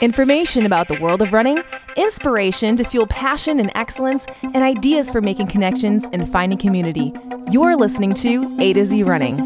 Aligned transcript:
Information 0.00 0.66
about 0.66 0.88
the 0.88 0.98
world 1.00 1.22
of 1.22 1.32
running, 1.32 1.62
inspiration 1.96 2.76
to 2.76 2.84
fuel 2.84 3.06
passion 3.06 3.60
and 3.60 3.70
excellence, 3.74 4.26
and 4.42 4.56
ideas 4.56 5.10
for 5.10 5.20
making 5.20 5.46
connections 5.46 6.04
and 6.12 6.30
finding 6.30 6.58
community. 6.58 7.12
You're 7.50 7.76
listening 7.76 8.14
to 8.14 8.56
A 8.60 8.72
to 8.72 8.84
Z 8.84 9.02
Running. 9.04 9.38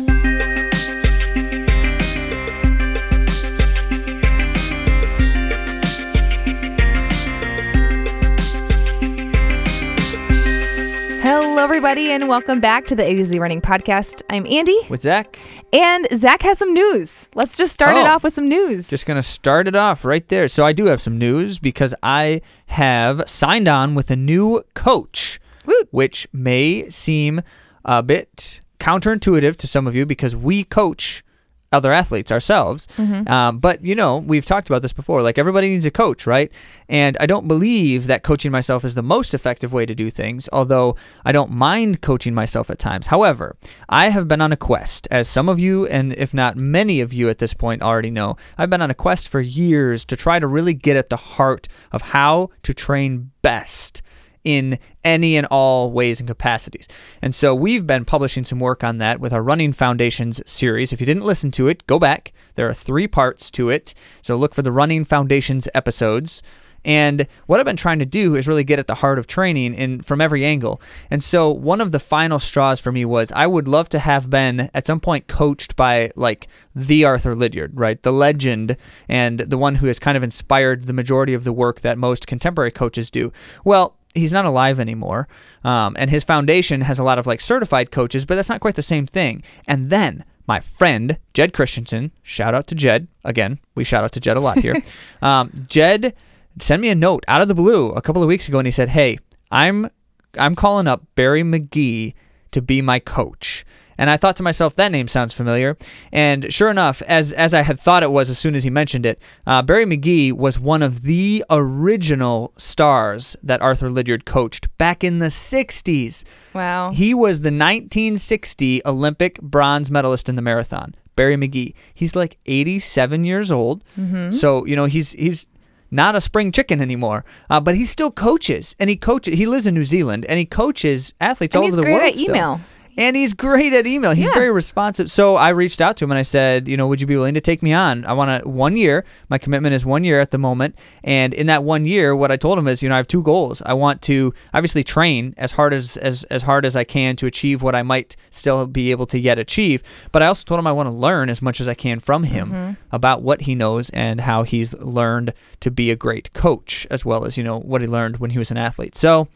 Hello, 11.20 11.62
everybody, 11.62 12.10
and 12.12 12.28
welcome 12.28 12.60
back 12.60 12.86
to 12.86 12.94
the 12.94 13.02
A 13.02 13.14
to 13.14 13.24
Z 13.24 13.38
Running 13.38 13.60
Podcast. 13.60 14.22
I'm 14.30 14.46
Andy, 14.46 14.78
with 14.88 15.00
Zach. 15.00 15.38
and 15.72 16.06
Zach 16.14 16.42
has 16.42 16.58
some 16.58 16.72
news. 16.72 17.17
Let's 17.38 17.56
just 17.56 17.72
start 17.72 17.96
it 17.96 18.00
Oh. 18.04 18.10
off 18.14 18.24
with 18.24 18.32
some 18.32 18.48
news. 18.48 18.90
Just 18.90 19.06
gonna 19.06 19.22
start 19.22 19.68
it 19.68 19.76
off 19.76 20.04
right 20.04 20.26
there. 20.26 20.48
So 20.48 20.64
I 20.64 20.72
do 20.72 20.86
have 20.86 21.00
some 21.00 21.16
news 21.18 21.60
because 21.60 21.94
I 22.02 22.40
have 22.66 23.22
signed 23.28 23.68
on 23.68 23.94
with 23.94 24.10
a 24.10 24.16
new 24.16 24.64
coach, 24.74 25.38
Woot. 25.64 25.86
which 25.92 26.26
may 26.32 26.90
seem 26.90 27.42
a 27.84 28.02
bit 28.02 28.58
counterintuitive 28.80 29.54
to 29.54 29.68
some 29.68 29.86
of 29.86 29.94
you 29.94 30.04
because 30.04 30.34
we 30.34 30.64
coach 30.64 31.22
other 31.72 31.92
athletes 31.92 32.32
ourselves. 32.32 32.88
Um, 33.28 33.58
but 33.58 33.84
you 33.84 33.94
know, 33.94 34.18
we've 34.18 34.44
talked 34.46 34.68
about 34.68 34.82
this 34.82 34.92
before. 34.92 35.22
Like 35.22 35.38
everybody 35.38 35.68
needs 35.68 35.86
a 35.86 35.90
coach, 35.90 36.26
right? 36.26 36.50
And 36.88 37.16
I 37.20 37.26
don't 37.26 37.46
believe 37.46 38.06
that 38.06 38.22
coaching 38.22 38.50
myself 38.50 38.84
is 38.84 38.94
the 38.94 39.02
most 39.02 39.34
effective 39.34 39.72
way 39.72 39.84
to 39.86 39.94
do 39.94 40.10
things. 40.10 40.48
Although 40.52 40.96
I 41.24 41.32
don't 41.32 41.50
mind 41.50 42.00
coaching 42.00 42.34
myself 42.34 42.70
at 42.70 42.78
times. 42.78 43.08
However, 43.08 43.56
I 43.88 44.08
have 44.08 44.28
been 44.28 44.40
on 44.40 44.52
a 44.52 44.56
quest, 44.56 45.08
as 45.10 45.28
some 45.28 45.48
of 45.48 45.58
you, 45.58 45.86
and 45.86 46.12
if 46.14 46.32
not 46.32 46.56
many 46.56 47.00
of 47.00 47.12
you 47.12 47.28
at 47.28 47.38
this 47.38 47.54
point 47.54 47.82
already 47.82 48.10
know, 48.10 48.36
I've 48.56 48.70
been 48.70 48.82
on 48.82 48.90
a 48.90 48.94
quest 48.94 49.28
for 49.28 49.40
years 49.40 50.04
to 50.06 50.16
try 50.16 50.38
to 50.38 50.46
really 50.46 50.74
get 50.74 50.96
at 50.96 51.10
the 51.10 51.16
heart 51.16 51.68
of 51.92 52.02
how 52.02 52.50
to 52.62 52.72
train 52.72 53.30
best 53.42 54.02
in 54.44 54.78
any 55.04 55.36
and 55.36 55.46
all 55.50 55.90
ways 55.90 56.20
and 56.20 56.28
capacities. 56.28 56.88
And 57.22 57.34
so 57.34 57.54
we've 57.54 57.86
been 57.86 58.04
publishing 58.04 58.44
some 58.44 58.60
work 58.60 58.82
on 58.84 58.98
that 58.98 59.20
with 59.20 59.32
our 59.32 59.42
Running 59.42 59.72
Foundations 59.72 60.40
series. 60.50 60.92
If 60.92 61.00
you 61.00 61.06
didn't 61.06 61.24
listen 61.24 61.50
to 61.52 61.68
it, 61.68 61.86
go 61.86 61.98
back. 61.98 62.32
There 62.54 62.68
are 62.68 62.74
three 62.74 63.08
parts 63.08 63.50
to 63.52 63.70
it. 63.70 63.94
So 64.22 64.36
look 64.36 64.54
for 64.54 64.62
the 64.62 64.72
Running 64.72 65.04
Foundations 65.04 65.68
episodes. 65.74 66.42
And 66.84 67.26
what 67.46 67.58
I've 67.58 67.66
been 67.66 67.76
trying 67.76 67.98
to 67.98 68.06
do 68.06 68.34
is 68.34 68.48
really 68.48 68.64
get 68.64 68.78
at 68.78 68.86
the 68.86 68.94
heart 68.94 69.18
of 69.18 69.26
training 69.26 69.74
in 69.74 70.00
from 70.00 70.20
every 70.20 70.44
angle. 70.44 70.80
And 71.10 71.22
so 71.22 71.50
one 71.50 71.80
of 71.80 71.92
the 71.92 71.98
final 71.98 72.38
straws 72.38 72.80
for 72.80 72.92
me 72.92 73.04
was 73.04 73.32
I 73.32 73.46
would 73.46 73.68
love 73.68 73.88
to 73.90 73.98
have 73.98 74.30
been 74.30 74.70
at 74.72 74.86
some 74.86 75.00
point 75.00 75.26
coached 75.26 75.76
by 75.76 76.10
like 76.14 76.48
the 76.74 77.04
Arthur 77.04 77.34
Lydiard, 77.34 77.78
right? 77.78 78.02
The 78.02 78.12
legend 78.12 78.76
and 79.08 79.40
the 79.40 79.58
one 79.58 79.76
who 79.76 79.86
has 79.86 79.98
kind 79.98 80.16
of 80.16 80.22
inspired 80.22 80.86
the 80.86 80.92
majority 80.92 81.34
of 81.34 81.44
the 81.44 81.52
work 81.52 81.80
that 81.80 81.98
most 81.98 82.26
contemporary 82.26 82.70
coaches 82.70 83.10
do. 83.10 83.32
Well, 83.64 83.97
he's 84.14 84.32
not 84.32 84.44
alive 84.44 84.80
anymore. 84.80 85.28
Um, 85.64 85.96
and 85.98 86.10
his 86.10 86.24
foundation 86.24 86.82
has 86.82 86.98
a 86.98 87.04
lot 87.04 87.18
of 87.18 87.26
like 87.26 87.40
certified 87.40 87.90
coaches, 87.90 88.24
but 88.24 88.36
that's 88.36 88.48
not 88.48 88.60
quite 88.60 88.74
the 88.74 88.82
same 88.82 89.06
thing. 89.06 89.42
And 89.66 89.90
then 89.90 90.24
my 90.46 90.60
friend, 90.60 91.18
Jed 91.34 91.52
Christensen, 91.52 92.12
shout 92.22 92.54
out 92.54 92.66
to 92.68 92.74
Jed. 92.74 93.08
Again, 93.24 93.58
we 93.74 93.84
shout 93.84 94.04
out 94.04 94.12
to 94.12 94.20
Jed 94.20 94.36
a 94.36 94.40
lot 94.40 94.58
here. 94.58 94.74
um, 95.22 95.66
Jed 95.68 96.14
sent 96.60 96.82
me 96.82 96.88
a 96.88 96.94
note 96.94 97.24
out 97.28 97.42
of 97.42 97.48
the 97.48 97.54
blue 97.54 97.90
a 97.90 98.02
couple 98.02 98.22
of 98.22 98.28
weeks 98.28 98.48
ago 98.48 98.58
and 98.58 98.66
he 98.66 98.72
said, 98.72 98.88
Hey, 98.88 99.18
I'm 99.50 99.90
I'm 100.38 100.54
calling 100.54 100.86
up 100.86 101.02
Barry 101.14 101.42
Magee 101.42 102.14
to 102.50 102.62
be 102.62 102.82
my 102.82 102.98
coach. 102.98 103.64
And 103.98 104.08
I 104.08 104.16
thought 104.16 104.36
to 104.36 104.42
myself, 104.44 104.76
that 104.76 104.92
name 104.92 105.08
sounds 105.08 105.34
familiar. 105.34 105.76
And 106.12 106.52
sure 106.52 106.70
enough, 106.70 107.02
as 107.02 107.32
as 107.32 107.52
I 107.52 107.62
had 107.62 107.78
thought 107.80 108.02
it 108.04 108.12
was 108.12 108.30
as 108.30 108.38
soon 108.38 108.54
as 108.54 108.64
he 108.64 108.70
mentioned 108.70 109.04
it, 109.04 109.20
uh, 109.46 109.60
Barry 109.62 109.84
Magee 109.84 110.30
was 110.32 110.58
one 110.58 110.82
of 110.82 111.02
the 111.02 111.44
original 111.50 112.52
stars 112.56 113.36
that 113.42 113.60
Arthur 113.60 113.90
Lydiard 113.90 114.24
coached 114.24 114.68
back 114.78 115.02
in 115.02 115.18
the 115.18 115.26
60s. 115.26 116.24
wow. 116.54 116.92
He 116.92 117.12
was 117.12 117.40
the 117.40 117.48
1960 117.50 118.82
Olympic 118.86 119.40
bronze 119.42 119.90
medalist 119.90 120.28
in 120.28 120.36
the 120.36 120.42
marathon. 120.42 120.94
Barry 121.16 121.36
Magee. 121.36 121.74
He's 121.94 122.14
like 122.14 122.38
87 122.46 123.24
years 123.24 123.50
old. 123.50 123.82
Mm-hmm. 123.98 124.30
So, 124.30 124.64
you 124.64 124.76
know, 124.76 124.84
he's 124.86 125.12
he's 125.12 125.46
not 125.90 126.14
a 126.14 126.20
spring 126.20 126.52
chicken 126.52 126.80
anymore, 126.80 127.24
uh, 127.50 127.60
but 127.60 127.74
he 127.74 127.84
still 127.84 128.10
coaches, 128.10 128.76
and 128.78 128.88
he 128.90 128.96
coaches. 128.96 129.34
He 129.34 129.46
lives 129.46 129.66
in 129.66 129.74
New 129.74 129.84
Zealand, 129.84 130.26
and 130.26 130.38
he 130.38 130.44
coaches 130.44 131.14
athletes 131.20 131.54
And 131.56 131.64
all 131.64 131.66
over 131.66 131.76
the 131.76 131.82
world. 131.82 131.94
He's 131.94 132.00
great 132.00 132.08
at 132.12 132.16
still. 132.16 132.30
email. 132.30 132.60
And 132.98 133.16
he's 133.16 133.32
great 133.32 133.72
at 133.72 133.86
email. 133.86 134.10
He's 134.12 134.26
Yeah. 134.26 134.34
very 134.34 134.50
responsive. 134.50 135.08
So 135.10 135.36
I 135.36 135.50
reached 135.50 135.80
out 135.80 135.96
to 135.98 136.04
him 136.04 136.10
and 136.10 136.18
I 136.18 136.22
said, 136.22 136.68
you 136.68 136.76
know, 136.76 136.86
would 136.88 137.00
you 137.00 137.06
be 137.06 137.14
willing 137.16 137.34
to 137.34 137.40
take 137.40 137.62
me 137.62 137.72
on? 137.72 138.04
I 138.04 138.12
want 138.12 138.42
to 138.42 138.48
one 138.48 138.76
year. 138.76 139.04
My 139.30 139.38
commitment 139.38 139.72
is 139.74 139.86
one 139.86 140.02
year 140.04 140.20
at 140.20 140.32
the 140.32 140.38
moment. 140.38 140.74
And 141.04 141.32
in 141.32 141.46
that 141.46 141.62
one 141.62 141.86
year, 141.86 142.14
what 142.16 142.32
I 142.32 142.36
told 142.36 142.58
him 142.58 142.66
is, 142.66 142.82
you 142.82 142.88
know, 142.88 142.96
I 142.96 142.98
have 142.98 143.06
two 143.08 143.22
goals. 143.22 143.62
I 143.64 143.72
want 143.74 144.02
to 144.02 144.34
obviously 144.52 144.82
train 144.82 145.32
as 145.38 145.52
hard 145.52 145.72
as 145.72 145.96
as, 145.98 146.24
as 146.24 146.42
hard 146.42 146.66
as 146.66 146.74
I 146.74 146.82
can 146.84 147.14
to 147.16 147.26
achieve 147.26 147.62
what 147.62 147.74
I 147.76 147.82
might 147.82 148.16
still 148.30 148.66
be 148.66 148.90
able 148.90 149.06
to 149.06 149.18
yet 149.18 149.38
achieve. 149.38 149.82
But 150.10 150.22
I 150.24 150.26
also 150.26 150.42
told 150.44 150.58
him 150.58 150.66
I 150.66 150.72
want 150.72 150.88
to 150.88 150.92
learn 150.92 151.30
as 151.30 151.40
much 151.40 151.60
as 151.60 151.68
I 151.68 151.74
can 151.74 152.00
from 152.00 152.24
him 152.24 152.50
Mm-hmm. 152.50 152.72
about 152.90 153.22
what 153.22 153.42
he 153.42 153.54
knows 153.54 153.90
and 153.90 154.20
how 154.22 154.42
he's 154.42 154.74
learned 154.74 155.32
to 155.60 155.70
be 155.70 155.90
a 155.92 155.96
great 155.96 156.32
coach, 156.32 156.86
as 156.90 157.04
well 157.04 157.24
as, 157.24 157.38
you 157.38 157.44
know, 157.44 157.58
what 157.60 157.80
he 157.80 157.86
learned 157.86 158.16
when 158.18 158.30
he 158.30 158.38
was 158.38 158.50
an 158.50 158.56
athlete. 158.56 158.96
So 158.96 159.28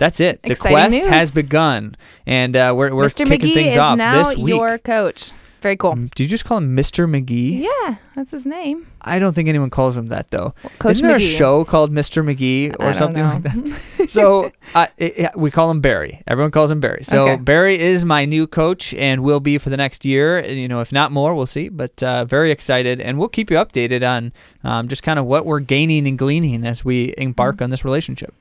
that's 0.00 0.18
it. 0.18 0.42
The 0.42 0.50
Exciting 0.52 0.74
quest 0.76 0.92
news. 0.96 1.06
has 1.06 1.34
begun, 1.34 1.96
and 2.26 2.56
uh, 2.56 2.74
we're 2.76 2.92
we're 2.92 3.04
Mr. 3.06 3.24
kicking 3.28 3.50
McGee 3.50 3.54
things 3.54 3.72
is 3.74 3.78
off 3.78 3.96
now 3.96 4.24
this 4.24 4.36
week. 4.36 4.48
your 4.48 4.78
coach. 4.78 5.30
Very 5.60 5.76
cool. 5.76 5.94
Do 5.94 6.22
you 6.22 6.26
just 6.28 6.46
call 6.46 6.56
him 6.56 6.74
Mr. 6.74 7.06
McGee? 7.06 7.60
Yeah, 7.60 7.96
that's 8.16 8.30
his 8.30 8.46
name. 8.46 8.86
I 9.02 9.18
don't 9.18 9.34
think 9.34 9.46
anyone 9.46 9.68
calls 9.68 9.94
him 9.94 10.06
that 10.06 10.30
though. 10.30 10.54
Coach 10.78 10.92
Isn't 10.92 11.06
there 11.06 11.18
McGee. 11.18 11.34
a 11.34 11.36
show 11.36 11.64
called 11.66 11.92
Mr. 11.92 12.24
McGee 12.24 12.74
or 12.80 12.94
something 12.94 13.22
like 13.22 13.42
that? 13.42 14.08
so 14.08 14.52
uh, 14.74 14.86
it, 14.96 15.18
it- 15.18 15.36
we 15.36 15.50
call 15.50 15.70
him 15.70 15.82
Barry. 15.82 16.22
Everyone 16.26 16.50
calls 16.50 16.70
him 16.70 16.80
Barry. 16.80 17.04
So 17.04 17.28
Okay. 17.28 17.36
Barry 17.42 17.78
is 17.78 18.06
my 18.06 18.24
new 18.24 18.46
coach 18.46 18.94
and 18.94 19.22
will 19.22 19.40
be 19.40 19.58
for 19.58 19.68
the 19.68 19.76
next 19.76 20.06
year. 20.06 20.42
You 20.42 20.66
know, 20.66 20.80
if 20.80 20.92
not 20.94 21.12
more, 21.12 21.34
we'll 21.34 21.44
see. 21.44 21.68
But 21.68 22.02
uh, 22.02 22.24
very 22.24 22.50
excited, 22.52 22.98
and 22.98 23.18
we'll 23.18 23.28
keep 23.28 23.50
you 23.50 23.58
updated 23.58 24.02
on 24.08 24.32
um, 24.64 24.88
just 24.88 25.02
kind 25.02 25.18
of 25.18 25.26
what 25.26 25.44
we're 25.44 25.60
gaining 25.60 26.08
and 26.08 26.16
gleaning 26.18 26.64
as 26.66 26.86
we 26.86 27.12
embark 27.18 27.56
Mm-hmm. 27.56 27.64
on 27.64 27.70
this 27.70 27.84
relationship. 27.84 28.34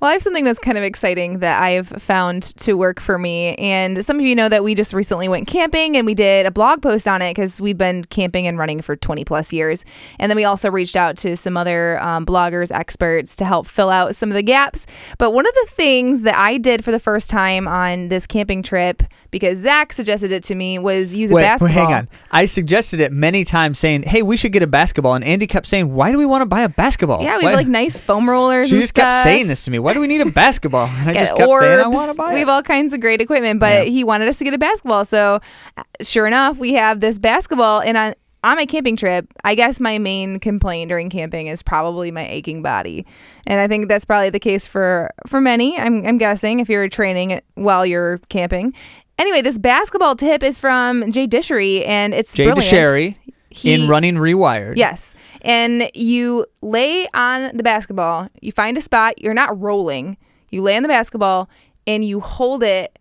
Well, 0.00 0.10
I 0.10 0.12
have 0.12 0.22
something 0.22 0.44
that's 0.44 0.58
kind 0.58 0.76
of 0.76 0.84
exciting 0.84 1.38
that 1.38 1.62
I've 1.62 1.88
found 1.88 2.42
to 2.58 2.74
work 2.74 3.00
for 3.00 3.18
me. 3.18 3.54
And 3.54 4.04
some 4.04 4.18
of 4.18 4.26
you 4.26 4.34
know 4.34 4.48
that 4.48 4.62
we 4.62 4.74
just 4.74 4.92
recently 4.92 5.26
went 5.28 5.46
camping 5.46 5.96
and 5.96 6.04
we 6.04 6.14
did 6.14 6.44
a 6.44 6.50
blog 6.50 6.82
post 6.82 7.08
on 7.08 7.22
it 7.22 7.30
because 7.30 7.60
we've 7.60 7.78
been 7.78 8.04
camping 8.04 8.46
and 8.46 8.58
running 8.58 8.82
for 8.82 8.94
20 8.94 9.24
plus 9.24 9.52
years. 9.52 9.84
And 10.18 10.30
then 10.30 10.36
we 10.36 10.44
also 10.44 10.70
reached 10.70 10.96
out 10.96 11.16
to 11.18 11.36
some 11.36 11.56
other 11.56 11.98
um, 12.02 12.26
bloggers, 12.26 12.70
experts 12.70 13.36
to 13.36 13.46
help 13.46 13.66
fill 13.66 13.88
out 13.88 14.14
some 14.14 14.28
of 14.28 14.34
the 14.34 14.42
gaps. 14.42 14.86
But 15.16 15.32
one 15.32 15.46
of 15.46 15.54
the 15.54 15.66
things 15.70 16.22
that 16.22 16.36
I 16.36 16.58
did 16.58 16.84
for 16.84 16.92
the 16.92 17.00
first 17.00 17.30
time 17.30 17.66
on 17.66 18.08
this 18.08 18.26
camping 18.26 18.62
trip, 18.62 19.02
because 19.30 19.58
Zach 19.58 19.94
suggested 19.94 20.30
it 20.30 20.44
to 20.44 20.54
me, 20.54 20.78
was 20.78 21.16
use 21.16 21.30
a 21.30 21.34
Wait, 21.34 21.42
wait, 21.42 21.46
basketball. 21.46 21.86
hang 21.86 21.94
on. 21.94 22.08
I 22.30 22.44
suggested 22.44 23.00
it 23.00 23.12
many 23.12 23.44
times, 23.44 23.78
saying, 23.78 24.02
"Hey, 24.02 24.22
we 24.22 24.36
should 24.36 24.52
get 24.52 24.62
a 24.62 24.66
basketball," 24.66 25.14
and 25.14 25.24
Andy 25.24 25.46
kept 25.46 25.66
saying, 25.66 25.94
"Why 25.94 26.12
do 26.12 26.18
we 26.18 26.26
want 26.26 26.42
to 26.42 26.46
buy 26.46 26.62
a 26.62 26.68
basketball?" 26.68 27.22
Yeah, 27.22 27.38
we 27.38 27.44
have 27.44 27.54
like 27.54 27.66
nice 27.66 28.00
foam 28.00 28.28
rollers. 28.28 28.68
She 28.68 28.76
and 28.76 28.82
just 28.82 28.94
kept 28.94 29.24
saying 29.24 29.48
this 29.48 29.64
to 29.64 29.70
me. 29.70 29.78
Why 29.86 29.94
do 29.94 30.00
we 30.00 30.08
need 30.08 30.20
a 30.20 30.26
basketball? 30.28 30.88
And 30.88 31.10
I 31.10 31.12
just 31.12 31.36
kept 31.36 31.48
orbs. 31.48 31.60
saying, 31.64 31.78
I 31.78 31.86
want 31.86 32.10
to 32.10 32.16
buy 32.18 32.32
we 32.34 32.40
have 32.40 32.48
all 32.48 32.60
kinds 32.62 32.92
of 32.92 33.00
great 33.00 33.20
equipment, 33.20 33.60
but 33.60 33.84
Yeah. 33.86 33.90
he 33.92 34.02
wanted 34.02 34.26
us 34.26 34.38
to 34.38 34.44
get 34.44 34.52
a 34.52 34.58
basketball. 34.58 35.04
So, 35.04 35.38
uh, 35.76 35.82
sure 36.02 36.26
enough, 36.26 36.58
we 36.58 36.72
have 36.72 36.98
this 36.98 37.20
basketball. 37.20 37.82
And 37.82 37.96
on, 37.96 38.14
on 38.42 38.56
my 38.56 38.66
camping 38.66 38.96
trip, 38.96 39.32
I 39.44 39.54
guess 39.54 39.78
my 39.78 39.98
main 39.98 40.40
complaint 40.40 40.88
during 40.88 41.08
camping 41.08 41.46
is 41.46 41.62
probably 41.62 42.10
my 42.10 42.26
aching 42.26 42.62
body, 42.62 43.06
and 43.46 43.60
I 43.60 43.68
think 43.68 43.86
that's 43.86 44.04
probably 44.04 44.30
the 44.30 44.40
case 44.40 44.66
for 44.66 45.12
for 45.28 45.40
many. 45.40 45.78
I'm 45.78 46.04
I'm 46.04 46.18
guessing 46.18 46.58
if 46.58 46.68
you're 46.68 46.88
training 46.88 47.40
while 47.54 47.86
you're 47.86 48.18
camping. 48.28 48.74
Anyway, 49.20 49.40
this 49.40 49.56
basketball 49.56 50.16
tip 50.16 50.42
is 50.42 50.58
from 50.58 51.12
Jay 51.12 51.26
Dicharry, 51.28 51.86
and 51.86 52.12
it's 52.12 52.34
Jay 52.34 52.44
brilliant. 52.44 52.70
Dicharry 52.70 53.16
He- 53.56 53.72
in 53.74 53.88
Running 53.88 54.14
Rewired. 54.16 54.76
Yes. 54.76 55.14
And 55.42 55.90
you 55.94 56.46
lay 56.62 57.06
on 57.14 57.50
the 57.56 57.62
basketball, 57.62 58.28
you 58.40 58.52
find 58.52 58.76
a 58.78 58.80
spot, 58.82 59.20
you're 59.22 59.34
not 59.34 59.58
rolling. 59.60 60.16
You 60.50 60.62
lay 60.62 60.76
on 60.76 60.82
the 60.82 60.88
basketball 60.88 61.48
and 61.86 62.04
you 62.04 62.20
hold 62.20 62.62
it 62.62 62.96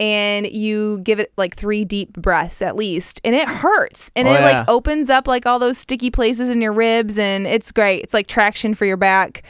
and 0.00 0.46
you 0.46 0.98
give 1.00 1.18
it 1.18 1.32
like 1.36 1.56
three 1.56 1.84
deep 1.84 2.12
breaths 2.12 2.62
at 2.62 2.76
least. 2.76 3.20
And 3.24 3.34
it 3.34 3.48
hurts. 3.48 4.10
And 4.14 4.28
Oh, 4.28 4.32
it 4.32 4.40
yeah. 4.40 4.58
like 4.58 4.68
opens 4.70 5.10
up 5.10 5.26
like 5.26 5.44
all 5.46 5.58
those 5.58 5.76
sticky 5.78 6.10
places 6.10 6.48
in 6.48 6.60
your 6.62 6.72
ribs 6.72 7.18
and 7.18 7.46
it's 7.46 7.72
great. 7.72 8.02
It's 8.02 8.14
like 8.14 8.26
traction 8.28 8.74
for 8.74 8.84
your 8.84 8.96
back. 8.96 9.42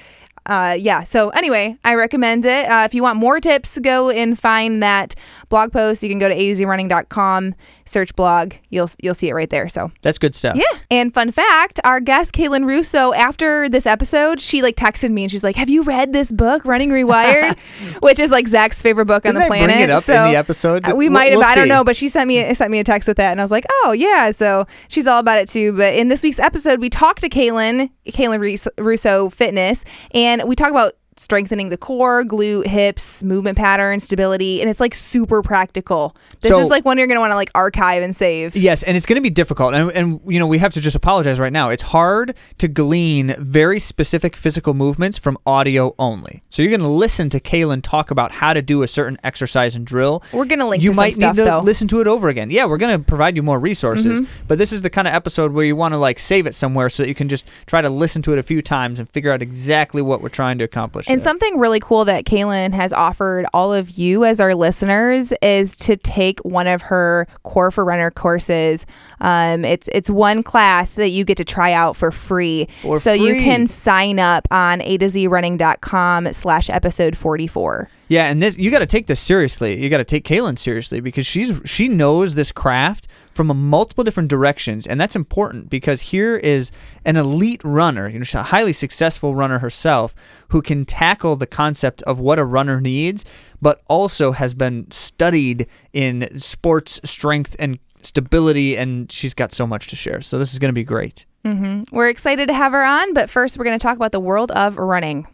Uh, 0.49 0.77
yeah. 0.79 1.05
So 1.05 1.29
anyway, 1.31 1.77
I 1.85 1.95
recommend 1.95 2.45
it. 2.45 2.67
Uh, 2.69 2.83
if 2.85 2.95
you 2.95 3.03
want 3.03 3.19
more 3.19 3.39
tips, 3.41 3.79
go 3.79 4.11
and 4.11 4.39
find 4.39 4.83
that 4.83 5.15
blog 5.51 5.73
post. 5.73 6.03
You 6.03 6.09
can 6.09 6.19
go 6.19 6.29
to 6.29 6.35
azrunning.com, 6.35 7.55
search 7.85 8.15
blog. 8.17 8.55
You'll 8.71 8.89
you'll 9.03 9.15
see 9.15 9.29
it 9.29 9.35
right 9.35 9.51
there. 9.51 9.69
So 9.69 9.91
That's 10.03 10.19
good 10.19 10.35
stuff. 10.35 10.57
yeah. 10.57 10.65
And 10.91 11.13
fun 11.13 11.31
fact, 11.33 11.81
our 11.85 12.01
guest 12.01 12.33
Kaylin 12.33 12.65
Russeau, 12.65 13.15
after 13.17 13.69
this 13.69 13.87
episode, 13.87 14.41
she 14.41 14.63
like 14.63 14.77
texted 14.77 15.11
me 15.11 15.25
and 15.25 15.31
she's 15.31 15.45
like, 15.45 15.57
"Have 15.57 15.69
you 15.69 15.83
read 15.83 16.13
this 16.13 16.31
book, 16.31 16.65
Running 16.65 16.91
Rewired?" 16.91 17.57
Which 18.01 18.19
is 18.19 18.31
like 18.31 18.49
Zach's 18.49 18.81
favorite 18.83 19.07
book 19.07 19.27
on 19.27 19.35
Didn't 19.35 19.41
the 19.49 19.55
I 19.55 19.59
planet. 19.59 19.69
bring 19.77 19.81
it 19.81 19.91
up 19.91 20.03
so 20.03 20.25
in 20.25 20.31
the 20.33 20.37
episode? 20.39 20.87
we 20.87 20.93
We'll- 20.95 21.11
might 21.13 21.31
have. 21.31 21.39
we'll 21.39 21.47
I 21.47 21.55
don't 21.55 21.65
see. 21.65 21.69
know, 21.71 21.85
but 21.85 21.97
she 21.97 22.09
sent 22.09 22.29
me 22.29 22.55
sent 22.55 22.71
me 22.71 22.79
a 22.79 22.85
text 22.85 23.07
with 23.09 23.17
that, 23.19 23.33
and 23.33 23.41
I 23.41 23.45
was 23.45 23.51
like, 23.51 23.67
"Oh 23.85 23.93
yeah." 23.93 24.31
So 24.31 24.67
she's 24.89 25.07
all 25.07 25.19
about 25.19 25.39
it 25.39 25.49
too. 25.49 25.73
But 25.73 25.95
in 25.95 26.09
this 26.09 26.23
week's 26.23 26.39
episode, 26.39 26.81
we 26.81 26.89
talked 26.91 27.21
to 27.21 27.29
Kaylin, 27.29 27.91
Kaylin 28.09 28.39
Russeau 28.79 29.33
Fitness, 29.33 29.85
and 30.13 30.38
we 30.47 30.55
talk 30.55 30.71
about 30.71 30.98
strengthening 31.19 31.69
the 31.69 31.77
core, 31.77 32.25
glute, 32.25 32.67
hips, 32.67 33.23
movement 33.23 33.57
patterns, 33.59 34.05
stability, 34.05 34.61
and 34.61 34.71
it's 34.71 34.81
like 34.81 34.95
super 34.95 35.43
practical. 35.43 36.15
This 36.41 36.51
So- 36.53 36.61
is 36.61 36.69
like 36.69 36.85
one 36.85 36.99
you're 36.99 37.07
gonna 37.07 37.21
want 37.21 37.33
to 37.33 37.37
like 37.37 37.51
archive 37.55 38.03
and 38.03 38.15
save. 38.15 38.55
Yes, 38.57 38.83
and 38.83 38.97
it's 38.97 39.07
going 39.07 39.17
to 39.17 39.21
be 39.23 39.31
difficult, 39.31 39.75
and, 39.75 39.91
and 39.93 40.21
you 40.27 40.39
know 40.39 40.47
we 40.47 40.59
have 40.59 40.73
to 40.75 40.81
just 40.81 40.97
apologize 40.97 41.39
right 41.41 41.53
now. 41.53 41.71
It's 41.71 41.83
hard 41.83 42.35
to 42.59 42.69
glean 42.69 43.35
very 43.39 43.79
specific 43.79 44.37
physical 44.37 44.75
movements 44.75 45.19
from 45.19 45.37
audio 45.47 45.95
only. 45.99 46.43
So 46.51 46.63
you're 46.63 46.71
going 46.71 46.81
to 46.81 46.89
listen 46.89 47.29
to 47.31 47.41
Kaylin 47.41 47.81
talk 47.83 48.11
about 48.11 48.33
how 48.33 48.53
to 48.55 48.63
do 48.63 48.83
a 48.83 48.89
certain 48.89 49.19
exercise 49.25 49.75
and 49.75 49.87
drill. 49.87 50.23
We're 50.33 50.45
gonna 50.45 50.67
link 50.67 50.83
you 50.83 50.91
to 50.91 50.97
might 50.97 51.15
stuff 51.15 51.37
need 51.37 51.43
to 51.43 51.45
though. 51.45 51.57
Mm-hmm. 51.59 51.67
listen 51.67 51.89
to 51.89 52.01
it 52.01 52.07
over 52.07 52.29
again. 52.29 52.51
Yeah, 52.51 52.67
we're 52.67 52.79
going 52.79 52.99
to 52.99 53.05
provide 53.05 53.37
you 53.37 53.43
more 53.43 53.59
resources, 53.59 54.21
but 54.47 54.59
this 54.59 54.73
is 54.73 54.83
the 54.83 54.91
kind 54.91 55.09
of 55.09 55.15
episode 55.15 55.53
where 55.53 55.65
you 55.65 55.75
want 55.77 55.95
to 55.95 55.99
like 55.99 56.19
save 56.19 56.47
it 56.47 56.55
somewhere 56.55 56.89
so 56.89 57.03
that 57.03 57.09
you 57.09 57.15
can 57.15 57.29
just 57.29 57.47
try 57.67 57.81
to 57.83 57.91
listen 57.91 58.23
to 58.23 58.33
it 58.33 58.39
a 58.39 58.43
few 58.43 58.63
times 58.63 58.99
and 59.01 59.09
figure 59.11 59.33
out 59.33 59.43
exactly 59.43 60.03
what 60.03 60.21
we're 60.23 60.29
trying 60.29 60.59
to 60.59 60.65
accomplish. 60.65 61.08
And 61.09 61.23
something 61.23 61.59
really 61.59 61.81
cool 61.81 62.05
that 62.05 62.25
Kaylin 62.25 62.75
has 62.75 62.93
offered 62.93 63.47
all 63.55 63.73
of 63.73 63.91
you 63.91 64.25
as 64.25 64.41
our 64.41 64.55
listeners 64.55 65.33
is 65.41 65.75
to 65.77 65.97
take 65.97 66.39
one 66.41 66.67
of 66.67 66.83
her 66.83 67.27
Core 67.45 67.71
for 67.71 67.85
Runner 67.85 68.11
courses. 68.11 68.85
Um, 69.21 69.65
it's 69.65 69.89
it's 69.93 70.11
one 70.11 70.43
class 70.43 70.95
that 70.97 71.09
you 71.09 71.25
get 71.25 71.39
to 71.39 71.45
try 71.45 71.73
out 71.73 71.97
for 71.97 72.11
free. 72.11 72.69
For 72.83 72.99
so 72.99 73.13
you 73.13 73.35
can 73.35 73.67
sign 73.67 74.19
up 74.19 74.47
on 74.51 74.83
a 74.83 74.99
to 74.99 75.09
z 75.09 75.27
running.com 75.27 76.33
slash 76.35 76.69
episode 76.69 77.17
44. 77.17 77.89
Yeah, 78.09 78.25
and 78.25 78.43
this 78.43 78.59
you 78.59 78.71
got 78.71 78.79
to 78.81 78.87
take 78.87 79.07
this 79.07 79.21
seriously. 79.21 79.83
You 79.83 79.89
got 79.89 79.99
to 79.99 80.05
take 80.05 80.25
Kaylin 80.25 80.59
seriously 80.59 81.01
because 81.01 81.27
she's 81.27 81.61
she 81.65 81.89
knows 81.89 82.35
this 82.35 82.53
craft 82.53 83.09
from 83.39 83.51
a 83.53 83.55
multiple 83.55 84.03
different 84.03 84.29
directions, 84.29 84.85
and 84.85 85.01
that's 85.01 85.15
important 85.15 85.71
because 85.71 86.01
here 86.01 86.37
is 86.39 86.73
an 87.05 87.17
elite 87.17 87.61
runner, 87.63 88.09
you 88.09 88.19
know, 88.19 88.25
a 88.35 88.43
highly 88.43 88.73
successful 88.73 89.33
runner 89.33 89.61
herself, 89.61 90.13
who 90.49 90.61
can 90.61 90.85
tackle 90.85 91.37
the 91.37 91.47
concept 91.47 92.03
of 92.03 92.19
what 92.19 92.41
a 92.41 92.45
runner 92.45 92.81
needs, 92.81 93.25
but 93.63 93.81
also 93.89 94.33
has 94.33 94.55
been 94.55 94.91
studied 94.91 95.69
in 95.93 96.37
sports 96.37 97.01
strength 97.05 97.55
and 97.61 97.79
stability, 98.03 98.77
and 98.77 99.13
she's 99.13 99.35
got 99.35 99.53
so 99.53 99.69
much 99.69 99.87
to 99.87 99.95
share. 99.95 100.21
So 100.21 100.37
this 100.37 100.53
is 100.53 100.59
going 100.59 100.71
to 100.71 100.73
be 100.73 100.83
great. 100.83 101.25
hmm 101.45 101.83
We're 101.93 102.09
excited 102.09 102.49
to 102.49 102.55
have 102.55 102.73
her 102.73 102.85
on, 102.85 103.15
but 103.15 103.31
first 103.31 103.57
we're 103.57 103.67
going 103.67 103.79
to 103.79 103.83
talk 103.83 103.95
about 103.95 104.11
the 104.11 104.19
world 104.19 104.51
of 104.51 104.77
running. 104.79 105.29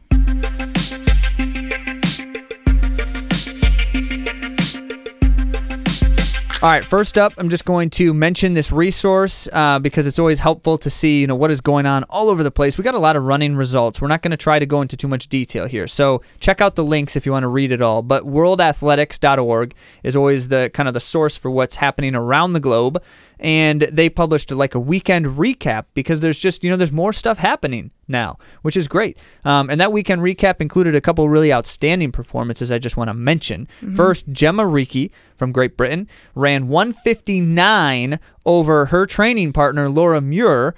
All 6.65 6.71
right, 6.71 6.83
first 6.83 7.19
up, 7.19 7.35
I'm 7.37 7.51
just 7.51 7.67
going 7.67 7.91
to 7.91 8.15
mention 8.15 8.55
this 8.55 8.73
resource 8.73 9.47
uh, 9.53 9.79
because 9.79 10.07
it's 10.07 10.19
always 10.19 10.39
helpful 10.41 10.79
to 10.79 10.89
see, 10.89 11.21
you 11.21 11.27
know, 11.27 11.37
what 11.37 11.51
is 11.51 11.61
going 11.61 11.85
on 11.85 12.05
all 12.05 12.31
over 12.31 12.43
the 12.43 12.51
place. 12.51 12.79
We 12.79 12.85
got 12.85 12.95
a 12.95 12.99
lot 12.99 13.17
of 13.17 13.25
running 13.25 13.55
results. 13.55 14.01
We're 14.01 14.09
not 14.09 14.23
going 14.23 14.31
to 14.31 14.39
try 14.39 14.59
to 14.59 14.65
go 14.65 14.81
into 14.81 14.97
too 14.97 15.07
much 15.07 15.29
detail 15.29 15.67
here, 15.67 15.87
so 15.87 16.23
check 16.41 16.63
out 16.63 16.75
the 16.75 16.83
links 16.83 17.17
if 17.17 17.27
you 17.27 17.33
want 17.33 17.43
to 17.43 17.49
read 17.49 17.71
it 17.71 17.83
all. 17.83 18.01
But 18.01 18.25
worldathletics.org 18.25 19.75
is 20.05 20.17
always 20.17 20.49
the 20.49 20.71
kind 20.73 20.89
of 20.89 20.95
the 20.95 21.01
source 21.01 21.37
for 21.37 21.51
what's 21.51 21.77
happening 21.77 22.15
around 22.15 22.55
the 22.55 22.61
globe, 22.61 23.03
and 23.39 23.83
they 23.83 24.09
published 24.09 24.51
like 24.51 24.75
a 24.75 24.81
weekend 24.81 25.27
recap 25.27 25.87
because 25.95 26.21
there's 26.21 26.39
just, 26.39 26.65
you 26.65 26.71
know, 26.71 26.77
there's 26.77 26.93
more 26.93 27.13
stuff 27.13 27.39
happening 27.39 27.91
now, 28.09 28.39
which 28.63 28.77
is 28.77 28.89
great. 28.89 29.19
Um, 29.45 29.71
and 29.71 29.81
that 29.81 29.93
weekend 29.93 30.21
recap 30.23 30.61
included 30.61 30.95
a 30.95 31.01
couple 31.01 31.29
really 31.29 31.53
outstanding 31.53 32.13
performances 32.13 32.71
I 32.71 32.79
just 32.79 32.97
want 32.97 33.09
to 33.09 33.15
mention. 33.15 33.69
First, 33.95 34.31
Jemma 34.33 34.65
Reekie 34.65 35.11
from 35.37 35.53
Great 35.53 35.77
Britain 35.77 36.09
ran 36.35 36.69
159 36.69 38.19
over 38.47 38.87
her 38.87 39.07
training 39.07 39.53
partner, 39.53 39.89
Laura 39.89 40.21
Muir. 40.21 40.75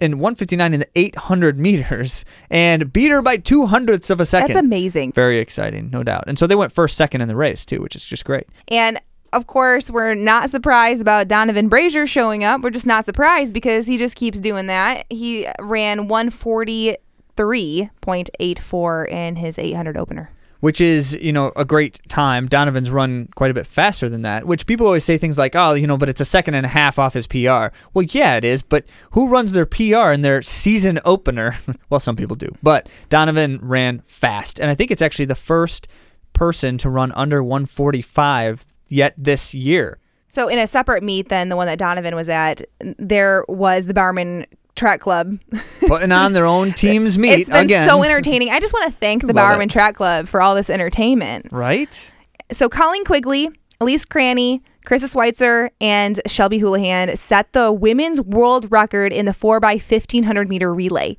In 0.00 0.20
159 0.20 0.74
in 0.74 0.78
the 0.78 0.88
800 0.94 1.58
meters 1.58 2.24
and 2.50 2.92
beat 2.92 3.10
her 3.10 3.20
by 3.20 3.36
two 3.36 3.66
hundredths 3.66 4.10
of 4.10 4.20
a 4.20 4.26
second. 4.26 4.54
That's 4.54 4.64
amazing. 4.64 5.10
Very 5.10 5.40
exciting, 5.40 5.90
no 5.90 6.04
doubt. 6.04 6.22
And 6.28 6.38
so 6.38 6.46
they 6.46 6.54
went 6.54 6.72
first, 6.72 6.96
second 6.96 7.20
in 7.20 7.26
the 7.26 7.34
race 7.34 7.66
too, 7.66 7.80
which 7.80 7.96
is 7.96 8.04
just 8.04 8.24
great. 8.24 8.46
And 8.68 9.00
of 9.32 9.46
course, 9.46 9.90
we're 9.90 10.14
not 10.14 10.50
surprised 10.50 11.00
about 11.00 11.28
Donovan 11.28 11.68
Brazier 11.68 12.06
showing 12.06 12.44
up. 12.44 12.62
We're 12.62 12.70
just 12.70 12.86
not 12.86 13.04
surprised 13.04 13.52
because 13.52 13.86
he 13.86 13.96
just 13.96 14.16
keeps 14.16 14.40
doing 14.40 14.66
that. 14.68 15.06
He 15.10 15.46
ran 15.60 16.08
143.84 16.08 19.08
in 19.08 19.36
his 19.36 19.58
800 19.58 19.96
opener. 19.96 20.30
which 20.60 20.80
is 20.80 21.14
you 21.14 21.32
know 21.32 21.52
a 21.54 21.64
great 21.64 22.00
time. 22.08 22.48
Donovan's 22.48 22.90
run 22.90 23.28
quite 23.36 23.52
a 23.52 23.54
bit 23.54 23.64
faster 23.64 24.08
than 24.08 24.22
that. 24.22 24.44
Which 24.44 24.66
people 24.66 24.86
always 24.86 25.04
say 25.04 25.16
things 25.16 25.38
like, 25.38 25.54
"Oh, 25.54 25.74
you 25.74 25.86
know," 25.86 25.96
but 25.96 26.08
it's 26.08 26.20
a 26.20 26.24
second 26.24 26.54
and 26.54 26.66
a 26.66 26.68
half 26.68 26.98
off 26.98 27.14
his 27.14 27.28
PR. 27.28 27.68
Well, 27.94 28.04
yeah, 28.10 28.34
it 28.36 28.44
is. 28.44 28.62
But 28.62 28.84
who 29.12 29.28
runs 29.28 29.52
their 29.52 29.66
PR 29.66 30.10
in 30.10 30.22
their 30.22 30.42
season 30.42 30.98
opener? 31.04 31.56
well, 31.90 32.00
some 32.00 32.16
people 32.16 32.34
do, 32.34 32.48
but 32.60 32.88
Donovan 33.08 33.60
ran 33.62 34.02
fast, 34.06 34.58
and 34.58 34.68
I 34.68 34.74
think 34.74 34.90
it's 34.90 35.02
actually 35.02 35.26
the 35.26 35.36
first 35.36 35.86
person 36.32 36.76
to 36.78 36.90
run 36.90 37.12
under 37.12 37.40
145 37.42 38.66
yet 38.88 39.14
this 39.16 39.54
year. 39.54 39.98
So, 40.28 40.48
in 40.48 40.58
a 40.58 40.66
separate 40.66 41.02
meet 41.02 41.28
than 41.28 41.48
the 41.48 41.56
one 41.56 41.66
that 41.66 41.78
Donovan 41.78 42.14
was 42.14 42.28
at, 42.28 42.62
there 42.98 43.44
was 43.48 43.86
the 43.86 43.94
Bowerman 43.94 44.46
Track 44.76 45.00
Club. 45.00 45.38
Putting 45.86 46.12
on 46.12 46.34
their 46.34 46.46
own 46.46 46.72
team's 46.74 47.18
meet 47.18 47.40
it's 47.40 47.50
been 47.50 47.64
again, 47.64 47.88
so 47.88 48.02
entertaining. 48.02 48.50
I 48.50 48.60
just 48.60 48.72
want 48.72 48.92
to 48.92 48.98
thank 48.98 49.22
the 49.22 49.28
Love 49.28 49.36
Bowerman 49.36 49.68
it. 49.68 49.72
Track 49.72 49.96
Club 49.96 50.28
for 50.28 50.40
all 50.40 50.54
this 50.54 50.70
entertainment. 50.70 51.48
right? 51.50 52.12
So 52.52 52.68
Colleen 52.68 53.04
Quigley, 53.04 53.50
Elise 53.80 54.04
Cranny, 54.04 54.62
Krista 54.86 55.12
Schweizer, 55.14 55.70
and 55.80 56.20
Shelby 56.26 56.58
Houlihan 56.58 57.16
set 57.16 57.52
the 57.52 57.72
women's 57.72 58.20
world 58.20 58.70
record 58.70 59.12
in 59.12 59.24
the 59.26 59.32
4x1500 59.32 60.48
meter 60.48 60.72
relay. 60.72 61.16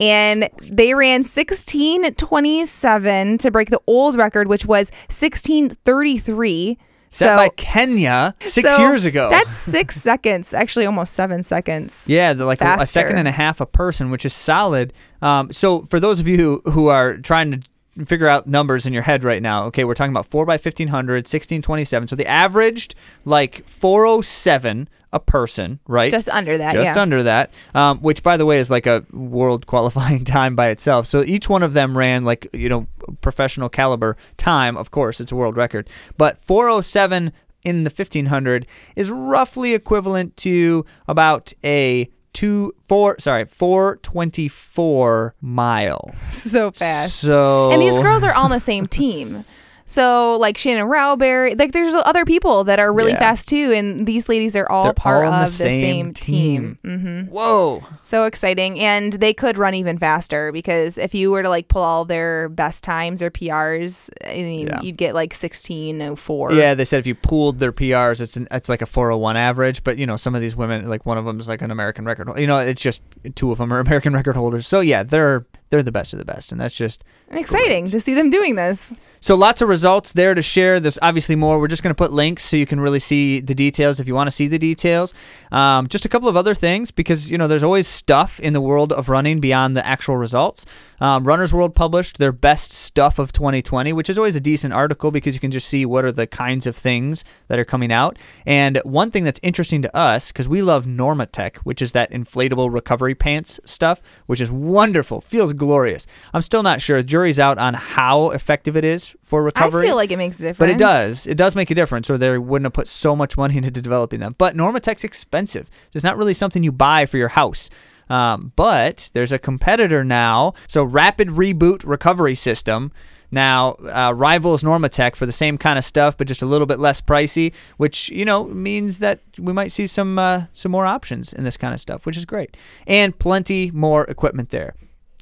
And 0.00 0.48
they 0.62 0.94
ran 0.94 1.22
1627 1.24 3.38
to 3.38 3.50
break 3.50 3.70
the 3.70 3.80
old 3.88 4.16
record, 4.16 4.46
which 4.46 4.64
was 4.64 4.92
1633. 5.08 6.78
Set 7.10 7.28
so, 7.28 7.36
by 7.36 7.48
Kenya 7.50 8.34
six 8.40 8.74
so 8.74 8.82
years 8.82 9.06
ago. 9.06 9.30
That's 9.30 9.52
six 9.52 9.96
seconds, 10.00 10.52
actually 10.52 10.86
almost 10.86 11.14
seven 11.14 11.42
seconds. 11.42 12.08
Yeah, 12.08 12.32
like 12.32 12.60
a, 12.60 12.76
a 12.80 12.86
second 12.86 13.18
and 13.18 13.28
a 13.28 13.32
half 13.32 13.60
a 13.60 13.66
person, 13.66 14.10
which 14.10 14.24
is 14.24 14.34
solid. 14.34 14.92
Um, 15.22 15.52
so 15.52 15.82
for 15.82 16.00
those 16.00 16.20
of 16.20 16.28
you 16.28 16.36
who, 16.36 16.70
who 16.70 16.88
are 16.88 17.16
trying 17.16 17.50
to 17.50 18.04
figure 18.04 18.28
out 18.28 18.46
numbers 18.46 18.86
in 18.86 18.92
your 18.92 19.02
head 19.02 19.24
right 19.24 19.42
now, 19.42 19.64
okay, 19.64 19.84
we're 19.84 19.94
talking 19.94 20.12
about 20.12 20.26
four 20.26 20.44
by 20.44 20.58
fifteen 20.58 20.88
hundred, 20.88 21.26
sixteen 21.26 21.62
twenty 21.62 21.84
seven. 21.84 22.08
So 22.08 22.16
they 22.16 22.26
averaged 22.26 22.94
like 23.24 23.66
four 23.66 24.06
oh 24.06 24.20
seven 24.20 24.88
a 25.12 25.20
person, 25.20 25.80
right? 25.86 26.10
Just 26.10 26.28
under 26.28 26.58
that, 26.58 26.74
Just 26.74 26.94
yeah. 26.94 27.00
under 27.02 27.22
that, 27.22 27.50
um, 27.74 27.98
which 27.98 28.22
by 28.22 28.36
the 28.36 28.44
way 28.44 28.58
is 28.58 28.70
like 28.70 28.86
a 28.86 29.04
world 29.12 29.66
qualifying 29.66 30.24
time 30.24 30.54
by 30.54 30.68
itself. 30.68 31.06
So 31.06 31.22
each 31.22 31.48
one 31.48 31.62
of 31.62 31.72
them 31.72 31.96
ran 31.96 32.24
like 32.24 32.48
you 32.52 32.68
know 32.68 32.86
professional 33.20 33.68
caliber 33.68 34.16
time. 34.36 34.76
Of 34.76 34.90
course, 34.90 35.20
it's 35.20 35.32
a 35.32 35.36
world 35.36 35.56
record, 35.56 35.88
but 36.16 36.38
407 36.44 37.32
in 37.64 37.84
the 37.84 37.90
1500 37.90 38.66
is 38.96 39.10
roughly 39.10 39.74
equivalent 39.74 40.36
to 40.38 40.84
about 41.06 41.52
a 41.64 42.08
two 42.32 42.74
four 42.86 43.16
sorry 43.18 43.46
424 43.46 45.34
mile. 45.40 46.14
so 46.32 46.70
fast. 46.70 47.16
So 47.16 47.72
And 47.72 47.80
these 47.82 47.98
girls 47.98 48.22
are 48.22 48.32
all 48.32 48.44
on 48.44 48.50
the 48.50 48.60
same 48.60 48.86
team. 48.86 49.44
So 49.90 50.36
like 50.36 50.58
Shannon 50.58 50.84
Rowbury, 50.84 51.54
like 51.54 51.72
there's 51.72 51.94
other 51.94 52.26
people 52.26 52.62
that 52.64 52.78
are 52.78 52.92
really 52.92 53.12
Yeah. 53.12 53.18
fast 53.20 53.48
too, 53.48 53.72
and 53.72 54.06
these 54.06 54.28
ladies 54.28 54.54
are 54.54 54.70
all 54.70 54.84
They're 54.84 54.92
part 54.92 55.24
all 55.26 55.32
on 55.32 55.38
the 55.40 55.44
of 55.46 55.50
the 55.50 55.56
same 55.56 55.78
same, 55.78 56.12
team. 56.14 56.78
hmm 56.84 57.20
Whoa. 57.22 57.82
So 58.02 58.24
exciting, 58.24 58.78
and 58.80 59.14
they 59.14 59.32
could 59.32 59.56
run 59.56 59.72
even 59.74 59.96
faster 59.98 60.52
because 60.52 60.98
if 60.98 61.14
you 61.14 61.30
were 61.30 61.42
to 61.42 61.48
like 61.48 61.68
pull 61.68 61.82
all 61.82 62.04
their 62.04 62.50
best 62.50 62.84
times 62.84 63.22
or 63.22 63.30
PRs, 63.30 64.10
I 64.26 64.34
mean, 64.34 64.66
Yeah. 64.66 64.80
you'd 64.82 64.98
get 64.98 65.14
like 65.14 65.32
1604. 65.32 66.52
Yeah, 66.52 66.74
they 66.74 66.84
said 66.84 67.00
if 67.00 67.06
you 67.06 67.14
pooled 67.14 67.58
their 67.58 67.72
PRs, 67.72 68.20
it's 68.20 68.36
an, 68.36 68.46
it's 68.50 68.68
like 68.68 68.82
a 68.82 68.86
401 68.86 69.38
average. 69.38 69.84
But 69.84 69.96
you 69.96 70.04
know, 70.06 70.16
some 70.16 70.34
of 70.34 70.42
these 70.42 70.54
women, 70.54 70.86
like 70.88 71.06
one 71.06 71.16
of 71.16 71.24
them 71.24 71.40
is 71.40 71.48
like 71.48 71.62
an 71.62 71.70
American 71.70 72.04
record. 72.04 72.28
You 72.38 72.46
know, 72.46 72.58
it's 72.58 72.82
just 72.82 73.00
two 73.36 73.52
of 73.52 73.58
them 73.58 73.72
are 73.72 73.80
American 73.80 74.12
record 74.12 74.36
holders. 74.36 74.66
So 74.66 74.80
yeah, 74.80 75.02
they're 75.02 75.46
they're 75.70 75.82
the 75.82 75.92
best 75.92 76.12
of 76.12 76.18
the 76.18 76.24
best, 76.24 76.52
and 76.52 76.60
that's 76.60 76.76
just 76.76 77.04
And 77.28 77.38
exciting 77.38 77.84
Great. 77.84 77.92
to 77.92 78.00
see 78.00 78.14
them 78.14 78.30
doing 78.30 78.54
this. 78.54 78.94
so 79.20 79.34
lots 79.34 79.60
of 79.62 79.68
results 79.68 80.12
there 80.12 80.34
to 80.34 80.42
share. 80.42 80.80
There's 80.80 80.98
obviously 81.02 81.34
more. 81.36 81.58
We're 81.58 81.68
just 81.68 81.82
going 81.82 81.94
to 81.94 81.98
put 81.98 82.12
links 82.12 82.42
so 82.44 82.56
you 82.56 82.66
can 82.66 82.80
really 82.80 83.00
see 83.00 83.40
the 83.40 83.54
details 83.54 84.00
if 84.00 84.08
you 84.08 84.14
want 84.14 84.28
to 84.28 84.30
see 84.30 84.48
the 84.48 84.58
details. 84.58 85.14
Um, 85.52 85.88
just 85.88 86.04
a 86.04 86.08
couple 86.08 86.28
of 86.28 86.36
other 86.36 86.54
things 86.54 86.90
because 86.90 87.30
you 87.30 87.38
know 87.38 87.48
there's 87.48 87.62
always 87.62 87.86
stuff 87.86 88.40
in 88.40 88.52
the 88.52 88.60
world 88.60 88.92
of 88.92 89.08
running 89.08 89.40
beyond 89.40 89.76
the 89.76 89.86
actual 89.86 90.16
results. 90.16 90.64
Um, 91.00 91.22
Runner's 91.24 91.54
World 91.54 91.76
published 91.76 92.18
their 92.18 92.32
best 92.32 92.72
stuff 92.72 93.20
of 93.20 93.32
2020, 93.32 93.92
which 93.92 94.10
is 94.10 94.18
always 94.18 94.34
a 94.34 94.40
decent 94.40 94.74
article 94.74 95.12
because 95.12 95.34
you 95.34 95.40
can 95.40 95.52
just 95.52 95.68
see 95.68 95.86
what 95.86 96.04
are 96.04 96.10
the 96.10 96.26
kinds 96.26 96.66
of 96.66 96.74
things 96.76 97.24
that 97.46 97.58
are 97.58 97.64
coming 97.64 97.92
out. 97.92 98.18
And 98.46 98.78
one 98.84 99.12
thing 99.12 99.22
that's 99.22 99.38
interesting 99.42 99.82
to 99.82 99.96
us 99.96 100.32
because 100.32 100.48
we 100.48 100.60
love 100.60 100.86
Normatec, 100.86 101.58
which 101.58 101.80
is 101.82 101.92
that 101.92 102.10
inflatable 102.10 102.72
recovery 102.72 103.14
pants 103.14 103.60
stuff, 103.64 104.00
which 104.26 104.40
is 104.40 104.50
wonderful, 104.50 105.20
feels 105.20 105.52
glorious. 105.58 106.06
I'm 106.32 106.42
still 106.42 106.62
not 106.62 106.80
sure. 106.80 107.02
Jury's 107.02 107.38
out 107.38 107.58
on 107.58 107.74
how 107.74 108.30
effective 108.30 108.76
it 108.76 108.84
is 108.84 109.14
for 109.22 109.42
recovery. 109.42 109.84
I 109.84 109.88
feel 109.88 109.96
like 109.96 110.10
it 110.10 110.16
makes 110.16 110.36
a 110.36 110.42
difference. 110.42 110.58
But 110.58 110.70
it 110.70 110.78
does. 110.78 111.26
It 111.26 111.36
does 111.36 111.54
make 111.54 111.70
a 111.70 111.74
difference, 111.74 112.08
or 112.08 112.16
they 112.16 112.38
wouldn't 112.38 112.66
have 112.66 112.72
put 112.72 112.88
so 112.88 113.14
much 113.14 113.36
money 113.36 113.56
into 113.58 113.70
developing 113.70 114.20
them. 114.20 114.34
But 114.38 114.56
Normatec's 114.56 115.04
expensive. 115.04 115.70
It's 115.92 116.04
not 116.04 116.16
really 116.16 116.34
something 116.34 116.62
you 116.62 116.72
buy 116.72 117.06
for 117.06 117.18
your 117.18 117.28
house. 117.28 117.68
Um, 118.08 118.52
but 118.56 119.10
there's 119.12 119.32
a 119.32 119.38
competitor 119.38 120.02
now. 120.02 120.54
So 120.66 120.82
Rapid 120.82 121.28
Reboot 121.28 121.82
Recovery 121.84 122.34
System 122.34 122.90
now 123.30 123.72
uh, 123.72 124.12
rivals 124.16 124.62
Normatec 124.62 125.16
for 125.16 125.26
the 125.26 125.32
same 125.32 125.58
kind 125.58 125.78
of 125.78 125.84
stuff, 125.84 126.16
but 126.16 126.26
just 126.26 126.42
a 126.42 126.46
little 126.46 126.66
bit 126.66 126.78
less 126.78 127.00
pricey, 127.00 127.52
which 127.76 128.08
you 128.08 128.24
know 128.24 128.44
means 128.44 129.00
that 129.00 129.20
we 129.38 129.52
might 129.52 129.72
see 129.72 129.86
some 129.86 130.18
uh, 130.18 130.44
some 130.52 130.72
more 130.72 130.86
options 130.86 131.32
in 131.32 131.44
this 131.44 131.56
kind 131.56 131.74
of 131.74 131.80
stuff, 131.80 132.06
which 132.06 132.16
is 132.16 132.24
great, 132.24 132.56
and 132.86 133.18
plenty 133.18 133.70
more 133.70 134.04
equipment 134.04 134.50
there. 134.50 134.74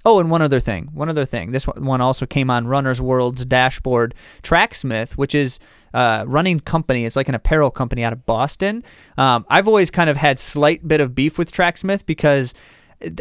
Oh, 0.07 0.21
and 0.21 0.31
one 0.31 0.41
other 0.41 0.61
thing. 0.61 0.89
One 0.95 1.09
other 1.09 1.25
thing. 1.25 1.51
This 1.51 1.65
one 1.65 2.01
also 2.01 2.27
came 2.27 2.49
on 2.49 2.69
Runner's 2.69 3.03
World's 3.03 3.45
dashboard. 3.45 4.15
Tracksmith, 4.41 5.19
which 5.19 5.35
is 5.35 5.59
uh, 5.95 6.23
running 6.29 6.61
company. 6.61 7.05
It's 7.05 7.17
like 7.17 7.29
an 7.29 7.35
apparel 7.35 7.73
company 7.73 8.05
out 8.05 8.13
of 8.13 8.25
Boston. 8.25 8.85
Um, 9.19 9.45
I've 9.49 9.67
always 9.67 9.91
kind 9.91 10.09
of 10.09 10.17
had 10.17 10.39
slight 10.39 10.87
bit 10.87 11.01
of 11.01 11.17
beef 11.17 11.39
with 11.39 11.51
Tracksmith 11.51 12.07
because 12.07 12.55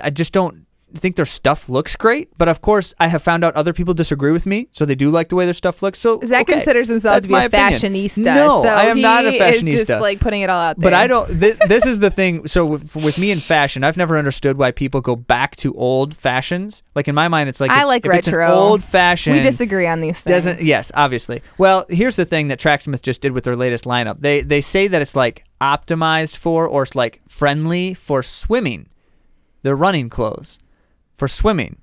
I 0.04 0.12
just 0.12 0.32
don't 0.32 0.65
think 1.00 1.16
their 1.16 1.26
stuff 1.26 1.70
looks 1.70 1.96
great, 1.96 2.30
but 2.38 2.48
of 2.48 2.62
course, 2.62 2.94
I 3.00 3.08
have 3.08 3.22
found 3.22 3.44
out 3.44 3.56
other 3.56 3.74
people 3.74 3.94
disagree 3.94 4.32
with 4.32 4.46
me, 4.46 4.68
so 4.72 4.86
they 4.86 4.96
do 4.96 5.10
like 5.10 5.30
the 5.30 5.36
way 5.36 5.46
their 5.46 5.54
stuff 5.54 5.82
looks. 5.84 6.00
So 6.00 6.20
Zach 6.26 6.44
okay, 6.44 6.54
considers 6.54 6.90
himself 6.90 7.24
to 7.24 7.28
be 7.28 7.34
a 7.34 7.46
opinion. 7.46 7.74
fashionista. 7.74 8.24
No, 8.24 8.64
so 8.64 8.70
I 8.70 8.86
am 8.86 9.02
not 9.02 9.26
a 9.26 9.32
fashionista. 9.32 9.74
Is 9.74 9.88
just 9.88 10.02
like 10.02 10.20
putting 10.20 10.42
it 10.42 10.50
all 10.50 10.60
out 10.60 10.78
there. 10.80 10.92
But 10.92 10.94
I 10.94 11.08
don't. 11.08 11.28
This 11.40 11.60
this 11.68 11.86
is 11.86 12.00
the 12.00 12.10
thing. 12.10 12.48
So 12.48 12.66
with, 12.66 12.96
with, 12.96 13.18
me 13.18 13.32
in 13.32 13.40
fashion, 13.40 13.84
I've 13.84 13.98
never 13.98 14.18
understood 14.18 14.58
why 14.58 14.72
people 14.72 15.02
go 15.02 15.16
back 15.16 15.56
to 15.58 15.74
old 15.76 16.16
fashions. 16.16 16.84
Like 16.96 17.08
in 17.08 17.16
my 17.16 17.28
mind, 17.28 17.50
it's 17.50 17.62
like 17.62 17.72
I 17.72 17.82
if, 17.82 17.88
like 17.88 18.06
if 18.06 18.12
retro. 18.12 18.48
old 18.48 18.84
fashion. 18.84 19.34
We 19.34 19.42
disagree 19.42 19.88
on 19.88 20.02
these 20.02 20.20
things. 20.20 20.36
Doesn't 20.36 20.62
yes, 20.62 20.92
obviously. 20.94 21.42
Well, 21.58 21.86
here's 21.90 22.16
the 22.16 22.26
thing 22.26 22.50
that 22.50 22.60
Tracksmith 22.60 23.02
just 23.02 23.22
did 23.22 23.32
with 23.32 23.44
their 23.44 23.56
latest 23.56 23.86
lineup. 23.86 24.18
They 24.20 24.42
they 24.42 24.62
say 24.62 24.88
that 24.88 25.02
it's 25.02 25.16
like 25.16 25.46
optimized 25.62 26.38
for 26.38 26.68
or 26.68 26.84
it's 26.84 26.96
like 26.96 27.22
friendly 27.30 27.94
for 27.94 28.24
swimming. 28.24 28.88
They're 29.64 29.76
running 29.76 30.10
clothes 30.10 30.60
for 31.18 31.28
swimming. 31.28 31.78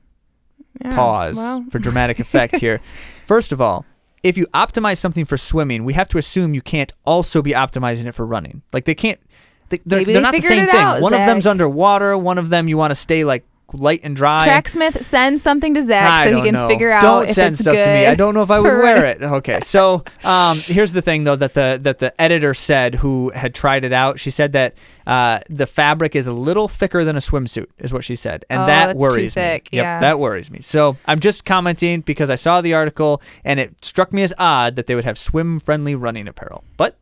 Yeah, 0.81 0.95
Pause 0.95 1.37
well. 1.37 1.65
for 1.71 1.79
dramatic 1.79 2.19
effect 2.19 2.57
here. 2.59 2.81
First 3.27 3.53
of 3.53 3.61
all, 3.61 3.85
if 4.23 4.37
you 4.37 4.47
optimize 4.55 4.99
something 4.99 5.25
for 5.25 5.37
swimming, 5.37 5.85
we 5.85 5.93
have 5.95 6.09
to 6.09 6.19
assume 6.19 6.55
you 6.55 6.63
can't 6.63 6.93
also 7.05 7.43
be 7.43 7.53
optimizing 7.53 8.07
it 8.07 8.13
for 8.13 8.25
running. 8.25 8.63
Like 8.73 8.85
they 8.85 8.95
can't. 8.95 9.21
They, 9.69 10.05
they're 10.05 10.21
not 10.21 10.35
the 10.35 10.41
same 10.41 10.67
thing. 10.67 10.77
out, 10.77 11.01
one 11.01 11.15
of 11.15 11.27
them's 11.27 11.47
underwater. 11.47 12.17
One 12.19 12.37
of 12.37 12.51
them 12.51 12.69
you 12.69 12.77
want 12.77 12.91
to 12.91 12.95
stay 12.95 13.25
like 13.25 13.45
light 13.73 14.01
and 14.05 14.15
dry. 14.17 14.45
Tracksmith 14.47 15.03
send 15.03 15.41
something 15.41 15.75
to 15.75 15.83
Zach 15.85 16.11
I 16.11 16.31
so 16.31 16.37
he 16.37 16.43
can 16.43 16.55
know. 16.55 16.69
figure 16.69 16.91
out 16.91 17.03
Don't 17.03 17.25
if 17.29 17.35
send 17.35 17.53
it's 17.53 17.61
stuff 17.63 17.75
good. 17.75 17.85
to 17.85 17.91
me. 17.93 18.07
I 18.07 18.15
don't 18.15 18.35
know 18.35 18.43
if 18.43 18.51
I 18.51 18.61
would 18.61 18.69
wear 18.69 19.07
it. 19.07 19.23
Okay, 19.23 19.61
so 19.63 20.05
um, 20.25 20.59
here's 20.59 20.93
the 20.93 21.03
thing 21.03 21.25
though 21.25 21.37
that 21.37 21.55
the 21.55 21.79
that 21.83 21.99
the 21.99 22.19
editor 22.21 22.55
said 22.55 22.95
who 22.97 23.31
had 23.35 23.55
tried 23.55 23.85
it 23.85 23.93
out. 23.93 24.19
She 24.19 24.31
said 24.31 24.53
that 24.53 24.75
uh, 25.07 25.41
the 25.49 25.67
fabric 25.67 26.15
is 26.15 26.27
a 26.27 26.33
little 26.33 26.69
thicker 26.69 27.05
than 27.05 27.17
a 27.17 27.21
swimsuit, 27.21 27.67
is 27.79 27.93
what 27.93 28.05
she 28.05 28.15
said, 28.17 28.45
and 28.49 28.63
Oh, 28.63 28.67
that 28.67 28.97
worries 28.97 29.35
me. 29.37 29.43
Yep, 29.43 29.69
yeah. 29.73 29.99
that 30.01 30.19
worries 30.21 30.51
me. 30.51 30.61
So 30.61 30.97
I'm 31.07 31.19
just 31.21 31.45
commenting 31.45 32.03
because 32.03 32.31
I 32.31 32.37
saw 32.37 32.61
the 32.61 32.75
article 32.75 33.21
and 33.45 33.59
it 33.59 33.85
struck 33.85 34.13
me 34.13 34.23
as 34.23 34.33
odd 34.39 34.77
that 34.77 34.87
they 34.87 34.95
would 34.95 35.05
have 35.05 35.19
swim-friendly 35.19 35.95
running 35.95 36.29
apparel, 36.29 36.63
but. 36.77 36.97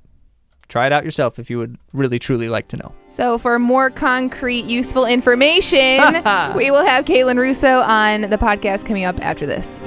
Try 0.70 0.86
it 0.86 0.92
out 0.92 1.04
yourself 1.04 1.40
if 1.40 1.50
you 1.50 1.58
would 1.58 1.76
really 1.92 2.20
truly 2.20 2.48
like 2.48 2.68
to 2.68 2.76
know. 2.76 2.94
So, 3.08 3.38
for 3.38 3.58
more 3.58 3.90
concrete, 3.90 4.64
useful 4.66 5.04
information, 5.04 5.98
we 6.54 6.70
will 6.70 6.86
have 6.86 7.04
Kaylin 7.04 7.36
Russeau 7.36 7.86
on 7.86 8.30
the 8.30 8.38
podcast 8.38 8.86
coming 8.86 9.04
up 9.04 9.20
after 9.20 9.46
this. 9.46 9.82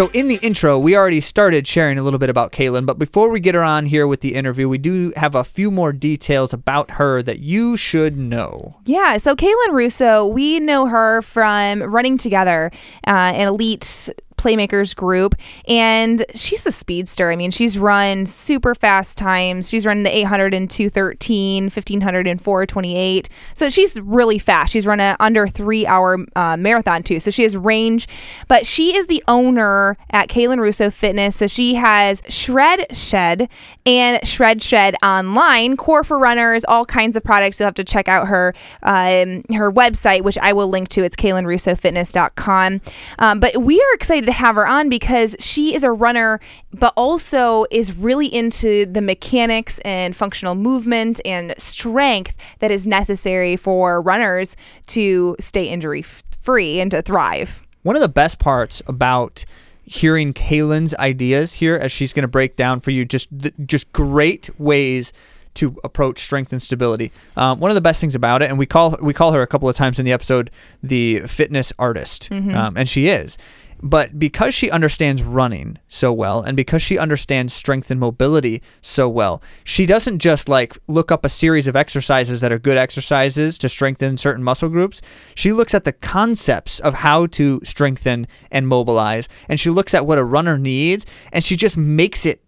So 0.00 0.08
in 0.14 0.28
the 0.28 0.36
intro, 0.36 0.78
we 0.78 0.96
already 0.96 1.20
started 1.20 1.68
sharing 1.68 1.98
a 1.98 2.02
little 2.02 2.18
bit 2.18 2.30
about 2.30 2.52
Kaylin, 2.52 2.86
but 2.86 2.98
before 2.98 3.28
we 3.28 3.38
get 3.38 3.54
her 3.54 3.62
on 3.62 3.84
here 3.84 4.06
with 4.06 4.22
the 4.22 4.34
interview, 4.34 4.66
we 4.66 4.78
do 4.78 5.12
have 5.14 5.34
a 5.34 5.44
few 5.44 5.70
more 5.70 5.92
details 5.92 6.54
about 6.54 6.92
her 6.92 7.22
that 7.22 7.40
you 7.40 7.76
should 7.76 8.16
know. 8.16 8.78
Yeah, 8.86 9.18
so 9.18 9.36
Kaylin 9.36 9.72
Russeau, 9.72 10.32
we 10.32 10.58
know 10.58 10.86
her 10.86 11.20
from 11.20 11.82
running 11.82 12.16
together, 12.16 12.70
uh, 13.06 13.10
an 13.10 13.48
elite 13.48 14.08
playmakers 14.40 14.96
group, 14.96 15.34
and 15.68 16.24
she's 16.34 16.66
a 16.66 16.72
speedster. 16.72 17.30
I 17.30 17.36
mean, 17.36 17.50
she's 17.50 17.78
run 17.78 18.26
super 18.26 18.74
fast 18.74 19.18
times. 19.18 19.68
She's 19.68 19.84
run 19.86 20.02
the 20.02 20.16
800 20.16 20.54
in 20.54 20.66
213, 20.66 21.64
1500 21.64 22.26
in 22.26 22.38
428. 22.38 23.28
So 23.54 23.68
she's 23.68 24.00
really 24.00 24.38
fast. 24.38 24.72
She's 24.72 24.86
run 24.86 25.00
a 25.00 25.16
under 25.20 25.46
three 25.46 25.86
hour 25.86 26.18
uh, 26.34 26.56
marathon 26.56 27.02
too. 27.02 27.20
So 27.20 27.30
she 27.30 27.42
has 27.42 27.56
range, 27.56 28.08
but 28.48 28.66
she 28.66 28.96
is 28.96 29.06
the 29.06 29.22
owner 29.28 29.96
at 30.10 30.28
Kaylin 30.28 30.58
Russeau 30.58 30.92
Fitness. 30.92 31.36
So 31.36 31.46
she 31.46 31.74
has 31.74 32.22
Shred 32.28 32.96
Shed 32.96 33.48
and 33.84 34.26
Shred 34.26 34.62
Shed 34.62 34.94
online, 35.02 35.76
core 35.76 36.04
for 36.04 36.18
runners, 36.18 36.64
all 36.64 36.84
kinds 36.84 37.16
of 37.16 37.24
products. 37.24 37.60
You'll 37.60 37.66
have 37.66 37.74
to 37.74 37.84
check 37.84 38.08
out 38.08 38.28
her 38.28 38.54
um, 38.82 39.42
her 39.54 39.70
website, 39.70 40.22
which 40.22 40.38
I 40.38 40.52
will 40.52 40.68
link 40.68 40.88
to. 40.90 41.02
It's 41.02 41.16
KaylinRussoFitness.com. 41.16 42.80
Um, 43.18 43.40
but 43.40 43.62
we 43.62 43.80
are 43.80 43.94
excited 43.94 44.29
to 44.30 44.36
have 44.36 44.54
her 44.54 44.66
on 44.66 44.88
because 44.88 45.36
she 45.38 45.74
is 45.74 45.84
a 45.84 45.90
runner, 45.90 46.40
but 46.72 46.92
also 46.96 47.64
is 47.70 47.96
really 47.96 48.26
into 48.26 48.86
the 48.86 49.02
mechanics 49.02 49.78
and 49.80 50.14
functional 50.16 50.54
movement 50.54 51.20
and 51.24 51.54
strength 51.58 52.36
that 52.60 52.70
is 52.70 52.86
necessary 52.86 53.56
for 53.56 54.00
runners 54.00 54.56
to 54.86 55.36
stay 55.40 55.68
injury 55.68 56.02
free 56.02 56.80
and 56.80 56.90
to 56.90 57.02
thrive. 57.02 57.62
One 57.82 57.96
of 57.96 58.02
the 58.02 58.08
best 58.08 58.38
parts 58.38 58.82
about 58.86 59.44
hearing 59.84 60.32
Kaylin's 60.32 60.94
ideas 60.94 61.54
here, 61.54 61.76
as 61.76 61.90
she's 61.90 62.12
going 62.12 62.22
to 62.22 62.28
break 62.28 62.56
down 62.56 62.80
for 62.80 62.90
you, 62.90 63.04
just 63.04 63.28
just 63.66 63.92
great 63.92 64.48
ways 64.58 65.12
to 65.54 65.76
approach 65.82 66.20
strength 66.20 66.52
and 66.52 66.62
stability. 66.62 67.10
Um, 67.36 67.58
one 67.58 67.70
of 67.70 67.74
the 67.74 67.80
best 67.80 68.00
things 68.00 68.14
about 68.14 68.42
it, 68.42 68.50
and 68.50 68.58
we 68.58 68.66
call 68.66 68.96
we 69.00 69.12
call 69.12 69.32
her 69.32 69.42
a 69.42 69.46
couple 69.46 69.68
of 69.68 69.74
times 69.74 69.98
in 69.98 70.04
the 70.04 70.12
episode 70.12 70.50
the 70.82 71.20
fitness 71.26 71.72
artist, 71.78 72.30
um, 72.54 72.76
and 72.76 72.88
she 72.88 73.08
is. 73.08 73.36
But 73.82 74.18
because 74.18 74.54
she 74.54 74.70
understands 74.70 75.22
running 75.22 75.78
so 75.88 76.12
well, 76.12 76.42
and 76.42 76.56
because 76.56 76.82
she 76.82 76.98
understands 76.98 77.54
strength 77.54 77.90
and 77.90 77.98
mobility 77.98 78.62
so 78.82 79.08
well, 79.08 79.42
she 79.64 79.86
doesn't 79.86 80.18
just 80.18 80.48
like 80.48 80.76
look 80.86 81.10
up 81.10 81.24
a 81.24 81.30
series 81.30 81.66
of 81.66 81.76
exercises 81.76 82.40
that 82.40 82.52
are 82.52 82.58
good 82.58 82.76
exercises 82.76 83.56
to 83.58 83.68
strengthen 83.68 84.18
certain 84.18 84.44
muscle 84.44 84.68
groups. 84.68 85.00
She 85.34 85.52
looks 85.52 85.74
at 85.74 85.84
the 85.84 85.92
concepts 85.92 86.78
of 86.80 86.94
how 86.94 87.26
to 87.28 87.60
strengthen 87.64 88.26
and 88.50 88.68
mobilize, 88.68 89.28
and 89.48 89.58
she 89.58 89.70
looks 89.70 89.94
at 89.94 90.06
what 90.06 90.18
a 90.18 90.24
runner 90.24 90.58
needs, 90.58 91.06
and 91.32 91.42
she 91.42 91.56
just 91.56 91.76
makes 91.76 92.26
it 92.26 92.42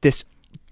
this 0.00 0.24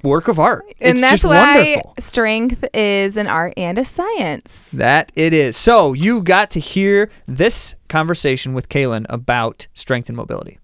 work 0.03 0.29
of 0.29 0.39
art. 0.39 0.65
And 0.81 0.93
it's 0.93 1.01
that's 1.01 1.23
just 1.23 1.25
why 1.25 1.57
wonderful. 1.57 1.95
strength 1.99 2.65
is 2.75 3.17
an 3.17 3.27
art 3.27 3.55
and 3.57 3.79
a 3.79 3.85
science. 3.85 4.73
That 4.73 5.13
it 5.15 5.33
is. 5.33 5.57
So 5.57 5.93
you 5.93 6.23
got 6.23 6.51
to 6.53 6.61
hear 6.61 7.11
this 7.27 7.75
conversation 7.89 8.55
with 8.55 8.69
Kaylin 8.69 9.07
about 9.09 9.67
strength 9.75 10.09
and 10.09 10.17
mobility. 10.17 10.59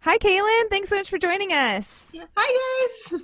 Hi, 0.00 0.18
Kaylin. 0.18 0.70
Thanks 0.70 0.88
so 0.90 0.96
much 0.96 1.10
for 1.10 1.18
joining 1.18 1.52
us. 1.52 2.12
Hi 2.36 3.08
guys. 3.10 3.20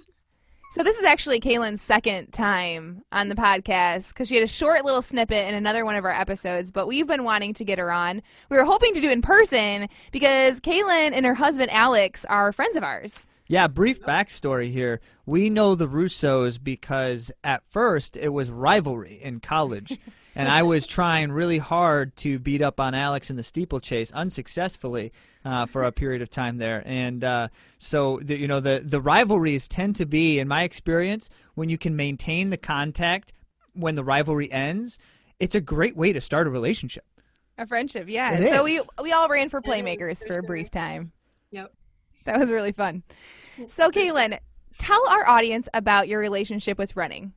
So 0.73 0.83
this 0.83 0.97
is 0.97 1.05
actually 1.05 1.39
Kaylin's 1.39 1.83
second 1.83 2.33
time 2.33 3.03
on 3.13 3.29
the 3.29 3.35
podcast 3.35 4.09
because 4.09 4.29
she 4.29 4.37
had 4.37 4.45
a 4.45 4.49
short 4.49 4.87
little 4.87 5.03
snippet 5.03 5.47
in 5.47 5.55
another 5.55 5.85
one 5.85 5.97
of 5.97 6.05
our 6.07 6.11
episodes, 6.11 6.73
but 6.73 6.87
we've 6.87 7.07
been 7.07 7.25
wanting 7.25 7.53
to 7.55 7.65
get 7.65 7.79
her 7.79 7.93
on. 7.93 8.23
We 8.49 8.57
were 8.57 8.65
hoping 8.65 8.95
to 8.95 9.01
do 9.03 9.11
it 9.11 9.13
in 9.13 9.21
person 9.21 9.91
because 10.13 10.61
Kaylin 10.61 11.13
and 11.13 11.27
her 11.27 11.35
husband 11.35 11.71
Alex 11.73 12.25
are 12.25 12.55
friends 12.55 12.75
of 12.75 12.83
ours. 12.83 13.27
Yeah, 13.53 13.67
brief 13.67 14.01
backstory 14.01 14.73
here. 14.73 15.03
We 15.27 15.51
know 15.51 15.75
the 15.75 15.87
Russeaus 15.87 16.57
because 16.57 17.31
at 17.45 17.63
first 17.69 18.17
it 18.17 18.31
was 18.31 18.49
rivalry 18.49 19.21
in 19.23 19.41
college. 19.41 19.99
and 20.35 20.49
I 20.49 20.63
was 20.63 20.87
trying 20.87 21.31
really 21.33 21.59
hard 21.59 22.17
to 22.17 22.39
beat 22.39 22.63
up 22.63 22.81
on 22.81 22.95
Alex 22.95 23.29
in 23.29 23.37
the 23.37 23.43
steeplechase 23.43 24.11
unsuccessfully 24.13 25.13
uh, 25.45 25.67
for 25.67 25.83
a 25.83 25.93
period 25.93 26.23
of 26.23 26.31
time 26.31 26.57
there. 26.57 26.83
And 26.87 27.23
uh, 27.23 27.49
so, 27.77 28.21
the, 28.23 28.39
you 28.39 28.49
know, 28.49 28.59
the, 28.59 28.83
the 28.83 29.03
rivalries 29.03 29.69
tend 29.69 29.97
to 29.97 30.07
be, 30.07 30.39
in 30.39 30.49
my 30.49 30.63
experience, 30.63 31.29
when 31.55 31.69
you 31.69 31.77
can 31.77 31.95
maintain 31.95 32.49
the 32.49 32.57
contact 32.57 33.35
when 33.75 33.97
the 33.97 34.05
rivalry 34.05 34.51
ends, 34.51 34.99
it's 35.39 35.55
a 35.55 35.61
great 35.61 35.95
way 35.95 36.15
to 36.15 36.23
start 36.23 36.47
a 36.47 36.51
relationship. 36.51 37.05
A 37.59 37.67
friendship, 37.67 38.09
yeah. 38.09 38.33
It 38.33 38.51
so 38.51 38.65
is. 38.65 38.81
we 38.99 39.03
we 39.03 39.13
all 39.13 39.29
ran 39.29 39.51
for 39.51 39.59
It 39.59 39.67
is, 39.67 39.75
playmakers 39.75 40.21
for 40.23 40.29
for 40.29 40.39
a 40.39 40.43
brief 40.43 40.71
time. 40.71 41.13
Yep. 41.51 41.71
That 42.25 42.39
was 42.39 42.51
really 42.51 42.73
fun. 42.73 43.03
So, 43.67 43.91
Kaylin, 43.91 44.39
tell 44.79 45.09
our 45.09 45.29
audience 45.29 45.69
about 45.75 46.09
your 46.09 46.21
relationship 46.21 46.79
with 46.79 46.97
running. 46.97 47.33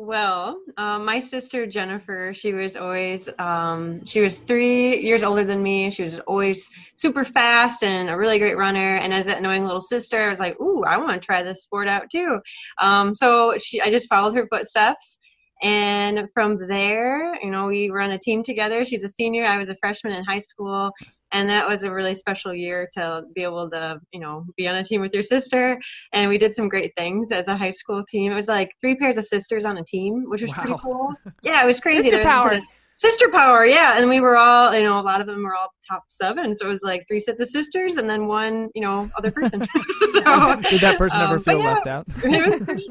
Well, 0.00 0.60
um, 0.76 1.04
my 1.04 1.18
sister 1.18 1.66
Jennifer, 1.66 2.32
she 2.32 2.52
was 2.52 2.76
always, 2.76 3.28
um, 3.40 4.06
she 4.06 4.20
was 4.20 4.38
three 4.38 5.02
years 5.02 5.24
older 5.24 5.44
than 5.44 5.60
me. 5.60 5.90
She 5.90 6.04
was 6.04 6.20
always 6.20 6.70
super 6.94 7.24
fast 7.24 7.82
and 7.82 8.08
a 8.08 8.16
really 8.16 8.38
great 8.38 8.56
runner. 8.56 8.94
And 8.94 9.12
as 9.12 9.26
that 9.26 9.42
knowing 9.42 9.64
little 9.64 9.80
sister, 9.80 10.20
I 10.20 10.30
was 10.30 10.38
like, 10.38 10.60
ooh, 10.60 10.84
I 10.84 10.98
want 10.98 11.20
to 11.20 11.26
try 11.26 11.42
this 11.42 11.64
sport 11.64 11.88
out 11.88 12.10
too. 12.10 12.38
Um, 12.80 13.12
so 13.12 13.56
she, 13.58 13.80
I 13.80 13.90
just 13.90 14.08
followed 14.08 14.36
her 14.36 14.46
footsteps. 14.46 15.18
And 15.62 16.28
from 16.32 16.68
there, 16.68 17.34
you 17.42 17.50
know, 17.50 17.66
we 17.66 17.90
run 17.90 18.12
a 18.12 18.18
team 18.18 18.44
together. 18.44 18.84
She's 18.84 19.02
a 19.02 19.10
senior. 19.10 19.46
I 19.46 19.58
was 19.58 19.68
a 19.68 19.76
freshman 19.80 20.12
in 20.12 20.22
high 20.22 20.38
school. 20.38 20.92
And 21.32 21.50
that 21.50 21.68
was 21.68 21.84
a 21.84 21.90
really 21.90 22.14
special 22.14 22.54
year 22.54 22.88
to 22.94 23.22
be 23.34 23.42
able 23.42 23.70
to, 23.70 24.00
you 24.12 24.20
know, 24.20 24.44
be 24.56 24.66
on 24.66 24.76
a 24.76 24.84
team 24.84 25.00
with 25.00 25.12
your 25.12 25.22
sister. 25.22 25.78
And 26.12 26.28
we 26.28 26.38
did 26.38 26.54
some 26.54 26.68
great 26.68 26.92
things 26.96 27.30
as 27.30 27.48
a 27.48 27.56
high 27.56 27.72
school 27.72 28.04
team. 28.08 28.32
It 28.32 28.36
was 28.36 28.48
like 28.48 28.70
three 28.80 28.96
pairs 28.96 29.18
of 29.18 29.26
sisters 29.26 29.64
on 29.64 29.76
a 29.78 29.84
team, 29.84 30.24
which 30.28 30.42
was 30.42 30.52
pretty 30.52 30.74
cool. 30.80 31.14
Yeah, 31.42 31.62
it 31.62 31.66
was 31.66 31.80
crazy. 31.80 32.10
Sister 32.10 32.24
power. 32.24 32.60
Sister 32.96 33.28
power, 33.28 33.64
yeah. 33.64 33.96
And 33.96 34.08
we 34.08 34.18
were 34.18 34.36
all, 34.36 34.74
you 34.74 34.82
know, 34.82 34.98
a 34.98 35.02
lot 35.02 35.20
of 35.20 35.28
them 35.28 35.44
were 35.44 35.54
all 35.54 35.68
top 35.88 36.02
seven. 36.08 36.52
So 36.56 36.66
it 36.66 36.68
was 36.68 36.82
like 36.82 37.04
three 37.06 37.20
sets 37.20 37.40
of 37.40 37.48
sisters 37.48 37.96
and 37.96 38.10
then 38.10 38.26
one, 38.26 38.70
you 38.74 38.82
know, 38.82 39.08
other 39.16 39.30
person. 39.30 39.60
so, 40.12 40.20
Did 40.20 40.80
that 40.80 40.96
person 40.98 41.20
ever 41.20 41.34
um, 41.34 41.42
but 41.44 41.52
feel 41.52 41.60
yeah, 41.60 41.74
left 41.74 41.86
out? 41.86 42.06
it 42.24 42.50
was 42.50 42.60
pretty. 42.60 42.88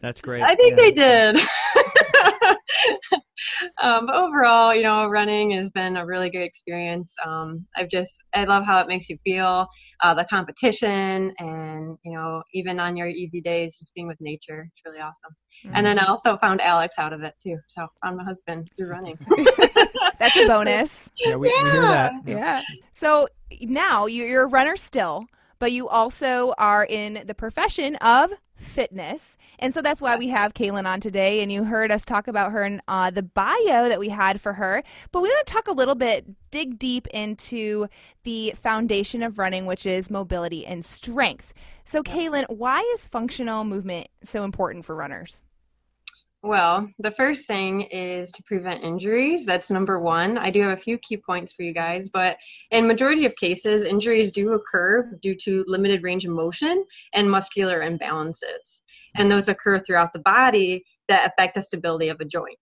That's 0.00 0.20
great. 0.20 0.42
I 0.42 0.54
think 0.54 0.76
Yeah. 0.78 0.84
they 0.84 0.92
did. 0.92 1.36
um, 3.82 4.06
but 4.06 4.14
overall, 4.14 4.74
you 4.74 4.82
know, 4.82 5.06
running 5.08 5.50
has 5.52 5.70
been 5.70 5.96
a 5.96 6.06
really 6.06 6.30
good 6.30 6.42
experience. 6.42 7.14
Um, 7.24 7.66
I've 7.76 7.88
just, 7.88 8.22
I 8.34 8.44
love 8.44 8.64
how 8.64 8.80
it 8.80 8.88
makes 8.88 9.08
you 9.10 9.18
feel, 9.24 9.66
uh, 10.02 10.14
the 10.14 10.24
competition, 10.24 11.32
and 11.38 11.98
you 12.04 12.12
know, 12.16 12.42
even 12.54 12.80
on 12.80 12.96
your 12.96 13.08
easy 13.08 13.40
days, 13.40 13.76
just 13.78 13.94
being 13.94 14.06
with 14.06 14.20
nature. 14.20 14.66
It's 14.70 14.80
really 14.84 15.00
awesome. 15.00 15.36
And 15.74 15.84
then 15.84 15.98
I 15.98 16.06
also 16.06 16.38
found 16.38 16.60
Alex 16.62 16.96
out 16.98 17.12
of 17.12 17.22
it 17.22 17.34
too. 17.42 17.58
So 17.68 17.86
found 18.02 18.16
my 18.16 18.24
husband 18.24 18.70
through 18.76 18.88
running. 18.88 19.18
That's 20.18 20.36
a 20.36 20.46
bonus. 20.46 21.10
Yeah, 21.18 21.36
we, 21.36 21.48
we 21.48 21.70
hear 21.70 21.82
that. 21.82 22.12
Yeah. 22.24 22.62
So 22.92 23.28
now 23.60 24.06
you're 24.06 24.44
a 24.44 24.46
runner 24.46 24.76
still, 24.76 25.26
but 25.58 25.72
you 25.72 25.88
also 25.88 26.54
are 26.56 26.84
in 26.84 27.24
the 27.26 27.34
profession 27.34 27.96
of 27.96 28.32
fitness. 28.60 29.36
And 29.58 29.74
so 29.74 29.82
that's 29.82 30.00
why 30.00 30.16
we 30.16 30.28
have 30.28 30.54
Kaylin 30.54 30.86
on 30.86 31.00
today. 31.00 31.42
And 31.42 31.50
you 31.50 31.64
heard 31.64 31.90
us 31.90 32.04
talk 32.04 32.28
about 32.28 32.52
her 32.52 32.64
in 32.64 32.80
uh, 32.86 33.10
the 33.10 33.22
bio 33.22 33.88
that 33.88 33.98
we 33.98 34.08
had 34.08 34.40
for 34.40 34.52
her. 34.52 34.82
But 35.10 35.22
we 35.22 35.28
want 35.28 35.46
to 35.46 35.52
talk 35.52 35.66
a 35.66 35.72
little 35.72 35.94
bit, 35.94 36.26
dig 36.50 36.78
deep 36.78 37.06
into 37.08 37.88
the 38.22 38.54
foundation 38.56 39.22
of 39.22 39.38
running, 39.38 39.66
which 39.66 39.86
is 39.86 40.10
mobility 40.10 40.66
and 40.66 40.84
strength. 40.84 41.52
So, 41.84 42.02
Kaylin, 42.02 42.44
why 42.48 42.80
is 42.94 43.04
functional 43.06 43.64
movement 43.64 44.08
so 44.22 44.44
important 44.44 44.84
for 44.84 44.94
runners? 44.94 45.42
Well, 46.42 46.88
the 46.98 47.10
first 47.10 47.46
thing 47.46 47.82
is 47.82 48.32
to 48.32 48.42
prevent 48.44 48.82
injuries. 48.82 49.44
That's 49.44 49.70
number 49.70 50.00
one. 50.00 50.38
I 50.38 50.50
do 50.50 50.62
have 50.62 50.78
a 50.78 50.80
few 50.80 50.96
key 50.98 51.18
points 51.18 51.52
for 51.52 51.64
you 51.64 51.74
guys, 51.74 52.08
but 52.08 52.38
in 52.70 52.86
majority 52.86 53.26
of 53.26 53.36
cases, 53.36 53.84
injuries 53.84 54.32
do 54.32 54.54
occur 54.54 55.18
due 55.20 55.34
to 55.34 55.64
limited 55.68 56.02
range 56.02 56.24
of 56.24 56.30
motion 56.32 56.86
and 57.12 57.30
muscular 57.30 57.80
imbalances. 57.80 58.80
And 59.16 59.30
those 59.30 59.50
occur 59.50 59.80
throughout 59.80 60.14
the 60.14 60.20
body 60.20 60.82
that 61.08 61.26
affect 61.26 61.56
the 61.56 61.62
stability 61.62 62.08
of 62.08 62.20
a 62.20 62.24
joint. 62.24 62.58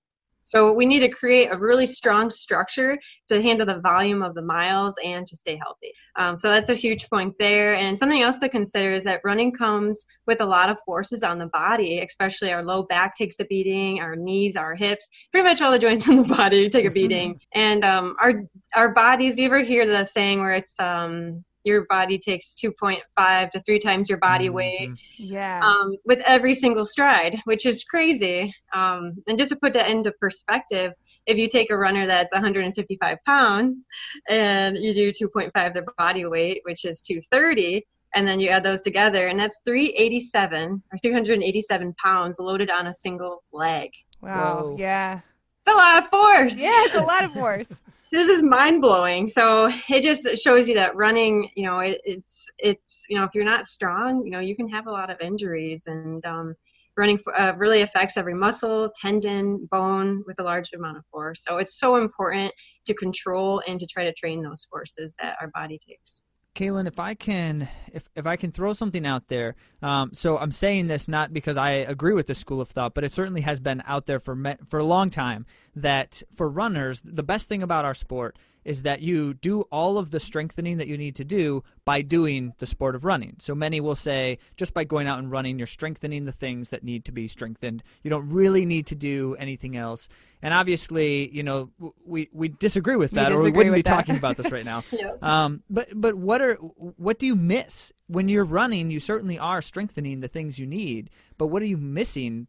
So 0.49 0.73
we 0.73 0.87
need 0.87 1.01
to 1.01 1.11
create 1.11 1.49
a 1.53 1.59
really 1.59 1.87
strong 1.87 2.31
structure 2.31 2.99
to 3.29 3.43
handle 3.43 3.67
the 3.67 3.81
volume 3.81 4.23
of 4.23 4.35
the 4.35 4.41
miles 4.41 4.95
and 5.05 5.27
to 5.27 5.37
stay 5.37 5.59
healthy. 5.63 5.93
Um, 6.17 6.39
so 6.39 6.49
that's 6.49 6.71
a 6.71 6.75
huge 6.75 7.07
point 7.11 7.35
there. 7.39 7.75
And 7.75 7.99
something 7.99 8.23
else 8.23 8.39
to 8.39 8.49
consider 8.49 8.95
is 8.95 9.05
that 9.05 9.21
running 9.25 9.53
comes 9.53 10.07
with 10.27 10.41
a 10.41 10.47
lot 10.47 10.71
of 10.71 10.79
forces 10.87 11.23
on 11.23 11.39
the 11.39 11.49
body, 11.49 12.01
especially 12.01 12.51
our 12.51 12.65
low 12.65 12.85
back 12.85 13.15
takes 13.15 13.39
a 13.41 13.45
beating, 13.45 14.01
our 14.01 14.17
knees, 14.17 14.57
our 14.57 14.75
hips, 14.75 15.07
pretty 15.33 15.47
much 15.47 15.61
all 15.61 15.71
the 15.71 15.79
joints 15.87 16.09
in 16.09 16.17
the 16.17 16.35
body 16.35 16.71
take 16.71 16.87
a 16.87 16.91
beating. 16.91 17.39
and 17.53 17.85
um, 17.85 18.17
our 18.19 18.45
our 18.75 18.95
bodies, 18.95 19.39
you 19.39 19.47
ever 19.47 19.61
hear 19.61 19.87
the 19.87 20.07
saying 20.07 20.41
where 20.41 20.53
it's 20.53 20.81
um, 20.81 21.45
your 21.69 21.85
body 21.89 22.19
takes 22.19 22.55
2.5 22.55 23.51
to 23.53 23.63
three 23.63 23.79
times 23.79 24.09
your 24.09 24.19
body 24.19 24.49
weight 24.51 24.89
Mhm. 24.91 24.97
Yeah. 25.19 25.61
um, 25.63 25.97
with 26.05 26.21
every 26.21 26.55
single 26.55 26.85
stride, 26.85 27.35
which 27.45 27.65
is 27.67 27.85
crazy. 27.85 28.55
Um, 28.73 29.23
and 29.29 29.37
just 29.39 29.51
to 29.51 29.57
put 29.57 29.73
that 29.75 29.89
into 29.91 30.11
perspective, 30.13 30.93
if 31.27 31.37
you 31.37 31.49
take 31.49 31.71
a 31.71 31.77
runner 31.77 32.07
that's 32.07 32.33
155 32.33 33.19
pounds 33.27 33.87
and 34.29 34.77
you 34.79 34.95
do 34.95 35.13
2.5 35.13 35.75
their 35.75 35.85
body 35.99 36.25
weight, 36.25 36.61
which 36.65 36.85
is 36.85 37.03
230, 37.03 37.87
and 38.15 38.27
then 38.27 38.41
you 38.41 38.49
add 38.49 38.65
those 38.65 38.81
together, 38.83 39.29
and 39.29 39.39
that's 39.39 39.59
387 39.67 40.83
or 40.91 40.99
387 40.99 41.95
pounds 42.03 42.39
loaded 42.39 42.71
on 42.71 42.87
a 42.87 42.95
single 42.95 43.43
leg. 43.53 43.91
wow. 44.23 44.63
whoa. 44.63 44.77
Yeah. 44.79 45.21
It's 45.67 45.75
a 45.75 45.77
lot 45.77 45.99
of 45.99 46.09
force. 46.09 46.55
Yeah, 46.55 46.85
it's 46.87 46.95
a 46.95 47.03
lot 47.03 47.25
of 47.25 47.33
force. 47.43 47.71
This 48.13 48.29
is 48.29 48.43
mind 48.43 48.81
blowing. 48.81 49.29
So 49.29 49.71
it 49.89 50.03
just 50.03 50.43
shows 50.43 50.69
you 50.69 50.75
that 50.75 50.97
running, 50.97 51.51
you 51.57 51.65
know, 51.65 51.81
it, 51.81 52.01
it's 52.05 52.47
it's 52.59 53.05
you 53.09 53.17
know 53.17 53.25
if 53.25 53.31
you're 53.35 53.45
not 53.45 53.67
strong, 53.67 54.25
you 54.25 54.31
know, 54.31 54.41
you 54.41 54.57
can 54.57 54.69
have 54.69 54.87
a 54.87 54.91
lot 54.91 55.11
of 55.11 55.21
injuries, 55.21 55.85
and 55.87 56.25
um, 56.25 56.55
running 56.97 57.19
uh, 57.37 57.53
really 57.57 57.83
affects 57.83 58.17
every 58.17 58.35
muscle, 58.35 58.91
tendon, 59.01 59.67
bone 59.71 60.23
with 60.27 60.41
a 60.41 60.43
large 60.43 60.71
amount 60.75 60.99
of 60.99 61.05
force. 61.11 61.43
So 61.47 61.59
it's 61.59 61.79
so 61.79 61.97
important 61.97 62.53
to 62.87 62.95
control 62.95 63.63
and 63.67 63.79
to 63.81 63.87
try 63.87 64.05
to 64.05 64.13
train 64.13 64.43
those 64.43 64.67
forces 64.71 65.15
that 65.21 65.37
our 65.41 65.49
body 65.55 65.81
takes. 65.87 66.23
Kaylin, 66.59 66.89
if 66.89 66.99
I 66.99 67.15
can, 67.15 67.69
if 67.93 68.09
if 68.17 68.27
I 68.27 68.35
can 68.35 68.51
throw 68.51 68.73
something 68.73 69.07
out 69.07 69.29
there, 69.29 69.55
um, 69.81 70.11
so 70.13 70.37
I'm 70.37 70.51
saying 70.51 70.89
this 70.89 71.07
not 71.07 71.33
because 71.33 71.57
I 71.57 71.71
agree 71.71 72.15
with 72.15 72.27
this 72.27 72.39
school 72.39 72.61
of 72.61 72.69
thought, 72.69 72.95
but 72.95 73.05
it 73.05 73.13
certainly 73.13 73.43
has 73.43 73.61
been 73.61 73.81
out 73.87 74.07
there 74.07 74.19
for 74.19 74.35
me, 74.35 74.57
for 74.69 74.81
a 74.81 74.85
long 74.85 75.09
time 75.09 75.47
that 75.77 76.21
for 76.35 76.49
runners, 76.49 77.01
the 77.05 77.23
best 77.23 77.49
thing 77.49 77.63
about 77.63 77.85
our 77.85 77.95
sport 77.95 78.37
is 78.69 78.83
that 78.83 79.01
you 79.01 79.33
do 79.33 79.63
all 79.73 79.97
of 79.97 80.11
the 80.11 80.21
strengthening 80.21 80.77
that 80.77 80.89
you 80.89 80.99
need 80.99 81.17
to 81.17 81.25
do 81.25 81.65
by 81.87 82.03
doing 82.03 82.53
the 82.59 82.67
sport 82.67 82.95
of 82.95 83.03
running. 83.03 83.35
So 83.39 83.55
many 83.55 83.81
will 83.81 83.97
say 83.97 84.39
just 84.59 84.75
by 84.75 84.85
going 84.85 85.07
out 85.09 85.19
and 85.21 85.31
running, 85.31 85.57
you're 85.57 85.67
strengthening 85.67 86.27
the 86.27 86.33
things 86.33 86.69
that 86.69 86.85
need 86.85 87.07
to 87.07 87.13
be 87.13 87.29
strengthened. 87.29 87.83
You 88.03 88.11
don't 88.11 88.29
really 88.29 88.67
need 88.67 88.87
to 88.89 88.95
do 88.95 89.35
anything 89.39 89.75
else. 89.75 90.07
And 90.43 90.53
obviously, 90.53 91.31
you 91.35 91.43
know, 91.43 91.71
we 92.05 92.29
we 92.31 92.49
disagree 92.49 92.97
with 92.97 93.13
We 93.13 93.17
that, 93.17 93.33
or 93.33 93.43
we 93.43 93.51
wouldn't 93.51 93.75
be 93.75 93.81
that. 93.81 93.91
talking 93.91 94.17
about 94.17 94.37
this 94.37 94.53
right 94.53 94.67
now. 94.67 94.85
Yeah. 94.93 95.13
Um, 95.23 95.63
but 95.71 95.89
but 95.95 96.15
what 96.17 96.43
are 96.43 96.57
what 96.57 97.19
do 97.19 97.27
you 97.27 97.37
miss 97.37 97.93
when 98.07 98.29
you're 98.29 98.45
running? 98.45 98.91
You 98.91 99.01
certainly 99.01 99.39
are 99.39 99.63
strengthening 99.63 100.21
the 100.21 100.29
things 100.29 100.59
you 100.59 100.67
need, 100.67 101.09
but 101.39 101.47
what 101.47 101.63
are 101.63 101.67
you 101.67 101.79
missing 101.79 102.49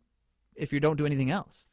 if 0.55 0.73
you 0.73 0.79
don't 0.81 0.97
do 0.97 1.05
anything 1.05 1.31
else? 1.31 1.65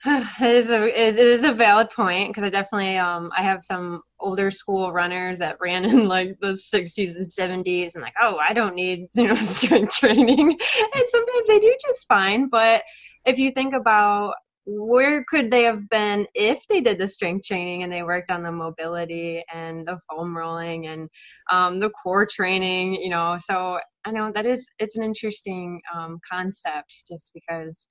it 0.06 0.64
is 0.64 0.70
a 0.70 0.84
it 1.08 1.18
is 1.18 1.42
a 1.42 1.52
valid 1.52 1.90
point 1.90 2.30
because 2.30 2.44
I 2.44 2.50
definitely 2.50 2.96
um 2.98 3.32
I 3.36 3.42
have 3.42 3.64
some 3.64 4.02
older 4.20 4.50
school 4.50 4.92
runners 4.92 5.38
that 5.38 5.56
ran 5.60 5.84
in 5.84 6.06
like 6.06 6.36
the 6.40 6.56
60s 6.56 7.16
and 7.16 7.26
70s 7.26 7.94
and 7.94 8.02
like 8.02 8.14
oh 8.20 8.36
I 8.36 8.52
don't 8.52 8.76
need 8.76 9.06
you 9.14 9.28
know 9.28 9.34
strength 9.36 9.96
training. 9.96 10.50
And 10.50 11.04
sometimes 11.08 11.48
they 11.48 11.58
do 11.58 11.74
just 11.84 12.06
fine 12.06 12.48
but 12.48 12.82
if 13.24 13.38
you 13.38 13.50
think 13.50 13.74
about 13.74 14.34
where 14.66 15.24
could 15.28 15.50
they 15.50 15.64
have 15.64 15.88
been 15.88 16.26
if 16.34 16.62
they 16.68 16.80
did 16.80 16.98
the 16.98 17.08
strength 17.08 17.46
training 17.46 17.82
and 17.82 17.90
they 17.92 18.02
worked 18.02 18.30
on 18.30 18.42
the 18.42 18.52
mobility 18.52 19.42
and 19.52 19.88
the 19.88 19.98
foam 20.08 20.36
rolling 20.36 20.86
and 20.86 21.08
um, 21.50 21.80
the 21.80 21.90
core 21.90 22.26
training 22.26 22.94
you 22.94 23.08
know? 23.08 23.36
So 23.50 23.80
I 24.04 24.12
know 24.12 24.30
that 24.32 24.46
is 24.46 24.64
it's 24.78 24.96
an 24.96 25.02
interesting 25.02 25.80
um, 25.92 26.20
concept 26.30 27.02
just 27.08 27.32
because 27.34 27.86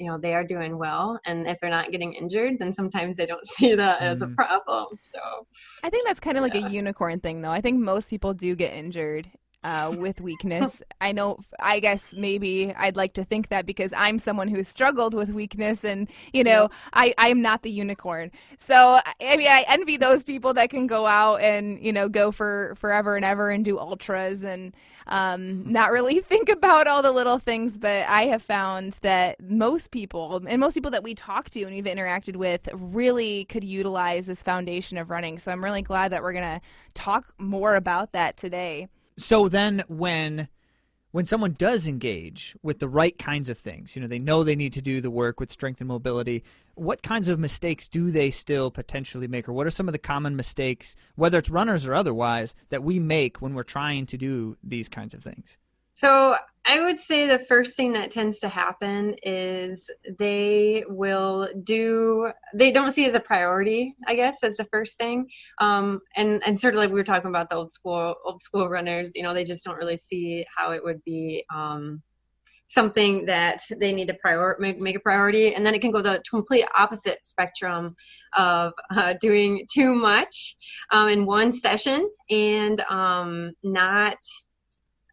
you 0.00 0.06
know 0.06 0.18
they 0.18 0.34
are 0.34 0.44
doing 0.44 0.78
well 0.78 1.20
and 1.26 1.46
if 1.46 1.58
they're 1.60 1.70
not 1.70 1.92
getting 1.92 2.14
injured 2.14 2.54
then 2.58 2.72
sometimes 2.72 3.16
they 3.16 3.26
don't 3.26 3.46
see 3.56 3.74
that 3.74 4.00
as 4.00 4.22
a 4.22 4.26
Mhm. 4.26 4.34
problem 4.34 4.86
so 5.14 5.20
I 5.82 5.90
think 5.90 6.06
that's 6.06 6.20
kind 6.20 6.36
of 6.36 6.42
like 6.42 6.54
a 6.54 6.60
unicorn 6.60 7.20
thing, 7.20 7.40
though. 7.40 7.50
I 7.50 7.62
think 7.62 7.80
most 7.80 8.10
people 8.10 8.34
do 8.34 8.54
get 8.54 8.74
injured. 8.74 9.30
Uh, 9.62 9.94
with 9.98 10.20
weakness. 10.20 10.82
I 11.00 11.12
know, 11.12 11.38
I 11.58 11.80
guess 11.80 12.14
maybe 12.16 12.72
I'd 12.74 12.96
like 12.96 13.14
to 13.14 13.24
think 13.24 13.48
that 13.48 13.66
because 13.66 13.92
I'm 13.96 14.18
someone 14.18 14.48
who's 14.48 14.68
struggled 14.68 15.14
with 15.14 15.30
weakness 15.30 15.84
and, 15.84 16.08
you 16.32 16.44
know, 16.44 16.70
I, 16.92 17.14
I'm 17.18 17.42
not 17.42 17.62
the 17.62 17.70
unicorn. 17.70 18.30
So, 18.58 19.00
I 19.20 19.36
mean, 19.36 19.48
I 19.48 19.64
envy 19.68 19.96
those 19.96 20.24
people 20.24 20.54
that 20.54 20.70
can 20.70 20.86
go 20.86 21.06
out 21.06 21.40
and, 21.40 21.84
you 21.84 21.92
know, 21.92 22.08
go 22.08 22.32
for 22.32 22.74
forever 22.76 23.16
and 23.16 23.24
ever 23.24 23.50
and 23.50 23.64
do 23.64 23.78
ultras 23.78 24.42
and 24.42 24.74
um, 25.06 25.70
not 25.70 25.90
really 25.90 26.20
think 26.28 26.48
about 26.48 26.86
all 26.86 27.02
the 27.02 27.12
little 27.12 27.38
things. 27.38 27.78
But 27.78 28.06
I 28.08 28.22
have 28.26 28.42
found 28.42 28.98
that 29.02 29.40
most 29.40 29.90
people 29.90 30.42
and 30.46 30.60
most 30.60 30.74
people 30.74 30.90
that 30.92 31.02
we 31.02 31.14
talk 31.14 31.50
to 31.50 31.62
and 31.62 31.74
we've 31.74 31.84
interacted 31.84 32.36
with 32.36 32.68
really 32.72 33.44
could 33.46 33.64
utilize 33.64 34.26
this 34.26 34.42
foundation 34.42 34.98
of 34.98 35.10
running. 35.10 35.38
So 35.38 35.52
I'm 35.52 35.62
really 35.62 35.82
glad 35.82 36.12
that 36.12 36.22
we're 36.22 36.32
going 36.32 36.60
to 36.60 36.60
talk 36.94 37.32
more 37.38 37.74
about 37.74 38.12
that 38.12 38.36
today. 38.36 38.88
So 39.20 39.48
then 39.48 39.84
when 39.88 40.48
when 41.12 41.26
someone 41.26 41.56
does 41.58 41.88
engage 41.88 42.56
with 42.62 42.78
the 42.78 42.88
right 42.88 43.18
kinds 43.18 43.48
of 43.48 43.58
things, 43.58 43.96
you 43.96 44.02
know, 44.02 44.06
they 44.06 44.18
know 44.18 44.44
they 44.44 44.54
need 44.54 44.72
to 44.74 44.82
do 44.82 45.00
the 45.00 45.10
work 45.10 45.40
with 45.40 45.50
strength 45.50 45.80
and 45.80 45.88
mobility, 45.88 46.44
what 46.74 47.02
kinds 47.02 47.26
of 47.26 47.38
mistakes 47.38 47.88
do 47.88 48.12
they 48.12 48.30
still 48.30 48.70
potentially 48.70 49.26
make 49.26 49.48
or 49.48 49.52
what 49.52 49.66
are 49.66 49.70
some 49.70 49.88
of 49.88 49.92
the 49.92 49.98
common 49.98 50.36
mistakes, 50.36 50.94
whether 51.16 51.38
it's 51.38 51.50
runners 51.50 51.84
or 51.84 51.94
otherwise, 51.94 52.54
that 52.68 52.84
we 52.84 53.00
make 53.00 53.42
when 53.42 53.54
we're 53.54 53.64
trying 53.64 54.06
to 54.06 54.16
do 54.16 54.56
these 54.62 54.88
kinds 54.88 55.12
of 55.12 55.22
things? 55.22 55.58
So 56.00 56.34
I 56.64 56.80
would 56.80 56.98
say 56.98 57.26
the 57.26 57.44
first 57.44 57.76
thing 57.76 57.92
that 57.92 58.10
tends 58.10 58.40
to 58.40 58.48
happen 58.48 59.16
is 59.22 59.90
they 60.18 60.82
will 60.88 61.50
do 61.62 62.32
they 62.54 62.72
don't 62.72 62.92
see 62.92 63.04
as 63.04 63.14
a 63.14 63.20
priority. 63.20 63.94
I 64.06 64.14
guess 64.14 64.42
as 64.42 64.56
the 64.56 64.64
first 64.64 64.96
thing. 64.96 65.28
Um, 65.58 66.00
and 66.16 66.42
and 66.46 66.58
sort 66.58 66.72
of 66.72 66.78
like 66.78 66.88
we 66.88 66.94
were 66.94 67.04
talking 67.04 67.28
about 67.28 67.50
the 67.50 67.56
old 67.56 67.70
school 67.70 68.14
old 68.24 68.42
school 68.42 68.70
runners, 68.70 69.12
you 69.14 69.22
know, 69.22 69.34
they 69.34 69.44
just 69.44 69.62
don't 69.62 69.76
really 69.76 69.98
see 69.98 70.46
how 70.56 70.72
it 70.72 70.82
would 70.82 71.04
be. 71.04 71.44
Um, 71.54 72.02
something 72.68 73.26
that 73.26 73.60
they 73.80 73.92
need 73.92 74.06
to 74.06 74.14
prior- 74.14 74.56
make, 74.60 74.80
make 74.80 74.94
a 74.94 75.00
priority 75.00 75.56
and 75.56 75.66
then 75.66 75.74
it 75.74 75.80
can 75.80 75.90
go 75.90 76.00
the 76.00 76.22
complete 76.30 76.64
opposite 76.78 77.18
spectrum 77.24 77.96
of 78.36 78.72
uh, 78.94 79.12
doing 79.20 79.66
too 79.74 79.92
much 79.92 80.54
um, 80.92 81.08
in 81.08 81.26
one 81.26 81.52
session 81.52 82.08
and 82.30 82.80
um, 82.82 83.50
not 83.64 84.18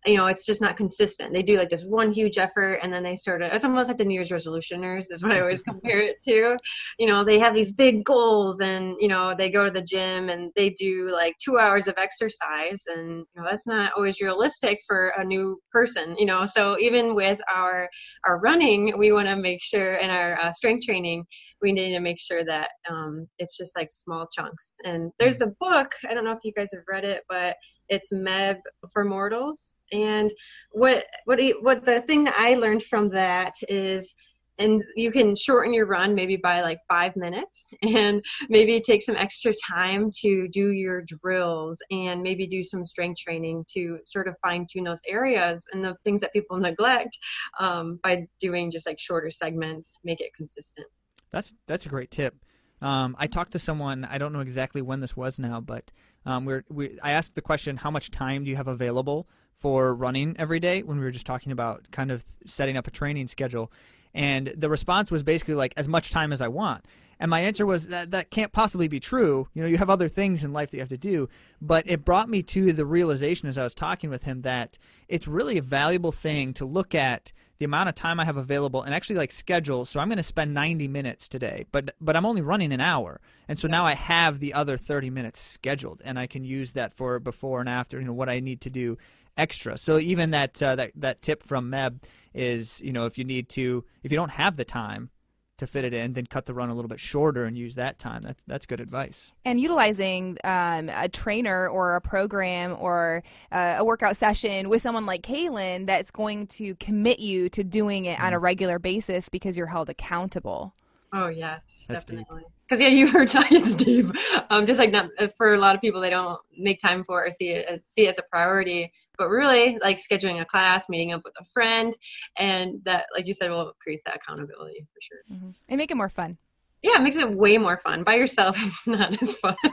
you 0.07 0.17
know, 0.17 0.27
it's 0.27 0.45
just 0.45 0.61
not 0.61 0.77
consistent. 0.77 1.33
They 1.33 1.43
do 1.43 1.57
like 1.57 1.69
this 1.69 1.83
one 1.83 2.13
huge 2.13 2.37
effort 2.37 2.79
and 2.83 2.91
then 2.91 3.03
they 3.03 3.15
sort 3.15 3.41
of, 3.41 3.51
it's 3.51 3.63
almost 3.63 3.87
like 3.87 3.97
the 3.97 4.05
New 4.05 4.13
Year's 4.13 4.31
resolutioners 4.31 5.05
is 5.11 5.23
what 5.23 5.31
I 5.31 5.41
always 5.41 5.61
compare 5.63 5.99
it 5.99 6.21
to. 6.23 6.57
You 6.97 7.07
know, 7.07 7.23
they 7.23 7.39
have 7.39 7.53
these 7.53 7.71
big 7.71 8.03
goals 8.03 8.61
and, 8.61 8.95
you 8.99 9.07
know, 9.07 9.35
they 9.37 9.49
go 9.49 9.65
to 9.65 9.71
the 9.71 9.81
gym 9.81 10.29
and 10.29 10.51
they 10.55 10.69
do 10.71 11.11
like 11.11 11.35
two 11.43 11.57
hours 11.57 11.87
of 11.87 11.95
exercise 11.97 12.83
and, 12.87 13.19
you 13.19 13.41
know, 13.41 13.47
that's 13.47 13.67
not 13.67 13.93
always 13.95 14.21
realistic 14.21 14.79
for 14.87 15.13
a 15.17 15.23
new 15.23 15.59
person, 15.71 16.15
you 16.17 16.25
know. 16.25 16.47
So 16.55 16.77
even 16.79 17.15
with 17.15 17.39
our, 17.53 17.89
our 18.25 18.39
running, 18.39 18.97
we 18.97 19.11
want 19.11 19.27
to 19.27 19.35
make 19.35 19.61
sure 19.61 19.95
in 19.95 20.09
our 20.09 20.39
uh, 20.39 20.53
strength 20.53 20.85
training, 20.85 21.25
we 21.61 21.71
need 21.71 21.91
to 21.91 21.99
make 21.99 22.19
sure 22.19 22.43
that 22.45 22.69
um, 22.89 23.27
it's 23.39 23.57
just 23.57 23.75
like 23.75 23.89
small 23.91 24.27
chunks. 24.33 24.75
And 24.83 25.11
there's 25.19 25.41
a 25.41 25.53
book, 25.59 25.91
I 26.09 26.13
don't 26.13 26.23
know 26.23 26.31
if 26.31 26.39
you 26.43 26.53
guys 26.53 26.69
have 26.73 26.83
read 26.87 27.03
it, 27.03 27.23
but 27.27 27.55
it's 27.89 28.11
Meb 28.11 28.57
for 28.91 29.03
Mortals. 29.03 29.75
And 29.91 30.31
what 30.71 31.05
what 31.25 31.39
what 31.61 31.85
the 31.85 32.01
thing 32.01 32.25
that 32.25 32.35
I 32.37 32.55
learned 32.55 32.83
from 32.83 33.09
that 33.09 33.53
is 33.69 34.13
and 34.59 34.83
you 34.95 35.11
can 35.11 35.35
shorten 35.35 35.73
your 35.73 35.85
run 35.85 36.15
maybe 36.15 36.35
by 36.35 36.61
like 36.61 36.79
five 36.87 37.15
minutes 37.15 37.67
and 37.81 38.23
maybe 38.49 38.81
take 38.81 39.03
some 39.03 39.15
extra 39.15 39.53
time 39.67 40.09
to 40.21 40.47
do 40.47 40.71
your 40.71 41.03
drills 41.03 41.77
and 41.91 42.21
maybe 42.21 42.47
do 42.47 42.63
some 42.63 42.83
strength 42.85 43.19
training 43.19 43.65
to 43.73 43.99
sort 44.05 44.27
of 44.27 44.35
fine 44.41 44.65
tune 44.69 44.83
those 44.83 45.01
areas 45.07 45.65
and 45.71 45.83
the 45.83 45.95
things 46.03 46.21
that 46.21 46.33
people 46.33 46.57
neglect 46.59 47.17
um, 47.59 47.99
by 48.03 48.27
doing 48.39 48.71
just 48.71 48.85
like 48.85 48.99
shorter 48.99 49.31
segments 49.31 49.95
make 50.03 50.21
it 50.21 50.33
consistent 50.35 50.87
that's 51.29 51.53
that's 51.67 51.85
a 51.85 51.89
great 51.89 52.11
tip 52.11 52.35
um, 52.81 53.15
I 53.17 53.27
talked 53.27 53.53
to 53.53 53.59
someone. 53.59 54.05
I 54.05 54.17
don't 54.17 54.33
know 54.33 54.39
exactly 54.39 54.81
when 54.81 54.99
this 54.99 55.17
was 55.17 55.39
now, 55.39 55.59
but 55.59 55.91
um, 56.27 56.43
we're, 56.43 56.63
we 56.69 56.99
I 57.01 57.11
asked 57.11 57.35
the 57.35 57.41
question, 57.41 57.77
"How 57.77 57.89
much 57.89 58.11
time 58.11 58.43
do 58.43 58.49
you 58.49 58.57
have 58.57 58.67
available 58.67 59.27
for 59.55 59.93
running 59.93 60.35
every 60.37 60.59
day?" 60.59 60.83
When 60.83 60.97
we 60.99 61.05
were 61.05 61.11
just 61.11 61.25
talking 61.25 61.53
about 61.53 61.89
kind 61.91 62.11
of 62.11 62.25
setting 62.45 62.75
up 62.75 62.85
a 62.85 62.91
training 62.91 63.27
schedule, 63.27 63.71
and 64.13 64.53
the 64.55 64.69
response 64.69 65.09
was 65.09 65.23
basically 65.23 65.55
like, 65.55 65.73
"As 65.77 65.87
much 65.87 66.11
time 66.11 66.33
as 66.33 66.41
I 66.41 66.49
want." 66.49 66.83
And 67.19 67.31
my 67.31 67.41
answer 67.41 67.65
was 67.65 67.87
that 67.87 68.11
that 68.11 68.29
can't 68.29 68.51
possibly 68.51 68.87
be 68.87 68.99
true. 68.99 69.47
You 69.53 69.63
know, 69.63 69.67
you 69.67 69.77
have 69.77 69.89
other 69.89 70.09
things 70.09 70.43
in 70.43 70.53
life 70.53 70.71
that 70.71 70.77
you 70.77 70.81
have 70.81 70.89
to 70.89 70.97
do. 70.97 71.29
But 71.61 71.89
it 71.89 72.05
brought 72.05 72.29
me 72.29 72.43
to 72.43 72.73
the 72.73 72.85
realization 72.85 73.47
as 73.47 73.57
I 73.57 73.63
was 73.63 73.73
talking 73.73 74.09
with 74.09 74.23
him 74.23 74.43
that 74.43 74.77
it's 75.07 75.27
really 75.27 75.57
a 75.57 75.63
valuable 75.63 76.11
thing 76.11 76.53
to 76.55 76.65
look 76.65 76.93
at 76.93 77.31
the 77.59 77.65
amount 77.65 77.89
of 77.89 77.95
time 77.95 78.19
I 78.19 78.25
have 78.25 78.37
available 78.37 78.83
and 78.83 78.93
actually 78.93 79.15
like 79.15 79.31
schedule. 79.31 79.85
So 79.85 79.99
I'm 79.99 80.09
going 80.09 80.17
to 80.17 80.23
spend 80.23 80.53
90 80.53 80.87
minutes 80.87 81.27
today, 81.27 81.65
but 81.71 81.95
but 81.99 82.15
I'm 82.15 82.25
only 82.25 82.41
running 82.41 82.71
an 82.71 82.81
hour, 82.81 83.19
and 83.47 83.57
so 83.57 83.67
now 83.67 83.85
I 83.85 83.95
have 83.95 84.39
the 84.39 84.53
other 84.53 84.77
30 84.77 85.09
minutes 85.09 85.39
scheduled, 85.39 86.01
and 86.05 86.19
I 86.19 86.27
can 86.27 86.43
use 86.43 86.73
that 86.73 86.93
for 86.93 87.19
before 87.19 87.59
and 87.59 87.69
after. 87.69 87.99
You 87.99 88.05
know 88.05 88.13
what 88.13 88.29
I 88.29 88.39
need 88.39 88.61
to 88.61 88.69
do 88.69 88.97
extra. 89.37 89.77
So 89.77 89.99
even 89.99 90.31
that 90.31 90.61
uh, 90.61 90.75
that 90.75 90.91
that 90.95 91.21
tip 91.21 91.43
from 91.43 91.71
Meb 91.71 92.03
is 92.33 92.81
you 92.81 92.93
know 92.93 93.05
if 93.05 93.17
you 93.17 93.23
need 93.23 93.49
to 93.49 93.83
if 94.03 94.11
you 94.11 94.17
don't 94.17 94.29
have 94.29 94.57
the 94.57 94.65
time 94.65 95.09
to 95.57 95.67
fit 95.67 95.85
it 95.85 95.93
in, 95.93 96.13
then 96.13 96.25
cut 96.25 96.45
the 96.45 96.53
run 96.53 96.69
a 96.69 96.75
little 96.75 96.89
bit 96.89 96.99
shorter 96.99 97.45
and 97.45 97.57
use 97.57 97.75
that 97.75 97.99
time. 97.99 98.21
That's 98.21 98.41
that's 98.47 98.65
good 98.65 98.79
advice. 98.79 99.31
And 99.45 99.59
utilizing 99.59 100.37
um, 100.43 100.89
a 100.89 101.09
trainer 101.09 101.67
or 101.67 101.95
a 101.95 102.01
program 102.01 102.75
or 102.79 103.23
uh, 103.51 103.75
a 103.77 103.85
workout 103.85 104.17
session 104.17 104.69
with 104.69 104.81
someone 104.81 105.05
like 105.05 105.21
Kaylin 105.21 105.85
that's 105.85 106.11
going 106.11 106.47
to 106.47 106.75
commit 106.75 107.19
you 107.19 107.49
to 107.49 107.63
doing 107.63 108.05
it 108.05 108.19
on 108.19 108.33
a 108.33 108.39
mm. 108.39 108.41
regular 108.41 108.79
basis 108.79 109.29
because 109.29 109.57
you're 109.57 109.67
held 109.67 109.89
accountable. 109.89 110.73
Oh 111.13 111.27
yes, 111.27 111.61
That's 111.87 112.03
definitely. 112.03 112.43
Because 112.67 112.81
yeah, 112.81 112.87
you 112.89 113.11
were 113.11 113.25
talking, 113.25 113.65
Steve. 113.77 114.11
Um, 114.49 114.65
just 114.65 114.79
like 114.79 114.91
not 114.91 115.09
for 115.37 115.53
a 115.53 115.57
lot 115.57 115.75
of 115.75 115.81
people, 115.81 116.01
they 116.01 116.09
don't 116.09 116.39
make 116.57 116.79
time 116.79 117.03
for 117.03 117.25
or 117.25 117.31
see 117.31 117.49
it 117.49 117.81
see 117.85 118.07
it 118.07 118.11
as 118.11 118.17
a 118.17 118.23
priority. 118.23 118.91
But 119.17 119.29
really, 119.29 119.77
like 119.81 119.99
scheduling 119.99 120.41
a 120.41 120.45
class, 120.45 120.89
meeting 120.89 121.13
up 121.13 121.21
with 121.23 121.33
a 121.39 121.45
friend, 121.45 121.95
and 122.37 122.79
that, 122.85 123.07
like 123.13 123.27
you 123.27 123.33
said, 123.33 123.49
will 123.49 123.69
increase 123.69 124.03
that 124.05 124.15
accountability 124.15 124.85
for 124.93 124.99
sure. 125.01 125.37
Mm-hmm. 125.37 125.49
And 125.69 125.77
make 125.77 125.91
it 125.91 125.97
more 125.97 126.09
fun. 126.09 126.37
Yeah, 126.83 126.99
it 126.99 127.01
makes 127.01 127.17
it 127.17 127.29
way 127.29 127.57
more 127.57 127.77
fun. 127.77 128.03
By 128.03 128.15
yourself, 128.15 128.57
it's 128.63 128.87
not 128.87 129.21
as 129.21 129.35
fun. 129.35 129.55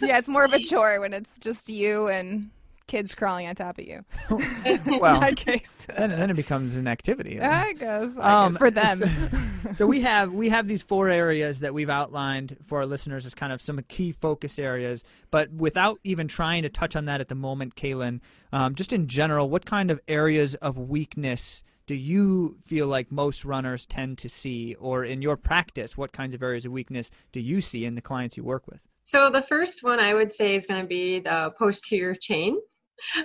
yeah, 0.00 0.18
it's 0.18 0.28
more 0.28 0.44
of 0.44 0.52
a 0.52 0.58
chore 0.64 1.00
when 1.00 1.12
it's 1.12 1.38
just 1.38 1.68
you 1.68 2.08
and 2.08 2.50
kids 2.92 3.14
crawling 3.14 3.46
on 3.46 3.54
top 3.54 3.78
of 3.78 3.86
you. 3.86 4.04
well, 5.00 5.24
in 5.24 5.34
case, 5.34 5.74
then, 5.96 6.10
then 6.10 6.28
it 6.28 6.36
becomes 6.36 6.76
an 6.76 6.86
activity. 6.86 7.40
I 7.40 7.72
guess, 7.72 8.18
I 8.18 8.44
um, 8.44 8.52
guess 8.52 8.58
for 8.58 8.70
them. 8.70 8.98
So, 8.98 9.72
so, 9.72 9.86
we 9.86 10.02
have 10.02 10.34
we 10.34 10.50
have 10.50 10.68
these 10.68 10.82
four 10.82 11.08
areas 11.08 11.60
that 11.60 11.72
we've 11.72 11.88
outlined 11.88 12.58
for 12.62 12.78
our 12.78 12.86
listeners 12.86 13.24
as 13.24 13.34
kind 13.34 13.50
of 13.50 13.62
some 13.62 13.80
key 13.88 14.12
focus 14.12 14.58
areas. 14.58 15.04
But 15.30 15.50
without 15.50 16.00
even 16.04 16.28
trying 16.28 16.64
to 16.64 16.68
touch 16.68 16.94
on 16.94 17.06
that 17.06 17.22
at 17.22 17.28
the 17.28 17.34
moment, 17.34 17.76
Kaylin, 17.76 18.20
um, 18.52 18.74
just 18.74 18.92
in 18.92 19.08
general, 19.08 19.48
what 19.48 19.64
kind 19.64 19.90
of 19.90 19.98
areas 20.06 20.54
of 20.56 20.76
weakness? 20.76 21.64
do 21.84 21.96
you 21.96 22.56
feel 22.64 22.86
like 22.86 23.10
most 23.10 23.44
runners 23.44 23.86
tend 23.86 24.16
to 24.16 24.28
see 24.28 24.76
or 24.78 25.04
in 25.04 25.20
your 25.20 25.36
practice 25.36 25.96
what 25.96 26.12
kinds 26.12 26.32
of 26.32 26.40
areas 26.40 26.64
of 26.64 26.70
weakness 26.70 27.10
do 27.32 27.40
you 27.40 27.60
see 27.60 27.84
in 27.84 27.96
the 27.96 28.00
clients 28.00 28.36
you 28.36 28.44
work 28.44 28.68
with 28.68 28.78
so 29.04 29.28
the 29.28 29.42
first 29.42 29.82
one 29.82 29.98
i 29.98 30.14
would 30.14 30.32
say 30.32 30.54
is 30.54 30.64
going 30.64 30.80
to 30.80 30.86
be 30.86 31.18
the 31.18 31.52
posterior 31.58 32.14
chain. 32.14 32.56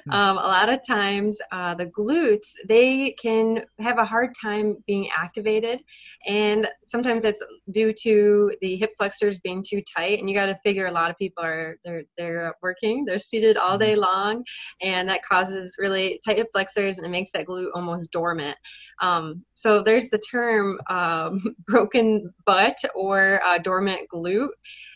Um, 0.10 0.38
a 0.38 0.42
lot 0.42 0.70
of 0.70 0.86
times, 0.86 1.38
uh, 1.52 1.74
the 1.76 1.86
glutes 1.86 2.50
they 2.68 3.16
can 3.22 3.64
have 3.80 3.98
a 3.98 4.06
hard 4.06 4.32
time 4.40 4.78
being 4.88 5.10
activated, 5.16 5.84
and 6.26 6.68
sometimes 6.86 7.24
it's 7.24 7.44
due 7.72 7.94
to 8.04 8.54
the 8.62 8.76
hip 8.78 8.92
flexors 8.98 9.40
being 9.40 9.64
too 9.68 9.82
tight. 9.96 10.20
And 10.20 10.30
you 10.30 10.36
got 10.36 10.48
to 10.48 10.60
figure 10.64 10.88
a 10.88 10.92
lot 10.92 11.12
of 11.12 11.18
people 11.18 11.44
are 11.44 11.78
they're 11.86 12.04
they're 12.18 12.56
working, 12.62 13.06
they're 13.06 13.20
seated 13.20 13.58
all 13.58 13.78
day 13.78 13.94
hmm. 13.94 14.02
long, 14.02 14.44
and 14.82 15.10
that 15.10 15.24
causes 15.24 15.76
really 15.78 16.20
tight 16.26 16.38
hip 16.38 16.48
flexors, 16.52 16.98
and 16.98 17.06
it 17.06 17.10
makes 17.10 17.32
that 17.32 17.46
glute 17.46 17.70
almost 17.74 18.12
dormant. 18.12 18.58
Um, 19.02 19.44
so 19.56 19.82
there's 19.82 20.10
the 20.10 20.20
term 20.20 20.80
um, 20.90 21.56
broken 21.68 22.34
butt 22.46 22.78
or 22.96 23.42
uh, 23.44 23.58
dormant 23.60 24.02
glute 24.14 24.50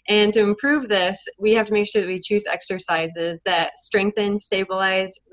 and 0.08 0.34
to 0.34 0.42
improve 0.42 0.90
this, 0.90 1.28
we 1.38 1.54
have 1.54 1.68
to 1.68 1.74
make 1.74 1.88
sure 1.88 2.02
that 2.02 2.08
we 2.08 2.20
choose 2.20 2.46
exercises 2.48 3.42
that 3.46 3.78
strengthen, 3.78 4.40
stabilize, 4.40 4.61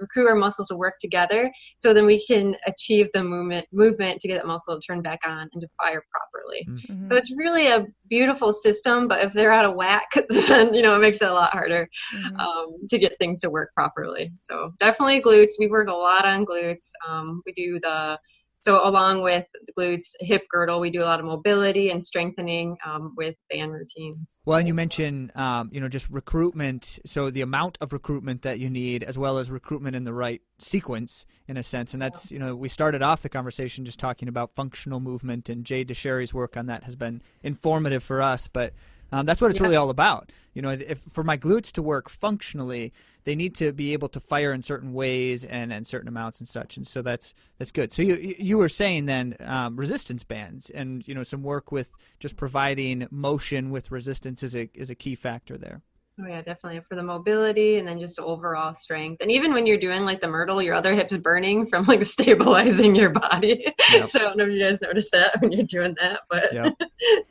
recruit 0.01 0.29
our 0.29 0.35
muscles 0.35 0.69
to 0.69 0.77
work 0.77 0.95
together 1.01 1.51
so 1.79 1.93
then 1.93 2.07
we 2.07 2.25
can 2.27 2.57
achieve 2.67 3.09
the 3.14 3.23
movement 3.23 3.67
movement 3.73 4.21
to 4.21 4.29
get 4.29 4.37
that 4.37 4.47
muscle 4.47 4.75
to 4.75 4.81
turn 4.87 5.03
back 5.03 5.21
on 5.27 5.49
and 5.53 5.62
to 5.62 5.69
fire 5.77 6.03
properly. 6.11 6.67
Mm-hmm. 6.69 7.05
So 7.05 7.17
it's 7.17 7.35
really 7.37 7.69
a 7.69 7.87
beautiful 8.09 8.53
system, 8.53 9.09
but 9.09 9.21
if 9.21 9.33
they're 9.33 9.53
out 9.53 9.64
of 9.64 9.75
whack, 9.75 10.09
then 10.29 10.75
you 10.75 10.83
know 10.83 10.97
it 10.97 11.01
makes 11.01 11.21
it 11.21 11.29
a 11.29 11.33
lot 11.33 11.53
harder 11.53 11.88
mm-hmm. 12.14 12.37
um, 12.41 12.77
to 12.88 12.99
get 12.99 13.19
things 13.19 13.41
to 13.41 13.51
work 13.51 13.73
properly. 13.75 14.33
So 14.41 14.73
definitely 14.81 15.21
glutes. 15.21 15.53
We 15.59 15.69
work 15.69 15.88
a 15.88 15.93
lot 15.93 16.25
on 16.25 16.47
glutes. 16.47 16.91
Um, 17.09 17.43
we 17.47 17.53
do 17.53 17.81
the 17.83 18.19
So 18.61 18.87
along 18.87 19.23
with 19.23 19.47
glutes, 19.79 20.07
hip 20.21 20.42
girdle, 20.51 20.81
we 20.81 20.90
do 20.90 21.03
a 21.03 21.05
lot 21.05 21.21
of 21.21 21.27
mobility 21.27 21.90
and 21.90 22.05
strengthening 22.05 22.77
um, 22.85 23.14
with 23.16 23.37
band 23.51 23.73
routines. 23.73 24.18
Well, 24.44 24.59
and 24.59 24.66
you 24.66 24.75
mentioned, 24.75 25.35
um, 25.37 25.71
you 25.73 25.81
know, 25.81 25.88
just 25.88 26.11
recruitment. 26.11 26.99
So 27.07 27.31
the 27.31 27.42
amount 27.42 27.79
of 27.81 27.92
recruitment 27.92 28.42
that 28.42 28.59
you 28.59 28.68
need, 28.68 29.05
as 29.05 29.16
well 29.16 29.38
as 29.38 29.51
recruitment 29.51 29.94
in 29.94 30.05
the 30.05 30.12
right 30.12 30.42
sequence, 30.59 31.25
in 31.47 31.57
a 31.57 31.62
sense. 31.62 31.92
And 31.92 32.03
that's, 32.03 32.31
you 32.33 32.38
know, 32.38 32.57
we 32.57 32.68
started 32.68 33.01
off 33.01 33.23
the 33.23 33.29
conversation 33.29 33.85
just 33.85 33.99
talking 33.99 34.29
about 34.29 34.55
functional 34.55 35.01
movement, 35.01 35.49
and 35.49 35.64
Jay 35.64 35.85
Dicharry's 35.85 36.35
work 36.35 36.57
on 36.57 36.66
that 36.66 36.85
has 36.85 36.97
been 36.97 37.23
informative 37.42 38.03
for 38.03 38.21
us. 38.21 38.49
But 38.49 38.75
um, 39.12 39.27
that's 39.27 39.40
what 39.40 39.51
it's 39.51 39.61
yeah. 39.61 39.64
really 39.64 39.77
all 39.77 39.90
about. 39.90 40.31
You 40.55 40.62
know, 40.62 40.71
if 40.71 41.01
for 41.12 41.23
my 41.23 41.37
glutes 41.37 41.71
to 41.73 41.83
work 41.83 42.09
functionally, 42.09 42.92
they 43.25 43.35
need 43.35 43.55
to 43.57 43.73
be 43.73 43.92
able 43.92 44.09
to 44.09 44.21
fire 44.21 44.53
in 44.53 44.62
certain 44.62 44.92
ways 44.92 45.44
and, 45.44 45.73
and 45.73 45.87
certain 45.87 46.09
amounts 46.09 46.40
and 46.40 46.49
such. 46.49 46.77
And 46.77 46.87
so 46.87 47.03
that's 47.03 47.35
that's 47.59 47.71
good. 47.71 47.92
So 47.92 48.03
you 48.03 48.37
you 48.38 48.59
were 48.59 48.68
saying 48.68 49.07
then 49.07 49.37
um, 49.40 49.77
resistance 49.77 50.25
bands 50.25 50.71
and 50.71 51.07
you 51.07 51.14
know 51.14 51.23
some 51.23 51.42
work 51.42 51.71
with 51.71 51.90
just 52.21 52.37
providing 52.37 53.07
motion 53.11 53.71
with 53.71 53.90
resistance 53.90 54.42
is 54.42 54.57
a 54.57 54.71
is 54.75 54.90
a 54.90 54.94
key 54.94 55.14
factor 55.14 55.57
there. 55.57 55.83
Oh 56.21 56.27
yeah, 56.27 56.42
definitely 56.42 56.81
for 56.88 56.97
the 56.97 57.03
mobility 57.03 57.77
and 57.77 57.87
then 57.87 58.01
just 58.01 58.18
overall 58.18 58.75
strength. 58.75 59.21
And 59.21 59.31
even 59.31 59.53
when 59.53 59.66
you're 59.66 59.79
doing 59.79 60.05
like 60.05 60.21
the 60.21 60.27
Myrtle, 60.27 60.61
your 60.61 60.75
other 60.75 60.92
hip's 60.92 61.16
burning 61.16 61.66
from 61.66 61.85
like 61.85 62.03
stabilizing 62.07 62.97
your 62.97 63.11
body. 63.11 63.73
Yep. 63.92 64.11
so 64.11 64.18
I 64.18 64.23
don't 64.23 64.37
know 64.37 64.44
if 64.44 64.51
you 64.51 64.59
guys 64.59 64.79
noticed 64.83 65.12
that 65.12 65.40
when 65.40 65.53
you're 65.53 65.64
doing 65.64 65.94
that, 66.01 66.23
but 66.29 66.53
yep. 66.53 66.75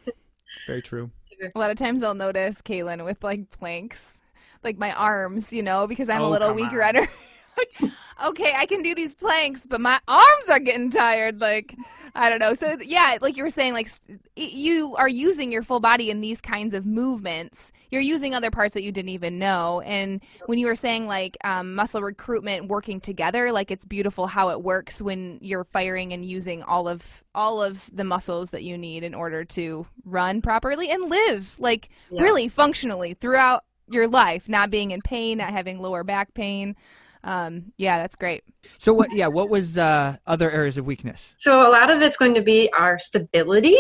very 0.68 0.82
true. 0.82 1.12
A 1.42 1.60
lot 1.60 1.72
of 1.72 1.78
times 1.78 2.04
I'll 2.04 2.14
notice 2.14 2.62
Kaylin 2.62 3.04
with 3.06 3.24
like 3.24 3.52
planks, 3.52 4.20
like 4.64 4.78
my 4.78 4.92
arms, 4.92 5.54
you 5.54 5.64
know, 5.64 5.88
because 5.88 6.10
I'm 6.10 6.22
oh, 6.22 6.30
a 6.30 6.32
little 6.32 6.54
weaker 6.54 6.82
at 6.82 6.96
her. 6.96 7.08
Like, 7.58 7.92
okay, 8.26 8.54
I 8.56 8.66
can 8.66 8.82
do 8.82 8.96
these 8.96 9.16
planks, 9.16 9.66
but 9.68 9.82
my 9.82 10.00
arms 10.08 10.50
are 10.50 10.60
getting 10.60 10.90
tired. 10.90 11.40
Like, 11.42 11.76
I 12.18 12.32
don't 12.32 12.40
know. 12.40 12.56
So 12.56 12.78
yeah, 12.84 13.18
like 13.22 13.38
you 13.38 13.44
were 13.44 13.52
saying, 13.52 13.74
like 13.74 13.90
you 14.36 14.96
are 14.98 15.08
using 15.08 15.52
your 15.52 15.62
full 15.62 15.80
body 15.80 16.10
in 16.10 16.20
these 16.20 16.42
kinds 16.42 16.74
of 16.74 16.84
movements. 16.84 17.72
You're 17.92 18.02
using 18.02 18.34
other 18.34 18.50
parts 18.50 18.74
that 18.74 18.82
you 18.82 18.92
didn't 18.92 19.10
even 19.10 19.38
know. 19.38 19.82
And 19.82 20.22
when 20.48 20.58
you 20.58 20.66
were 20.66 20.76
saying 20.76 21.08
like 21.08 21.38
um, 21.44 21.76
muscle 21.76 22.02
recruitment 22.02 22.70
working 22.70 23.00
together, 23.00 23.52
like 23.52 23.70
it's 23.70 23.86
beautiful 23.86 24.26
how 24.26 24.50
it 24.50 24.64
works 24.64 25.00
when 25.00 25.38
you're 25.42 25.64
firing 25.64 26.12
and 26.12 26.26
using 26.26 26.64
all 26.64 26.88
of 26.88 27.24
all 27.36 27.62
of 27.62 27.88
the 27.94 28.04
muscles 28.04 28.50
that 28.50 28.64
you 28.64 28.80
need 28.80 29.04
in 29.04 29.14
order 29.14 29.46
to 29.46 29.86
run 30.04 30.42
properly 30.42 30.90
and 30.90 31.10
live 31.10 31.56
like 31.60 31.90
yeah. 32.10 32.24
really 32.24 32.48
functionally 32.48 33.14
throughout 33.14 33.64
your 33.90 34.08
life, 34.08 34.50
not 34.50 34.72
being 34.72 34.90
in 34.90 35.02
pain, 35.02 35.38
not 35.38 35.52
having 35.52 35.80
lower 35.80 36.04
back 36.04 36.34
pain 36.34 36.76
um, 37.24 37.74
yeah, 37.78 37.98
that's 37.98 38.16
great. 38.16 38.44
So 38.78 38.94
what? 38.94 39.12
Yeah, 39.12 39.28
what 39.28 39.50
was 39.50 39.78
uh, 39.78 40.18
other 40.26 40.52
areas 40.52 40.78
of 40.78 40.86
weakness? 40.86 41.36
So 41.38 41.68
a 41.68 41.72
lot 41.72 41.90
of 41.90 42.02
it's 42.02 42.18
going 42.18 42.36
to 42.36 42.42
be 42.42 42.72
our 42.78 43.00
stability. 43.00 43.78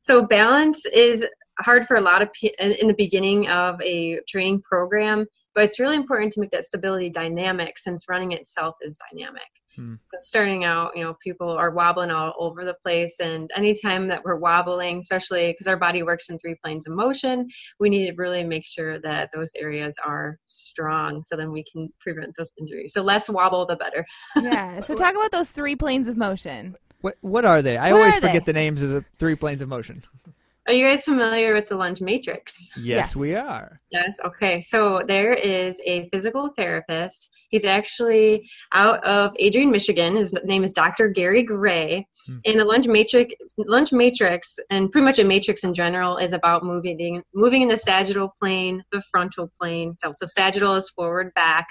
So 0.00 0.26
balance 0.26 0.84
is 0.86 1.26
hard 1.60 1.86
for 1.86 1.96
a 1.96 2.00
lot 2.00 2.22
of 2.22 2.28
in 2.58 2.88
the 2.88 2.94
beginning 2.94 3.48
of 3.48 3.80
a 3.82 4.20
training 4.28 4.62
program, 4.62 5.26
but 5.54 5.64
it's 5.64 5.78
really 5.78 5.96
important 5.96 6.32
to 6.32 6.40
make 6.40 6.50
that 6.50 6.64
stability 6.64 7.10
dynamic 7.10 7.78
since 7.78 8.08
running 8.08 8.32
itself 8.32 8.74
is 8.82 8.98
dynamic. 9.10 9.42
Hmm. 9.76 9.94
So 10.06 10.18
starting 10.18 10.64
out, 10.64 10.92
you 10.96 11.02
know, 11.02 11.16
people 11.22 11.50
are 11.50 11.70
wobbling 11.70 12.10
all 12.10 12.34
over 12.38 12.64
the 12.64 12.74
place, 12.74 13.20
and 13.20 13.50
anytime 13.56 14.08
that 14.08 14.22
we're 14.24 14.36
wobbling, 14.36 14.98
especially 14.98 15.52
because 15.52 15.66
our 15.66 15.76
body 15.76 16.02
works 16.02 16.28
in 16.28 16.38
three 16.38 16.56
planes 16.62 16.86
of 16.86 16.94
motion, 16.94 17.48
we 17.80 17.88
need 17.88 18.06
to 18.06 18.14
really 18.16 18.44
make 18.44 18.66
sure 18.66 18.98
that 19.00 19.30
those 19.34 19.50
areas 19.56 19.96
are 20.04 20.38
strong, 20.48 21.22
so 21.24 21.36
then 21.36 21.50
we 21.50 21.64
can 21.70 21.88
prevent 22.00 22.34
those 22.36 22.50
injuries. 22.60 22.92
So 22.94 23.02
less 23.02 23.28
wobble, 23.28 23.66
the 23.66 23.76
better. 23.76 24.04
yeah. 24.36 24.80
So 24.80 24.94
talk 24.94 25.14
about 25.14 25.32
those 25.32 25.50
three 25.50 25.76
planes 25.76 26.08
of 26.08 26.16
motion. 26.16 26.76
What 27.00 27.16
What 27.20 27.44
are 27.44 27.62
they? 27.62 27.76
I 27.76 27.92
what 27.92 28.00
always 28.00 28.14
forget 28.16 28.44
they? 28.44 28.52
the 28.52 28.52
names 28.52 28.82
of 28.82 28.90
the 28.90 29.04
three 29.18 29.34
planes 29.36 29.62
of 29.62 29.68
motion. 29.68 30.02
Are 30.68 30.72
you 30.72 30.86
guys 30.86 31.04
familiar 31.04 31.54
with 31.54 31.68
the 31.68 31.76
lunge 31.76 32.00
matrix? 32.00 32.70
Yes, 32.76 33.08
yes, 33.08 33.16
we 33.16 33.34
are. 33.34 33.80
Yes. 33.90 34.18
Okay. 34.24 34.60
So 34.60 35.02
there 35.06 35.34
is 35.34 35.80
a 35.84 36.08
physical 36.10 36.50
therapist. 36.56 37.30
He's 37.48 37.64
actually 37.64 38.48
out 38.72 39.04
of 39.04 39.32
Adrian, 39.40 39.72
Michigan. 39.72 40.16
His 40.16 40.32
name 40.44 40.62
is 40.62 40.72
Dr. 40.72 41.08
Gary 41.08 41.42
Gray. 41.42 42.06
Hmm. 42.26 42.38
And 42.46 42.60
the 42.60 42.64
lunge 42.64 42.86
matrix, 42.86 43.34
lunge 43.58 43.92
matrix, 43.92 44.56
and 44.70 44.90
pretty 44.90 45.04
much 45.04 45.18
a 45.18 45.24
matrix 45.24 45.64
in 45.64 45.74
general, 45.74 46.16
is 46.16 46.32
about 46.32 46.64
moving 46.64 47.22
moving 47.34 47.62
in 47.62 47.68
the 47.68 47.78
sagittal 47.78 48.32
plane, 48.40 48.84
the 48.92 49.02
frontal 49.10 49.50
plane. 49.60 49.96
So, 49.98 50.14
so 50.16 50.26
sagittal 50.26 50.76
is 50.76 50.88
forward, 50.90 51.34
back, 51.34 51.66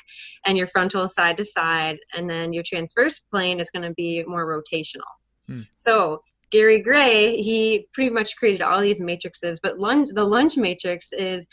and 0.46 0.58
your 0.58 0.68
frontal 0.68 1.06
is 1.06 1.14
side 1.14 1.38
to 1.38 1.46
side, 1.46 1.98
and 2.14 2.30
then 2.30 2.52
your 2.52 2.64
transverse 2.68 3.20
plane 3.20 3.62
is 3.62 3.70
going 3.72 3.88
to 3.88 3.94
be 3.96 4.24
more 4.28 4.46
rotational. 4.46 5.10
Hmm. 5.48 5.62
So 5.78 6.22
Gary 6.52 6.82
Gray, 6.82 7.42
he 7.42 7.88
pretty 7.94 8.10
much 8.10 8.36
created 8.36 8.62
all 8.62 8.82
these 8.82 9.02
matrices, 9.02 9.60
but 9.62 9.80
lunge, 9.80 10.10
the 10.14 10.24
lunge 10.24 10.58
matrix 10.58 11.08
is 11.14 11.46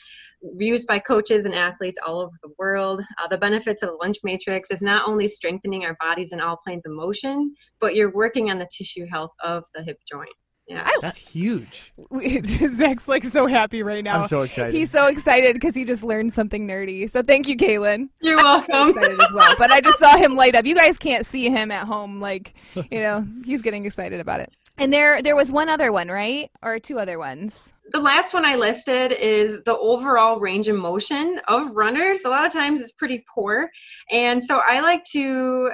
used 0.57 0.87
by 0.87 0.99
coaches 0.99 1.45
and 1.45 1.55
athletes 1.55 1.99
all 2.07 2.21
over 2.21 2.37
the 2.43 2.53
world. 2.59 3.03
Uh, 3.23 3.29
the 3.29 3.39
benefits 3.39 3.83
of 3.83 3.91
the 3.91 3.97
lunge 3.97 4.19
matrix 4.23 4.71
is 4.71 4.83
not 4.83 5.09
only 5.09 5.29
strengthening 5.29 5.85
our 5.85 5.97
bodies 6.01 6.33
in 6.33 6.41
all 6.41 6.59
planes 6.65 6.87
of 6.87 6.93
motion, 6.93 7.55
but 7.81 7.95
you're 7.95 8.13
working 8.13 8.51
on 8.51 8.59
the 8.59 8.69
tissue 8.77 9.07
health 9.11 9.33
of 9.43 9.65
the 9.75 9.83
hip 9.83 9.99
joint. 10.11 10.31
Yeah, 10.69 10.87
that's 11.01 11.17
huge. 11.17 11.95
Zach's 12.77 13.09
like 13.09 13.25
so 13.25 13.47
happy 13.47 13.83
right 13.83 14.05
now. 14.05 14.21
I'm 14.21 14.29
so 14.29 14.43
excited. 14.43 14.75
He's 14.75 14.91
so 14.91 15.07
excited 15.07 15.55
because 15.55 15.75
he 15.75 15.87
just 15.87 16.05
learned 16.05 16.35
something 16.35 16.69
nerdy. 16.69 17.11
So 17.11 17.23
thank 17.23 17.49
you, 17.49 17.57
Kaylin. 17.57 18.11
You're 18.21 18.37
welcome. 18.37 18.91
excited 18.91 19.19
as 19.19 19.33
well. 19.33 19.55
But 19.57 19.71
I 19.71 19.81
just 19.81 19.99
saw 19.99 20.19
him 20.19 20.37
light 20.37 20.55
up. 20.55 20.67
You 20.67 20.75
guys 20.75 20.99
can't 20.99 21.25
see 21.25 21.49
him 21.49 21.71
at 21.71 21.87
home. 21.87 22.21
Like, 22.21 22.53
you 22.75 23.01
know, 23.01 23.27
he's 23.47 23.63
getting 23.63 23.87
excited 23.87 24.21
about 24.21 24.41
it. 24.41 24.53
And 24.79 24.93
there 24.93 25.21
there 25.23 25.35
was 25.35 25.51
one 25.51 25.69
other 25.69 25.91
one, 25.91 26.09
right? 26.09 26.51
Or 26.63 26.79
two 26.79 27.01
other 27.01 27.19
ones. 27.19 27.73
The 27.91 28.01
last 28.01 28.33
one 28.33 28.45
I 28.45 28.55
listed 28.55 29.13
is 29.13 29.59
the 29.65 29.77
overall 29.77 30.39
range 30.39 30.69
of 30.69 30.77
motion 30.77 31.41
of 31.49 31.75
runners. 31.75 32.21
A 32.25 32.29
lot 32.29 32.47
of 32.47 32.53
times 32.53 32.81
it's 32.81 32.93
pretty 32.93 33.25
poor. 33.35 33.69
And 34.11 34.43
so 34.43 34.61
I 34.67 34.81
like 34.81 35.05
to 35.13 35.73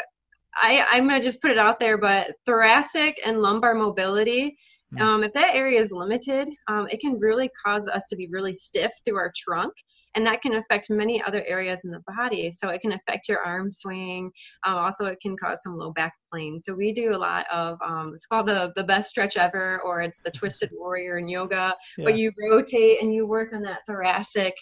I, 0.57 0.87
I'm 0.91 1.07
gonna 1.07 1.21
just 1.21 1.43
put 1.43 1.51
it 1.51 1.59
out 1.59 1.79
there, 1.79 1.99
but 1.99 2.31
thoracic 2.47 3.21
and 3.27 3.43
lumbar 3.43 3.75
mobility 3.75 4.57
hmm. 4.95 5.03
um, 5.03 5.23
if 5.23 5.33
that 5.35 5.55
area 5.55 5.81
is 5.81 5.93
limited, 5.93 6.49
um, 6.69 6.87
it 6.91 7.01
can 7.01 7.19
really 7.19 7.51
cause 7.63 7.87
us 7.89 8.07
to 8.09 8.17
be 8.17 8.29
really 8.29 8.55
stiff 8.55 8.93
through 9.05 9.17
our 9.17 9.33
trunk 9.37 9.75
and 10.15 10.27
that 10.27 10.43
can 10.43 10.55
affect 10.55 10.91
many 10.91 11.23
other 11.23 11.45
areas 11.47 11.85
in 11.85 11.91
the 11.91 12.03
body. 12.07 12.53
So 12.53 12.69
it 12.69 12.81
can 12.81 12.93
affect 12.93 13.29
your 13.29 13.41
arm 13.41 13.71
swing. 13.71 14.31
Um, 14.65 14.75
also, 14.77 15.07
it 15.07 15.19
can 15.21 15.37
cause 15.37 15.63
some 15.63 15.77
low 15.77 15.93
back 15.93 16.15
pain. 16.33 16.61
So 16.61 16.75
we 16.75 16.93
do 16.93 17.15
a 17.15 17.19
lot 17.19 17.47
of 17.53 17.79
um, 17.85 18.13
it's 18.15 18.27
called 18.27 18.47
the 18.47 18.73
the 18.77 18.85
best 18.85 19.11
stretch 19.11 19.37
ever, 19.37 19.81
or 19.85 20.03
it's 20.03 20.21
the 20.21 20.31
twisted 20.35 20.71
warrior 20.73 21.19
in 21.19 21.29
yoga. 21.29 21.75
Yeah. 21.97 22.05
But 22.05 22.17
you 22.17 22.33
rotate 22.51 23.03
and 23.03 23.13
you 23.13 23.27
work 23.27 23.53
on 23.53 23.63
that 23.63 23.81
thoracic 23.87 24.55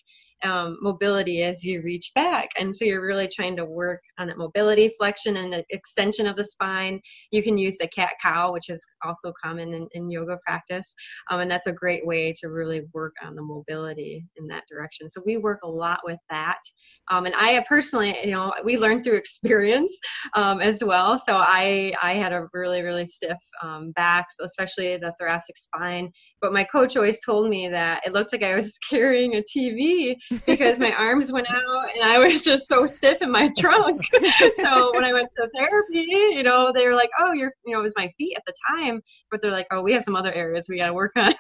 um, 0.45 0.79
mobility 0.81 1.43
as 1.43 1.63
you 1.63 1.83
reach 1.83 2.11
back. 2.15 2.51
And 2.59 2.77
so 2.77 2.85
you're 2.85 3.07
really 3.07 3.29
trying 3.29 3.57
to 3.57 3.65
work 3.65 4.01
on 4.19 4.27
that 4.29 4.39
mobility, 4.39 4.93
flexion, 4.99 5.37
and 5.37 5.53
the 5.53 5.65
extension 5.71 6.27
of 6.27 6.37
the 6.37 6.45
spine. 6.45 7.01
You 7.31 7.43
can 7.43 7.57
use 7.59 7.79
the 7.79 7.89
cat 7.89 8.13
cow, 8.23 8.53
which 8.53 8.69
is 8.69 8.85
also 9.05 9.33
common 9.43 9.75
in, 9.75 9.89
in 9.93 10.11
yoga 10.11 10.39
practice. 10.47 10.95
Um, 11.31 11.41
and 11.41 11.51
that's 11.51 11.67
a 11.67 11.73
great 11.73 12.07
way 12.07 12.35
to 12.41 12.49
really 12.49 12.83
work 12.93 13.15
on 13.25 13.35
the 13.35 13.43
mobility 13.43 14.25
in 14.37 14.47
that 14.49 14.65
direction. 14.71 15.11
So 15.11 15.23
we 15.25 15.37
work 15.37 15.61
a 15.65 15.69
lot 15.69 16.01
with 16.05 16.19
that. 16.31 16.59
Um, 17.11 17.27
and 17.27 17.35
I 17.37 17.65
personally, 17.69 18.17
you 18.25 18.33
know, 18.33 18.53
we 18.65 18.79
learn 18.79 19.03
through 19.03 19.17
experience 19.19 19.97
um, 20.35 20.61
as 20.61 20.83
well. 20.83 21.19
So 21.19 21.37
I, 21.37 21.93
I 22.03 22.15
had 22.15 22.33
a 22.33 22.47
really, 22.53 22.83
really 22.83 23.07
stiff 23.07 23.39
um, 23.63 23.93
back, 23.93 24.27
especially 24.41 24.97
the 24.97 25.15
thoracic 25.19 25.57
spine. 25.57 26.11
But 26.41 26.53
my 26.53 26.65
coach 26.65 26.97
always 26.97 27.21
told 27.25 27.49
me 27.49 27.69
that 27.69 28.03
it 28.07 28.13
looked 28.13 28.33
like 28.33 28.43
I 28.43 28.57
was 28.57 28.77
carrying 28.91 29.37
a 29.37 29.43
TV 29.43 30.17
because 30.47 30.79
my 30.79 30.93
arms 30.93 31.33
went 31.33 31.49
out 31.51 31.95
and 31.95 32.05
I 32.05 32.19
was 32.19 32.43
just 32.43 32.69
so 32.69 32.87
stiff 32.87 33.19
in 33.21 33.31
my 33.31 33.51
trunk. 33.59 34.03
so 34.57 34.93
when 34.95 35.05
I 35.05 35.13
went 35.13 35.29
to 35.37 35.49
therapy, 35.57 36.07
you 36.09 36.43
know, 36.43 36.73
they 36.75 36.87
were 36.87 36.95
like, 36.95 37.11
"Oh, 37.19 37.33
you're," 37.33 37.53
you 37.65 37.73
know, 37.73 37.81
it 37.81 37.83
was 37.83 37.95
my 37.97 38.11
feet 38.19 38.37
at 38.37 38.43
the 38.47 38.55
time, 38.69 39.03
but 39.31 39.41
they're 39.41 39.51
like, 39.51 39.67
"Oh, 39.71 39.83
we 39.83 39.93
have 39.93 40.03
some 40.03 40.17
other 40.17 40.33
areas 40.33 40.67
we 40.69 40.79
got 40.79 40.87
to 40.87 40.95
work 40.95 41.13
on." 41.17 41.33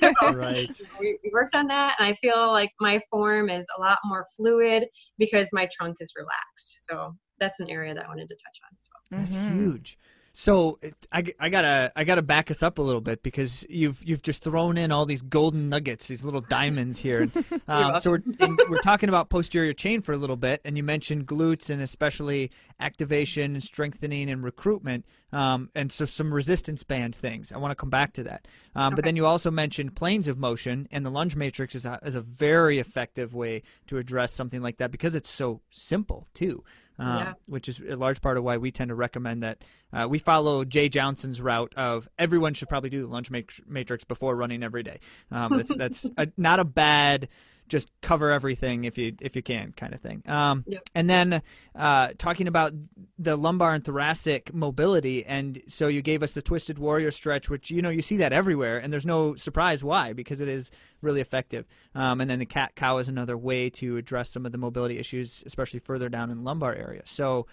so, 0.00 0.34
right. 0.34 0.70
We, 1.00 1.18
we 1.22 1.30
worked 1.32 1.54
on 1.54 1.66
that, 1.68 1.96
and 1.98 2.06
I 2.06 2.14
feel 2.14 2.48
like 2.52 2.70
my 2.80 3.00
form 3.10 3.50
is 3.50 3.66
a 3.76 3.80
lot 3.80 3.98
more 4.04 4.24
fluid 4.36 4.86
because 5.18 5.48
my 5.52 5.68
trunk 5.76 5.96
is 6.00 6.12
relaxed. 6.16 6.78
So 6.88 7.14
that's 7.38 7.60
an 7.60 7.70
area 7.70 7.94
that 7.94 8.04
I 8.04 8.08
wanted 8.08 8.28
to 8.28 8.34
touch 8.34 8.60
on 8.64 8.76
as 8.80 8.88
well. 8.92 9.20
That's 9.20 9.36
mm-hmm. 9.36 9.70
huge. 9.70 9.98
So 10.40 10.78
I, 11.10 11.24
I 11.40 11.48
gotta 11.48 11.90
I 11.96 12.04
gotta 12.04 12.22
back 12.22 12.48
us 12.48 12.62
up 12.62 12.78
a 12.78 12.82
little 12.82 13.00
bit 13.00 13.24
because 13.24 13.66
you've 13.68 14.00
you've 14.04 14.22
just 14.22 14.44
thrown 14.44 14.78
in 14.78 14.92
all 14.92 15.04
these 15.04 15.20
golden 15.20 15.68
nuggets, 15.68 16.06
these 16.06 16.22
little 16.22 16.42
diamonds 16.42 17.00
here. 17.00 17.28
um, 17.66 17.98
so 17.98 18.12
we're 18.12 18.22
we're 18.68 18.78
talking 18.78 19.08
about 19.08 19.30
posterior 19.30 19.72
chain 19.72 20.00
for 20.00 20.12
a 20.12 20.16
little 20.16 20.36
bit, 20.36 20.60
and 20.64 20.76
you 20.76 20.84
mentioned 20.84 21.26
glutes 21.26 21.70
and 21.70 21.82
especially 21.82 22.52
activation 22.78 23.54
and 23.54 23.64
strengthening 23.64 24.30
and 24.30 24.44
recruitment, 24.44 25.04
um, 25.32 25.70
and 25.74 25.90
so 25.90 26.04
some 26.04 26.32
resistance 26.32 26.84
band 26.84 27.16
things. 27.16 27.50
I 27.50 27.58
want 27.58 27.72
to 27.72 27.74
come 27.74 27.90
back 27.90 28.12
to 28.12 28.22
that. 28.22 28.46
Um, 28.76 28.92
okay. 28.92 28.94
But 28.94 29.06
then 29.06 29.16
you 29.16 29.26
also 29.26 29.50
mentioned 29.50 29.96
planes 29.96 30.28
of 30.28 30.38
motion, 30.38 30.86
and 30.92 31.04
the 31.04 31.10
lunge 31.10 31.34
matrix 31.34 31.74
is 31.74 31.84
a, 31.84 31.98
is 32.04 32.14
a 32.14 32.20
very 32.20 32.78
effective 32.78 33.34
way 33.34 33.64
to 33.88 33.98
address 33.98 34.34
something 34.34 34.62
like 34.62 34.76
that 34.76 34.92
because 34.92 35.16
it's 35.16 35.30
so 35.30 35.62
simple 35.72 36.28
too. 36.32 36.62
Um, 37.00 37.06
Yeah. 37.18 37.32
which 37.46 37.68
is 37.68 37.78
a 37.80 37.94
large 37.94 38.20
part 38.20 38.36
of 38.38 38.42
why 38.44 38.56
we 38.56 38.72
tend 38.72 38.88
to 38.88 38.94
recommend 38.96 39.44
that. 39.44 39.62
Uh, 39.92 40.08
we 40.10 40.18
follow 40.18 40.64
Jay 40.64 40.88
Johnson's 40.88 41.40
route 41.40 41.72
of 41.76 42.08
everyone 42.18 42.54
should 42.54 42.68
probably 42.68 42.90
do 42.90 43.02
the 43.02 43.06
lunge 43.06 43.30
matrix- 43.30 43.60
matrix 43.68 44.02
before 44.04 44.34
running 44.34 44.62
every 44.64 44.82
day. 44.82 44.98
Um, 45.30 45.56
that's 45.58 45.74
that's 45.76 46.10
a, 46.16 46.26
not 46.36 46.58
a 46.58 46.64
bad 46.64 47.28
just 47.68 47.90
cover 48.00 48.30
everything 48.30 48.84
if 48.84 48.98
you 48.98 49.14
if 49.20 49.36
you 49.36 49.42
can 49.42 49.72
kind 49.76 49.94
of 49.94 50.00
thing. 50.00 50.22
Um, 50.26 50.64
Yep. 50.66 50.82
And 50.94 51.08
then 51.08 51.42
uh, 51.74 52.08
talking 52.18 52.46
about 52.46 52.72
the 53.18 53.36
lumbar 53.36 53.74
and 53.74 53.84
thoracic 53.84 54.52
mobility, 54.52 55.24
and 55.24 55.62
so 55.66 55.88
you 55.88 56.02
gave 56.02 56.22
us 56.22 56.32
the 56.32 56.42
twisted 56.42 56.78
warrior 56.78 57.10
stretch, 57.10 57.48
which 57.48 57.70
you 57.70 57.82
know 57.82 57.90
you 57.90 58.02
see 58.02 58.16
that 58.18 58.32
everywhere, 58.32 58.78
and 58.78 58.92
there's 58.92 59.06
no 59.06 59.34
surprise 59.34 59.84
why 59.84 60.12
because 60.12 60.40
it 60.40 60.48
is 60.48 60.70
really 61.00 61.20
effective. 61.20 61.66
Um, 61.94 62.20
and 62.20 62.30
then 62.30 62.38
the 62.38 62.46
cat 62.46 62.74
cow 62.74 62.98
is 62.98 63.08
another 63.08 63.36
way 63.36 63.70
to 63.70 63.96
address 63.96 64.30
some 64.30 64.46
of 64.46 64.52
the 64.52 64.58
mobility 64.58 64.98
issues, 64.98 65.42
especially 65.46 65.80
further 65.80 66.08
down 66.08 66.30
in 66.30 66.44
lumbar 66.44 66.74
area. 66.74 67.02
So. 67.04 67.46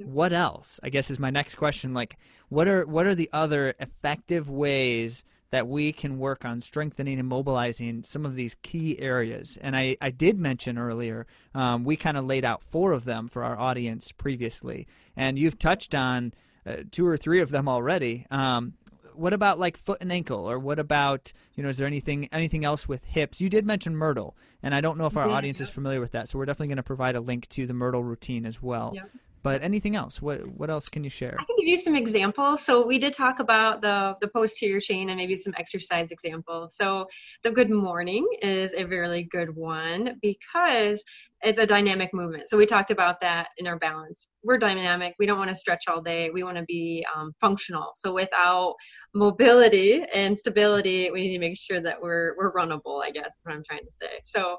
What 0.00 0.32
else? 0.32 0.78
I 0.80 0.90
guess 0.90 1.10
is 1.10 1.18
my 1.18 1.30
next 1.30 1.56
question. 1.56 1.92
Like, 1.92 2.18
what 2.50 2.68
are 2.68 2.86
what 2.86 3.06
are 3.06 3.16
the 3.16 3.28
other 3.32 3.74
effective 3.80 4.48
ways 4.48 5.24
that 5.50 5.66
we 5.66 5.92
can 5.92 6.18
work 6.18 6.44
on 6.44 6.60
strengthening 6.60 7.18
and 7.18 7.28
mobilizing 7.28 8.02
some 8.02 8.26
of 8.26 8.34
these 8.36 8.54
key 8.62 8.98
areas. 9.00 9.58
And 9.60 9.74
I, 9.76 9.96
I 10.00 10.10
did 10.10 10.38
mention 10.38 10.76
earlier, 10.78 11.26
um, 11.54 11.84
we 11.84 11.96
kind 11.96 12.16
of 12.16 12.26
laid 12.26 12.44
out 12.44 12.62
four 12.62 12.92
of 12.92 13.04
them 13.04 13.28
for 13.28 13.42
our 13.44 13.58
audience 13.58 14.12
previously. 14.12 14.86
And 15.16 15.38
you've 15.38 15.58
touched 15.58 15.94
on 15.94 16.34
uh, 16.66 16.76
two 16.92 17.06
or 17.06 17.16
three 17.16 17.40
of 17.40 17.50
them 17.50 17.68
already. 17.68 18.26
Um, 18.30 18.74
what 19.14 19.32
about 19.32 19.58
like 19.58 19.76
foot 19.76 19.98
and 20.00 20.12
ankle 20.12 20.48
or 20.48 20.60
what 20.60 20.78
about 20.78 21.32
you 21.56 21.62
know 21.64 21.68
is 21.68 21.76
there 21.76 21.88
anything 21.88 22.28
anything 22.30 22.64
else 22.64 22.86
with 22.86 23.02
hips 23.02 23.40
you 23.40 23.48
did 23.50 23.66
mention 23.66 23.96
myrtle 23.96 24.36
and 24.62 24.72
i 24.72 24.80
don't 24.80 24.96
know 24.96 25.06
if 25.06 25.16
our 25.16 25.26
Mhm, 25.26 25.32
audience 25.32 25.60
is 25.60 25.68
familiar 25.68 26.00
with 26.00 26.12
that 26.12 26.28
so 26.28 26.38
we're 26.38 26.44
definitely 26.44 26.68
going 26.68 26.76
to 26.76 26.84
provide 26.84 27.16
a 27.16 27.20
link 27.20 27.48
to 27.48 27.66
the 27.66 27.74
myrtle 27.74 28.04
routine 28.04 28.46
as 28.46 28.62
well 28.62 28.92
Yep. 28.94 29.10
But 29.42 29.62
anything 29.62 29.96
else 29.96 30.20
what 30.20 30.46
what 30.46 30.70
else 30.70 30.88
can 30.88 31.04
you 31.04 31.10
share 31.10 31.36
I 31.38 31.44
can 31.44 31.56
give 31.58 31.68
you 31.68 31.78
some 31.78 31.94
examples. 31.94 32.64
So 32.64 32.86
we 32.86 32.98
did 32.98 33.12
talk 33.12 33.38
about 33.38 33.80
the 33.80 34.16
the 34.20 34.28
posterior 34.28 34.80
chain 34.80 35.08
and 35.10 35.16
maybe 35.16 35.36
some 35.36 35.54
exercise 35.56 36.10
examples. 36.10 36.76
So 36.76 37.06
the 37.44 37.50
good 37.50 37.70
morning 37.70 38.26
is 38.42 38.72
a 38.76 38.84
really 38.84 39.24
good 39.24 39.54
one 39.54 40.18
because 40.22 41.02
it's 41.42 41.60
a 41.60 41.66
dynamic 41.66 42.12
movement. 42.12 42.48
So 42.48 42.56
we 42.56 42.66
talked 42.66 42.90
about 42.90 43.20
that 43.20 43.48
in 43.58 43.66
our 43.66 43.78
balance. 43.78 44.26
We're 44.42 44.58
dynamic. 44.58 45.14
We 45.18 45.26
don't 45.26 45.38
want 45.38 45.50
to 45.50 45.54
stretch 45.54 45.84
all 45.88 46.00
day. 46.00 46.30
We 46.30 46.42
want 46.42 46.56
to 46.56 46.64
be 46.64 47.06
um, 47.14 47.32
functional. 47.40 47.92
So 47.96 48.12
without 48.12 48.74
mobility 49.14 50.04
and 50.14 50.36
stability, 50.36 51.10
we 51.10 51.22
need 51.22 51.34
to 51.34 51.38
make 51.38 51.56
sure 51.56 51.80
that 51.80 52.00
we're 52.00 52.34
we're 52.36 52.52
runnable. 52.52 53.02
I 53.02 53.10
guess 53.10 53.26
is 53.26 53.44
what 53.44 53.54
I'm 53.54 53.62
trying 53.68 53.84
to 53.84 53.92
say. 53.92 54.20
So 54.24 54.56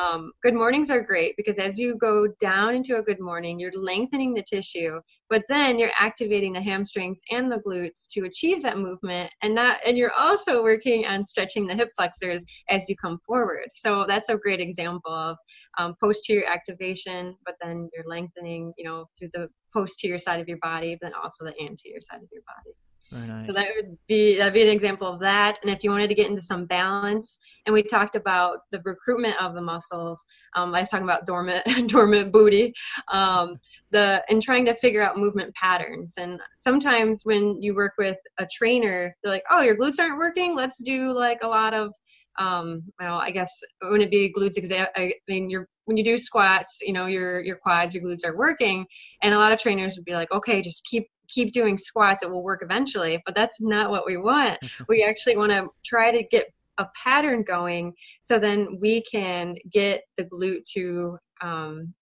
um, 0.00 0.32
good 0.42 0.54
mornings 0.54 0.90
are 0.90 1.00
great 1.00 1.34
because 1.36 1.58
as 1.58 1.78
you 1.78 1.96
go 1.96 2.28
down 2.38 2.74
into 2.74 2.98
a 2.98 3.02
good 3.02 3.20
morning, 3.20 3.58
you're 3.58 3.72
lengthening 3.72 4.32
the 4.32 4.42
tissue 4.42 5.00
but 5.30 5.44
then 5.48 5.78
you're 5.78 5.92
activating 5.98 6.52
the 6.52 6.60
hamstrings 6.60 7.20
and 7.30 7.50
the 7.50 7.58
glutes 7.58 8.06
to 8.10 8.26
achieve 8.26 8.62
that 8.62 8.78
movement 8.78 9.30
and 9.42 9.54
not 9.54 9.78
and 9.86 9.96
you're 9.96 10.12
also 10.12 10.62
working 10.62 11.06
on 11.06 11.24
stretching 11.24 11.66
the 11.66 11.74
hip 11.74 11.90
flexors 11.96 12.42
as 12.68 12.88
you 12.88 12.96
come 12.96 13.18
forward. 13.26 13.68
So 13.76 14.04
that's 14.06 14.28
a 14.28 14.36
great 14.36 14.60
example 14.60 15.12
of 15.12 15.36
um, 15.78 15.94
posterior 16.00 16.46
activation 16.46 17.36
but 17.46 17.54
then 17.62 17.88
you're 17.94 18.06
lengthening 18.06 18.72
you 18.76 18.84
know 18.84 19.06
through 19.18 19.30
the 19.32 19.48
posterior 19.72 20.18
side 20.18 20.40
of 20.40 20.48
your 20.48 20.58
body 20.58 20.98
but 21.00 21.06
then 21.06 21.14
also 21.22 21.44
the 21.44 21.54
anterior 21.60 22.00
side 22.00 22.22
of 22.22 22.28
your 22.32 22.42
body 22.46 22.74
very 23.10 23.26
nice 23.26 23.40
so 23.46 23.52
that 23.52 23.68
would 23.74 23.98
be 24.06 24.36
that'd 24.36 24.54
be 24.54 24.62
an 24.62 24.68
example 24.68 25.08
of 25.08 25.18
that. 25.20 25.58
And 25.62 25.70
if 25.70 25.82
you 25.82 25.90
wanted 25.90 26.08
to 26.08 26.14
get 26.14 26.28
into 26.28 26.42
some 26.42 26.66
balance, 26.66 27.38
and 27.66 27.72
we 27.72 27.82
talked 27.82 28.14
about 28.14 28.60
the 28.70 28.80
recruitment 28.84 29.40
of 29.40 29.54
the 29.54 29.62
muscles, 29.62 30.24
um, 30.54 30.74
I 30.74 30.80
was 30.80 30.90
talking 30.90 31.04
about 31.04 31.26
dormant 31.26 31.64
dormant 31.88 32.32
booty, 32.32 32.72
um, 33.12 33.58
the 33.90 34.22
and 34.28 34.40
trying 34.40 34.64
to 34.66 34.74
figure 34.74 35.02
out 35.02 35.16
movement 35.16 35.54
patterns. 35.54 36.14
And 36.16 36.40
sometimes 36.56 37.22
when 37.24 37.60
you 37.60 37.74
work 37.74 37.92
with 37.98 38.18
a 38.38 38.46
trainer, 38.52 39.14
they're 39.22 39.32
like, 39.32 39.44
"Oh, 39.50 39.62
your 39.62 39.76
glutes 39.76 39.98
aren't 39.98 40.18
working. 40.18 40.54
Let's 40.54 40.82
do 40.82 41.12
like 41.12 41.42
a 41.42 41.48
lot 41.48 41.74
of." 41.74 41.92
Um, 42.38 42.84
well, 43.00 43.16
I 43.16 43.30
guess 43.32 43.50
wouldn't 43.82 44.04
it 44.04 44.10
be 44.10 44.32
glutes 44.32 44.56
exam? 44.56 44.86
I 44.96 45.14
mean, 45.28 45.50
you're 45.50 45.66
when 45.86 45.96
you 45.96 46.04
do 46.04 46.16
squats, 46.16 46.78
you 46.80 46.92
know, 46.92 47.06
your 47.06 47.40
your 47.42 47.56
quads, 47.56 47.94
your 47.94 48.04
glutes 48.04 48.24
are 48.24 48.36
working, 48.36 48.86
and 49.22 49.34
a 49.34 49.38
lot 49.38 49.52
of 49.52 49.58
trainers 49.58 49.96
would 49.96 50.04
be 50.04 50.12
like, 50.12 50.30
okay, 50.30 50.62
just 50.62 50.84
keep 50.84 51.08
keep 51.30 51.52
doing 51.52 51.78
squats 51.78 52.22
it 52.22 52.30
will 52.30 52.42
work 52.42 52.62
eventually 52.62 53.20
but 53.24 53.34
that's 53.34 53.60
not 53.60 53.90
what 53.90 54.06
we 54.06 54.16
want. 54.16 54.58
We 54.88 55.04
actually 55.04 55.36
want 55.36 55.52
to 55.52 55.68
try 55.84 56.10
to 56.10 56.22
get 56.24 56.46
a 56.78 56.86
pattern 56.94 57.42
going 57.42 57.92
so 58.22 58.38
then 58.38 58.78
we 58.80 59.02
can 59.02 59.56
get 59.70 60.02
the 60.16 60.24
glute 60.24 60.64
to 60.74 61.18
um, 61.42 61.94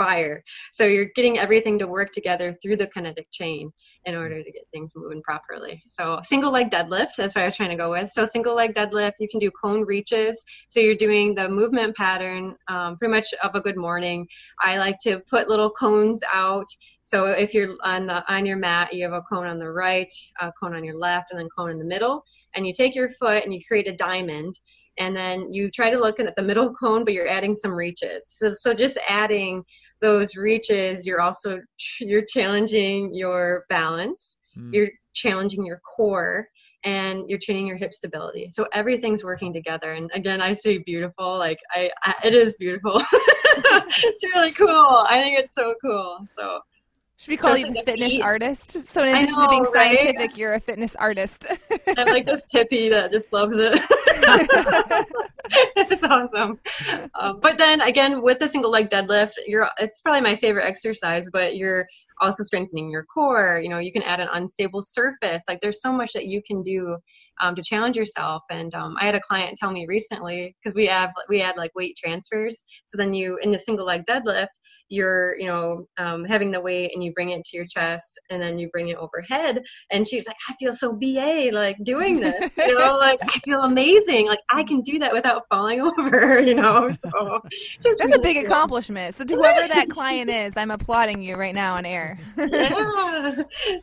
fire. 0.00 0.42
So 0.72 0.84
you're 0.84 1.10
getting 1.14 1.38
everything 1.38 1.78
to 1.78 1.86
work 1.86 2.12
together 2.12 2.56
through 2.62 2.76
the 2.78 2.86
kinetic 2.86 3.30
chain 3.30 3.70
in 4.06 4.14
order 4.14 4.42
to 4.42 4.50
get 4.50 4.62
things 4.72 4.92
moving 4.96 5.20
properly. 5.22 5.82
So 5.90 6.20
single 6.22 6.52
leg 6.52 6.70
deadlift 6.70 7.16
that's 7.18 7.34
what 7.34 7.42
i 7.42 7.44
was 7.44 7.56
trying 7.56 7.70
to 7.70 7.76
go 7.76 7.90
with. 7.90 8.10
So 8.10 8.24
single 8.24 8.54
leg 8.54 8.74
deadlift 8.74 9.14
you 9.18 9.28
can 9.28 9.40
do 9.40 9.50
cone 9.50 9.84
reaches. 9.84 10.42
So 10.68 10.80
you're 10.80 10.94
doing 10.94 11.34
the 11.34 11.48
movement 11.48 11.96
pattern 11.96 12.56
um, 12.68 12.96
pretty 12.96 13.12
much 13.12 13.26
of 13.42 13.54
a 13.54 13.60
good 13.60 13.76
morning. 13.76 14.26
I 14.60 14.78
like 14.78 14.98
to 15.00 15.20
put 15.28 15.48
little 15.48 15.70
cones 15.70 16.22
out 16.32 16.68
so 17.10 17.24
if 17.24 17.52
you're 17.54 17.76
on 17.82 18.06
the 18.06 18.22
on 18.32 18.46
your 18.46 18.56
mat, 18.56 18.94
you 18.94 19.02
have 19.02 19.12
a 19.12 19.22
cone 19.22 19.48
on 19.48 19.58
the 19.58 19.68
right, 19.68 20.10
a 20.40 20.52
cone 20.52 20.76
on 20.76 20.84
your 20.84 20.96
left, 20.96 21.32
and 21.32 21.40
then 21.40 21.48
cone 21.56 21.72
in 21.72 21.78
the 21.80 21.84
middle. 21.84 22.22
And 22.54 22.64
you 22.64 22.72
take 22.72 22.94
your 22.94 23.10
foot 23.10 23.42
and 23.42 23.52
you 23.52 23.60
create 23.66 23.88
a 23.88 23.96
diamond, 23.96 24.54
and 24.96 25.16
then 25.16 25.52
you 25.52 25.72
try 25.72 25.90
to 25.90 25.98
look 25.98 26.20
at 26.20 26.36
the 26.36 26.42
middle 26.42 26.72
cone, 26.80 27.04
but 27.04 27.12
you're 27.12 27.26
adding 27.26 27.56
some 27.56 27.72
reaches. 27.72 28.32
So 28.36 28.52
so 28.52 28.72
just 28.72 28.96
adding 29.08 29.64
those 30.00 30.36
reaches, 30.36 31.04
you're 31.04 31.20
also 31.20 31.58
you're 31.98 32.24
challenging 32.24 33.12
your 33.12 33.64
balance, 33.68 34.36
Mm. 34.56 34.72
you're 34.72 34.90
challenging 35.14 35.64
your 35.66 35.80
core, 35.96 36.46
and 36.84 37.28
you're 37.28 37.40
training 37.40 37.66
your 37.66 37.76
hip 37.76 37.92
stability. 37.92 38.50
So 38.52 38.66
everything's 38.72 39.24
working 39.24 39.52
together. 39.52 39.92
And 39.92 40.10
again, 40.14 40.40
I 40.40 40.54
say 40.54 40.78
beautiful. 40.78 41.38
Like 41.38 41.58
I, 41.72 41.90
I 42.04 42.14
it 42.24 42.34
is 42.34 42.54
beautiful. 42.54 43.02
it's 43.12 44.24
really 44.34 44.52
cool. 44.52 45.04
I 45.08 45.20
think 45.22 45.40
it's 45.40 45.56
so 45.56 45.74
cool. 45.82 46.24
So. 46.38 46.60
Should 47.20 47.32
we 47.32 47.36
call 47.36 47.54
Just 47.54 47.66
you 47.66 47.74
the 47.74 47.82
fitness 47.82 48.12
beat. 48.12 48.22
artist? 48.22 48.70
So 48.70 49.02
in 49.04 49.14
addition 49.14 49.42
to 49.42 49.48
being 49.50 49.62
know, 49.62 49.70
right? 49.72 49.98
scientific, 50.00 50.38
you're 50.38 50.54
a 50.54 50.60
fitness 50.60 50.96
artist. 50.96 51.46
I'm 51.86 52.06
like 52.06 52.24
this 52.24 52.40
hippie 52.54 52.88
that 52.88 53.12
just 53.12 53.30
loves 53.30 53.56
it. 53.58 53.74
it's 55.76 56.02
awesome. 56.02 56.58
Um, 57.20 57.40
but 57.42 57.58
then 57.58 57.82
again, 57.82 58.22
with 58.22 58.38
the 58.38 58.48
single 58.48 58.70
leg 58.70 58.88
deadlift, 58.88 59.32
you're 59.46 59.68
it's 59.78 60.00
probably 60.00 60.22
my 60.22 60.34
favorite 60.34 60.64
exercise. 60.66 61.28
But 61.30 61.56
you're 61.56 61.86
also 62.22 62.42
strengthening 62.42 62.90
your 62.90 63.04
core. 63.04 63.60
You 63.62 63.68
know, 63.68 63.80
you 63.80 63.92
can 63.92 64.02
add 64.04 64.20
an 64.20 64.28
unstable 64.32 64.80
surface. 64.80 65.42
Like 65.46 65.60
there's 65.60 65.82
so 65.82 65.92
much 65.92 66.14
that 66.14 66.24
you 66.24 66.42
can 66.42 66.62
do 66.62 66.96
um, 67.42 67.54
to 67.54 67.62
challenge 67.62 67.98
yourself. 67.98 68.44
And 68.50 68.74
um, 68.74 68.94
I 68.98 69.04
had 69.04 69.14
a 69.14 69.20
client 69.20 69.58
tell 69.58 69.72
me 69.72 69.84
recently 69.86 70.56
because 70.62 70.74
we 70.74 70.86
have 70.86 71.10
we 71.28 71.38
had 71.38 71.58
like 71.58 71.72
weight 71.74 71.98
transfers. 72.02 72.64
So 72.86 72.96
then 72.96 73.12
you 73.12 73.38
in 73.42 73.50
the 73.50 73.58
single 73.58 73.84
leg 73.84 74.06
deadlift, 74.08 74.48
you're 74.90 75.38
you 75.38 75.46
know 75.46 75.86
um, 75.98 76.24
having 76.24 76.50
the 76.50 76.60
weight 76.60 76.90
and 76.94 77.02
you 77.02 77.12
bring 77.12 77.30
it 77.30 77.44
to 77.44 77.56
your 77.56 77.66
chest 77.66 78.20
and 78.30 78.42
then 78.42 78.58
you 78.58 78.68
bring 78.70 78.88
it 78.88 78.96
overhead 78.96 79.62
and 79.90 80.06
she's 80.06 80.26
like 80.26 80.36
i 80.48 80.54
feel 80.58 80.72
so 80.72 80.92
ba 80.92 81.50
like 81.52 81.76
doing 81.84 82.20
this 82.20 82.50
you 82.58 82.78
know 82.78 82.96
like 83.00 83.18
i 83.28 83.38
feel 83.40 83.62
amazing 83.62 84.26
like 84.26 84.40
i 84.50 84.62
can 84.62 84.80
do 84.82 84.98
that 84.98 85.12
without 85.12 85.42
falling 85.48 85.80
over 85.98 86.40
you 86.40 86.54
know 86.54 86.90
so 87.02 87.40
That's 87.82 88.16
a 88.16 88.18
big 88.18 88.36
cool. 88.36 88.46
accomplishment. 88.46 89.14
So 89.14 89.24
to 89.24 89.34
whoever 89.34 89.68
that 89.68 89.88
client 89.90 90.30
is, 90.30 90.56
I'm 90.56 90.70
applauding 90.70 91.22
you 91.22 91.34
right 91.34 91.54
now 91.54 91.76
on 91.76 91.86
air. 91.86 92.18
yeah 92.36 93.42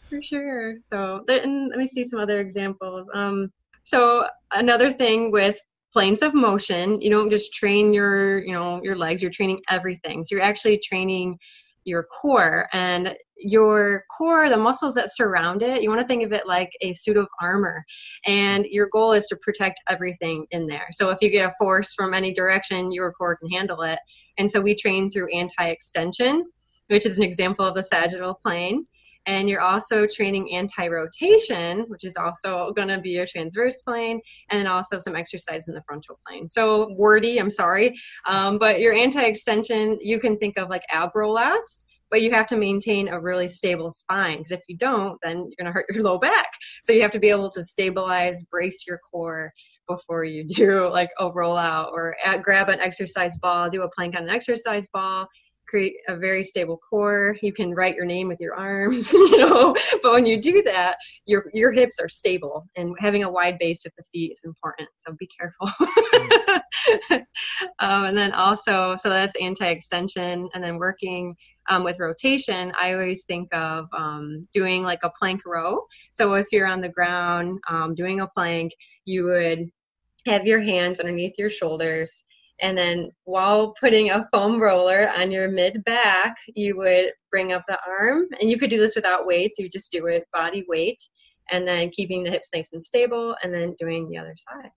for 0.09 0.21
sure 0.21 0.75
so 0.91 1.23
and 1.27 1.69
let 1.69 1.77
me 1.77 1.87
see 1.87 2.05
some 2.05 2.19
other 2.19 2.39
examples 2.39 3.07
um 3.13 3.51
so 3.83 4.25
another 4.53 4.91
thing 4.91 5.31
with 5.31 5.59
planes 5.97 6.21
of 6.21 6.35
motion. 6.35 7.01
You 7.01 7.09
don't 7.09 7.31
just 7.31 7.51
train 7.55 7.91
your 7.91 8.37
you 8.45 8.53
know 8.53 8.79
your 8.83 8.95
legs 8.95 9.19
you're 9.19 9.31
training 9.31 9.61
everything. 9.67 10.23
So 10.23 10.35
you're 10.35 10.43
actually 10.43 10.77
training 10.77 11.39
your 11.85 12.03
core 12.03 12.69
and 12.71 13.15
your 13.39 14.03
core 14.15 14.47
the 14.47 14.57
muscles 14.57 14.93
that 14.93 15.15
surround 15.15 15.63
it 15.63 15.81
you 15.81 15.89
want 15.89 16.01
to 16.01 16.07
think 16.07 16.23
of 16.23 16.33
it 16.33 16.45
like 16.47 16.69
a 16.81 16.93
suit 16.93 17.17
of 17.17 17.27
armor 17.41 17.83
and 18.25 18.65
your 18.65 18.89
goal 18.91 19.13
is 19.13 19.25
to 19.27 19.37
protect 19.37 19.79
everything 19.89 20.45
in 20.51 20.67
there. 20.67 20.87
So 20.91 21.09
if 21.09 21.17
you 21.21 21.31
get 21.31 21.49
a 21.49 21.53
force 21.57 21.93
from 21.95 22.13
any 22.13 22.31
direction 22.31 22.91
your 22.91 23.11
core 23.13 23.37
can 23.37 23.49
handle 23.49 23.81
it. 23.81 23.99
And 24.37 24.51
so 24.51 24.61
we 24.61 24.75
train 24.75 25.09
through 25.09 25.35
anti-extension 25.35 26.43
which 26.89 27.07
is 27.07 27.17
an 27.17 27.23
example 27.23 27.65
of 27.65 27.73
the 27.73 27.83
sagittal 27.83 28.39
plane 28.45 28.85
and 29.27 29.47
you're 29.47 29.61
also 29.61 30.07
training 30.07 30.51
anti-rotation 30.53 31.81
which 31.87 32.03
is 32.03 32.17
also 32.17 32.73
going 32.73 32.87
to 32.87 32.99
be 32.99 33.11
your 33.11 33.27
transverse 33.27 33.81
plane 33.81 34.19
and 34.49 34.59
then 34.59 34.67
also 34.67 34.97
some 34.97 35.15
exercise 35.15 35.67
in 35.67 35.73
the 35.75 35.83
frontal 35.83 36.19
plane. 36.27 36.49
So 36.49 36.93
wordy 36.93 37.39
i'm 37.39 37.51
sorry 37.51 37.95
um, 38.25 38.57
but 38.57 38.79
your 38.79 38.93
anti-extension 38.93 39.99
you 40.01 40.19
can 40.19 40.37
think 40.37 40.57
of 40.57 40.69
like 40.69 40.83
ab 40.91 41.11
rollouts 41.15 41.83
but 42.09 42.21
you 42.21 42.31
have 42.31 42.47
to 42.47 42.57
maintain 42.57 43.09
a 43.09 43.19
really 43.19 43.49
stable 43.49 43.91
spine 43.91 44.37
because 44.37 44.51
if 44.51 44.61
you 44.67 44.77
don't 44.77 45.17
then 45.23 45.37
you're 45.37 45.57
going 45.59 45.65
to 45.65 45.71
hurt 45.71 45.85
your 45.91 46.03
low 46.03 46.17
back. 46.17 46.47
So 46.83 46.93
you 46.93 47.01
have 47.01 47.11
to 47.11 47.19
be 47.19 47.29
able 47.29 47.51
to 47.51 47.63
stabilize 47.63 48.43
brace 48.43 48.85
your 48.87 48.99
core 48.99 49.51
before 49.87 50.23
you 50.23 50.43
do 50.47 50.89
like 50.89 51.09
a 51.19 51.29
rollout 51.29 51.91
or 51.91 52.15
at, 52.23 52.43
grab 52.43 52.69
an 52.69 52.79
exercise 52.79 53.37
ball 53.37 53.69
do 53.69 53.83
a 53.83 53.89
plank 53.91 54.15
on 54.15 54.23
an 54.23 54.29
exercise 54.29 54.87
ball 54.93 55.27
create 55.67 55.95
a 56.07 56.15
very 56.15 56.43
stable 56.43 56.79
core. 56.89 57.35
You 57.41 57.53
can 57.53 57.73
write 57.73 57.95
your 57.95 58.05
name 58.05 58.27
with 58.27 58.39
your 58.39 58.55
arms, 58.55 59.11
you 59.13 59.37
know. 59.37 59.75
But 60.01 60.13
when 60.13 60.25
you 60.25 60.41
do 60.41 60.61
that, 60.63 60.97
your 61.25 61.49
your 61.53 61.71
hips 61.71 61.99
are 61.99 62.09
stable, 62.09 62.67
and 62.75 62.95
having 62.99 63.23
a 63.23 63.29
wide 63.29 63.57
base 63.59 63.81
with 63.83 63.93
the 63.97 64.03
feet 64.11 64.31
is 64.31 64.41
important. 64.43 64.89
So 64.99 65.15
be 65.19 65.27
careful. 65.27 65.69
um, 67.79 68.05
and 68.05 68.17
then 68.17 68.33
also, 68.33 68.95
so 68.99 69.09
that's 69.09 69.35
anti-extension, 69.39 70.49
and 70.53 70.63
then 70.63 70.77
working 70.77 71.35
um, 71.69 71.83
with 71.83 71.99
rotation. 71.99 72.71
I 72.79 72.93
always 72.93 73.25
think 73.25 73.53
of 73.53 73.87
um, 73.95 74.47
doing 74.53 74.83
like 74.83 75.03
a 75.03 75.11
plank 75.19 75.41
row. 75.45 75.81
So 76.13 76.33
if 76.35 76.47
you're 76.51 76.67
on 76.67 76.81
the 76.81 76.89
ground 76.89 77.59
um, 77.69 77.95
doing 77.95 78.21
a 78.21 78.27
plank, 78.27 78.71
you 79.05 79.25
would 79.25 79.69
have 80.25 80.45
your 80.45 80.59
hands 80.59 80.99
underneath 80.99 81.37
your 81.37 81.49
shoulders 81.49 82.25
and 82.61 82.77
then 82.77 83.11
while 83.25 83.73
putting 83.79 84.09
a 84.09 84.27
foam 84.31 84.61
roller 84.61 85.09
on 85.15 85.31
your 85.31 85.49
mid 85.49 85.83
back, 85.83 86.35
you 86.55 86.77
would 86.77 87.11
bring 87.31 87.53
up 87.53 87.63
the 87.67 87.79
arm. 87.87 88.25
And 88.39 88.49
you 88.49 88.57
could 88.57 88.69
do 88.69 88.79
this 88.79 88.95
without 88.95 89.25
weights, 89.25 89.59
you 89.59 89.69
just 89.69 89.91
do 89.91 90.07
it 90.07 90.27
body 90.33 90.65
weight. 90.67 91.01
And 91.49 91.65
then 91.65 91.91
keeping 91.91 92.23
the 92.23 92.29
hips 92.29 92.49
nice 92.53 92.73
and 92.73 92.83
stable, 92.83 93.33
and 93.41 93.53
then 93.53 93.73
doing 93.79 94.09
the 94.09 94.17
other 94.17 94.35
side. 94.37 94.69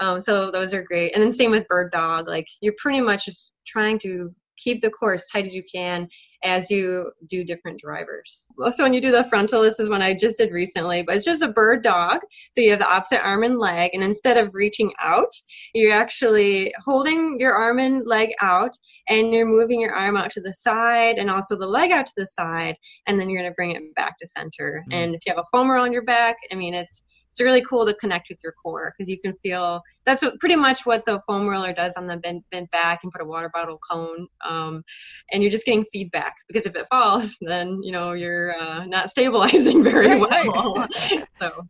Um, 0.00 0.22
so 0.22 0.50
those 0.50 0.72
are 0.72 0.82
great. 0.82 1.12
And 1.14 1.22
then 1.22 1.34
same 1.34 1.50
with 1.50 1.68
bird 1.68 1.92
dog. 1.92 2.28
Like 2.28 2.46
you're 2.60 2.74
pretty 2.78 3.02
much 3.02 3.26
just 3.26 3.52
trying 3.66 3.98
to 4.00 4.34
keep 4.56 4.80
the 4.80 4.90
core 4.90 5.14
as 5.14 5.26
tight 5.30 5.44
as 5.44 5.54
you 5.54 5.62
can 5.70 6.08
as 6.44 6.70
you 6.70 7.10
do 7.26 7.42
different 7.42 7.80
drivers. 7.80 8.46
So 8.74 8.84
when 8.84 8.92
you 8.92 9.00
do 9.00 9.10
the 9.10 9.24
frontal, 9.24 9.62
this 9.62 9.80
is 9.80 9.88
one 9.88 10.02
I 10.02 10.14
just 10.14 10.38
did 10.38 10.52
recently, 10.52 11.02
but 11.02 11.16
it's 11.16 11.24
just 11.24 11.42
a 11.42 11.48
bird 11.48 11.82
dog. 11.82 12.20
So 12.52 12.60
you 12.60 12.70
have 12.70 12.78
the 12.78 12.92
opposite 12.92 13.24
arm 13.24 13.44
and 13.44 13.58
leg, 13.58 13.90
and 13.94 14.02
instead 14.02 14.36
of 14.36 14.54
reaching 14.54 14.92
out, 15.00 15.32
you're 15.72 15.92
actually 15.92 16.72
holding 16.84 17.38
your 17.40 17.54
arm 17.54 17.78
and 17.78 18.06
leg 18.06 18.30
out, 18.40 18.76
and 19.08 19.32
you're 19.32 19.46
moving 19.46 19.80
your 19.80 19.94
arm 19.94 20.16
out 20.16 20.30
to 20.32 20.40
the 20.40 20.54
side 20.54 21.16
and 21.16 21.30
also 21.30 21.56
the 21.56 21.66
leg 21.66 21.92
out 21.92 22.06
to 22.06 22.12
the 22.16 22.26
side, 22.26 22.76
and 23.06 23.18
then 23.18 23.28
you're 23.28 23.40
going 23.40 23.50
to 23.50 23.54
bring 23.54 23.72
it 23.72 23.94
back 23.94 24.18
to 24.18 24.26
center. 24.26 24.84
Mm. 24.90 24.94
And 24.94 25.14
if 25.14 25.22
you 25.26 25.32
have 25.34 25.44
a 25.44 25.48
foam 25.50 25.70
roll 25.70 25.84
on 25.84 25.92
your 25.92 26.04
back, 26.04 26.36
I 26.52 26.54
mean, 26.54 26.74
it's 26.74 27.02
it's 27.34 27.40
really 27.40 27.62
cool 27.62 27.84
to 27.84 27.92
connect 27.94 28.28
with 28.28 28.38
your 28.44 28.52
core 28.52 28.94
because 28.96 29.08
you 29.08 29.18
can 29.18 29.34
feel 29.42 29.82
that's 30.06 30.22
what, 30.22 30.38
pretty 30.38 30.54
much 30.54 30.86
what 30.86 31.04
the 31.04 31.18
foam 31.26 31.48
roller 31.48 31.72
does 31.72 31.94
on 31.96 32.06
the 32.06 32.16
bent, 32.18 32.44
bent 32.52 32.70
back 32.70 33.00
and 33.02 33.10
put 33.10 33.20
a 33.20 33.24
water 33.24 33.50
bottle 33.52 33.80
cone 33.90 34.28
um, 34.48 34.84
and 35.32 35.42
you're 35.42 35.50
just 35.50 35.66
getting 35.66 35.84
feedback 35.92 36.36
because 36.46 36.64
if 36.64 36.76
it 36.76 36.86
falls 36.88 37.36
then 37.40 37.82
you 37.82 37.90
know 37.90 38.12
you're 38.12 38.56
uh, 38.56 38.86
not 38.86 39.10
stabilizing 39.10 39.82
very 39.92 40.16
well. 40.16 40.86
So 41.40 41.66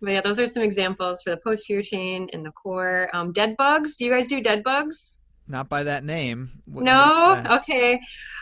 but 0.00 0.10
yeah 0.10 0.20
those 0.22 0.40
are 0.40 0.46
some 0.46 0.62
examples 0.62 1.20
for 1.22 1.30
the 1.30 1.40
posterior 1.44 1.82
chain 1.82 2.30
and 2.32 2.46
the 2.46 2.52
core. 2.52 3.10
Um, 3.12 3.32
dead 3.32 3.56
bugs 3.58 3.98
do 3.98 4.06
you 4.06 4.10
guys 4.10 4.26
do 4.26 4.40
dead 4.40 4.62
bugs 4.62 5.17
not 5.48 5.68
by 5.68 5.82
that 5.84 6.04
name. 6.04 6.50
What, 6.66 6.84
no? 6.84 7.42
Okay. 7.58 8.00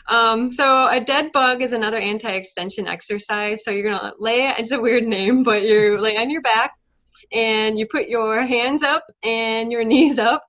Um, 0.08 0.52
so 0.52 0.88
a 0.88 1.00
dead 1.00 1.32
bug 1.32 1.62
is 1.62 1.72
another 1.72 1.98
anti-extension 1.98 2.86
exercise. 2.86 3.64
So 3.64 3.70
you're 3.70 3.90
gonna 3.90 4.12
lay, 4.18 4.52
it's 4.58 4.72
a 4.72 4.80
weird 4.80 5.04
name, 5.06 5.42
but 5.42 5.62
you 5.62 5.98
lay 6.00 6.16
on 6.16 6.30
your 6.30 6.42
back 6.42 6.72
and 7.32 7.78
you 7.78 7.86
put 7.90 8.08
your 8.08 8.44
hands 8.46 8.82
up 8.82 9.04
and 9.22 9.72
your 9.72 9.84
knees 9.92 10.18
up 10.18 10.44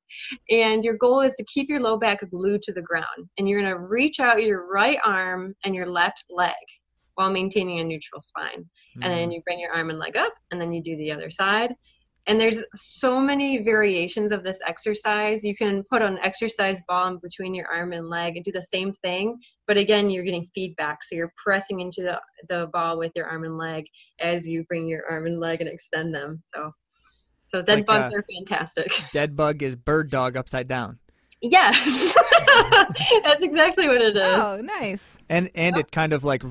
and 0.50 0.84
your 0.84 0.96
goal 0.98 1.22
is 1.22 1.36
to 1.36 1.46
keep 1.46 1.70
your 1.70 1.80
low 1.80 1.98
back 1.98 2.20
glued 2.30 2.62
to 2.64 2.74
the 2.74 2.82
ground 2.82 3.30
and 3.38 3.48
you're 3.48 3.62
going 3.62 3.72
to 3.72 3.80
reach 3.80 4.20
out 4.20 4.42
your 4.42 4.68
right 4.68 5.00
arm 5.04 5.56
and 5.64 5.74
your 5.76 5.88
left 5.88 6.26
leg 6.30 6.54
while 7.16 7.32
maintaining 7.32 7.80
a 7.80 7.84
neutral 7.84 8.22
spine 8.22 8.60
mm-hmm. 8.60 9.04
and 9.04 9.12
then 9.12 9.30
mm. 9.30 9.34
you 9.34 9.42
bring 9.44 9.60
your 9.60 9.74
arm 9.74 9.90
and 9.90 9.98
leg 9.98 10.16
up 10.16 10.34
and 10.52 10.62
then 10.62 10.72
you 10.72 10.84
do 10.84 10.96
the 10.98 11.12
other 11.12 11.32
side 11.32 11.74
and 12.28 12.40
there's 12.40 12.64
so 12.76 13.20
many 13.20 13.60
variations 13.60 14.32
of 14.32 14.44
this 14.44 14.60
exercise. 14.68 15.44
You 15.44 15.56
can 15.56 15.84
put 15.90 16.02
an 16.02 16.18
exercise 16.22 16.82
ball 16.88 17.08
in 17.08 17.18
between 17.20 17.54
your 17.54 17.68
arm 17.68 17.94
and 17.94 18.10
leg 18.10 18.36
and 18.36 18.46
do 18.46 18.52
the 18.52 18.64
same 18.64 18.92
thing 18.92 19.40
but 19.68 19.78
again 19.78 20.10
you're 20.10 20.24
getting 20.24 20.50
feedback. 20.56 21.04
So 21.04 21.16
you're 21.16 21.34
pressing 21.44 21.82
into 21.82 22.02
the, 22.02 22.20
the 22.50 22.68
ball 22.72 22.98
with 22.98 23.12
your 23.16 23.28
arm 23.28 23.44
and 23.44 23.58
leg 23.58 23.86
as 24.20 24.48
you 24.48 24.64
bring 24.64 24.88
your 24.88 25.04
arm 25.10 25.28
and 25.28 25.40
leg 25.40 25.62
and 25.62 25.70
extend 25.70 26.16
them. 26.16 26.42
So 26.54 26.72
so 27.50 27.62
dead 27.62 27.80
like, 27.80 27.86
bugs 27.86 28.12
uh, 28.12 28.18
are 28.18 28.26
fantastic. 28.34 28.92
dead 29.14 29.36
bug 29.36 29.62
is 29.62 29.76
bird 29.76 30.10
dog 30.10 30.36
upside 30.36 30.68
down. 30.68 30.98
Yes. 31.42 32.16
That's 33.24 33.44
exactly 33.44 33.88
what 33.88 34.02
it 34.02 34.16
is. 34.16 34.24
Oh 34.24 34.62
nice. 34.64 35.18
And 35.30 35.52
and 35.54 35.78
it 35.78 35.92
kind 35.92 36.14
of 36.14 36.24
like 36.24 36.44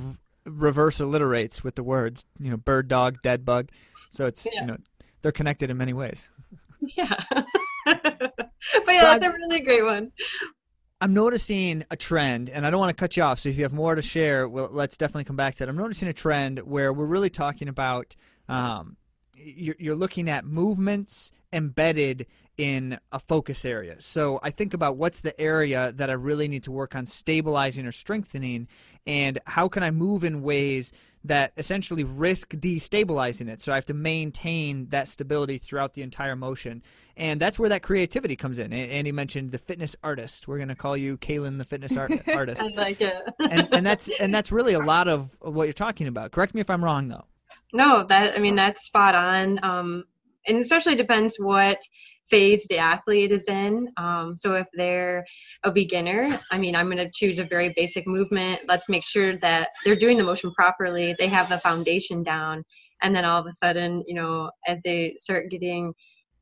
reverse 0.45 1.01
alliterates 1.01 1.65
with 1.65 1.75
the 1.75 1.83
words 1.83 2.25
you 2.39 2.51
know 2.51 2.57
bird 2.57 2.89
dog 2.89 3.23
dead 3.23 3.45
bug. 3.45 3.71
So 4.11 4.27
it's 4.27 4.47
yeah. 4.47 4.61
you 4.61 4.67
know 4.67 4.77
they're 5.23 5.33
connected 5.33 5.71
in 5.71 5.77
many 5.77 5.93
ways. 5.93 6.29
Yeah. 6.97 7.15
but 7.85 8.55
yeah, 8.89 9.19
that's 9.19 9.25
a 9.25 9.31
really 9.31 9.61
great 9.61 9.85
one. 9.85 10.13
I'm 11.01 11.15
noticing 11.15 11.85
a 11.91 11.97
trend, 11.97 12.49
and 12.49 12.67
I 12.67 12.71
don't 12.71 12.81
want 12.81 12.97
to 12.97 13.01
cut 13.01 13.17
you 13.17 13.23
off. 13.23 13.41
So 13.41 13.49
if 13.49 13.57
you 13.57 13.65
have 13.65 13.73
more 13.73 13.95
to 13.95 14.03
share, 14.03 14.49
well, 14.49 14.69
let's 14.71 14.97
definitely 14.97 15.25
come 15.25 15.37
back 15.37 15.55
to 15.55 15.59
that. 15.61 15.69
I'm 15.69 15.77
noticing 15.77 16.09
a 16.09 16.13
trend 16.13 16.61
where 16.61 16.93
we're 16.93 17.07
really 17.07 17.31
talking 17.31 17.69
about 17.69 18.17
um, 18.49 18.97
you're, 19.35 19.77
you're 19.79 19.97
looking 19.97 20.31
at 20.31 20.45
movements 20.45 21.33
embedded 21.53 22.27
in 22.57 22.99
a 23.13 23.19
focus 23.19 23.65
area. 23.65 23.97
So 24.01 24.41
I 24.43 24.51
think 24.51 24.73
about 24.73 24.97
what's 24.97 25.21
the 25.21 25.39
area 25.39 25.93
that 25.97 26.09
I 26.09 26.15
really 26.15 26.49
need 26.49 26.65
to 26.65 26.73
work 26.73 26.95
on 26.95 27.05
stabilizing 27.05 27.87
or 27.87 27.93
strengthening, 27.93 28.67
and 29.07 29.39
how 29.45 29.69
can 29.69 29.83
I 29.83 29.91
move 29.91 30.25
in 30.25 30.43
ways 30.43 30.93
that 31.29 31.53
essentially 31.57 32.05
risk 32.05 32.51
destabilizing 32.51 33.49
it. 33.49 33.63
So 33.63 33.73
I 33.73 33.75
have 33.75 33.87
to 33.87 33.95
maintain 33.95 34.89
that 34.89 35.09
stability 35.09 35.59
throughout 35.59 35.95
the 35.95 36.03
entire 36.03 36.37
motion. 36.37 36.83
And 37.17 37.41
that's 37.41 37.59
where 37.59 37.69
that 37.71 37.83
creativity 37.83 38.37
comes 38.37 38.59
in. 38.59 38.73
Andy 38.73 39.13
mentioned 39.13 39.51
the 39.51 39.59
fitness 39.59 39.97
artist. 40.03 40.47
We're 40.47 40.59
going 40.59 40.69
to 40.69 40.75
call 40.75 40.97
you 40.97 41.17
Kaylin 41.17 41.59
the 41.59 41.65
fitness 41.65 41.97
art- 41.97 42.29
artist. 42.29 42.61
I 42.61 42.67
like 42.75 43.01
it. 43.01 43.17
and, 43.39 43.69
and 43.73 43.87
that's 43.87 44.09
and 44.21 44.35
that's 44.35 44.53
really 44.53 44.75
a 44.75 44.81
lot 44.81 45.09
of 45.09 45.37
what 45.41 45.65
you're 45.65 45.73
talking 45.73 46.09
about. 46.09 46.33
Correct 46.33 46.55
me 46.55 46.61
if 46.61 46.69
I'm 46.69 46.85
wrong, 46.85 47.09
though. 47.09 47.25
No, 47.73 48.05
that 48.05 48.37
I 48.37 48.39
mean 48.39 48.57
that's 48.57 48.85
spot 48.87 49.15
on. 49.15 49.65
Um, 49.65 50.05
and 50.47 50.59
especially 50.59 50.95
depends 50.95 51.37
what 51.39 51.81
phase 52.31 52.67
the 52.69 52.79
athlete 52.79 53.33
is 53.33 53.47
in. 53.49 53.89
Um, 53.97 54.35
so 54.37 54.55
if 54.55 54.67
they're 54.75 55.25
a 55.65 55.71
beginner, 55.71 56.39
I 56.51 56.59
mean, 56.59 56.75
I'm 56.75 56.87
going 56.87 56.99
to 56.99 57.11
choose 57.15 57.39
a 57.39 57.45
very 57.45 57.73
basic 57.77 58.07
movement. 58.07 58.63
Let's 58.69 58.89
make 58.89 59.05
sure 59.05 59.37
that 59.39 59.69
they're 59.85 59.97
doing 59.97 60.17
the 60.17 60.25
motion 60.25 60.53
properly. 60.53 61.15
They 61.19 61.29
have 61.29 61.49
the 61.49 61.59
foundation 61.59 62.23
down. 62.23 62.65
And 63.03 63.15
then 63.15 63.25
all 63.25 63.41
of 63.41 63.47
a 63.47 63.53
sudden, 63.53 64.03
you 64.07 64.15
know, 64.15 64.51
as 64.67 64.83
they 64.83 65.15
start 65.19 65.51
getting 65.51 65.93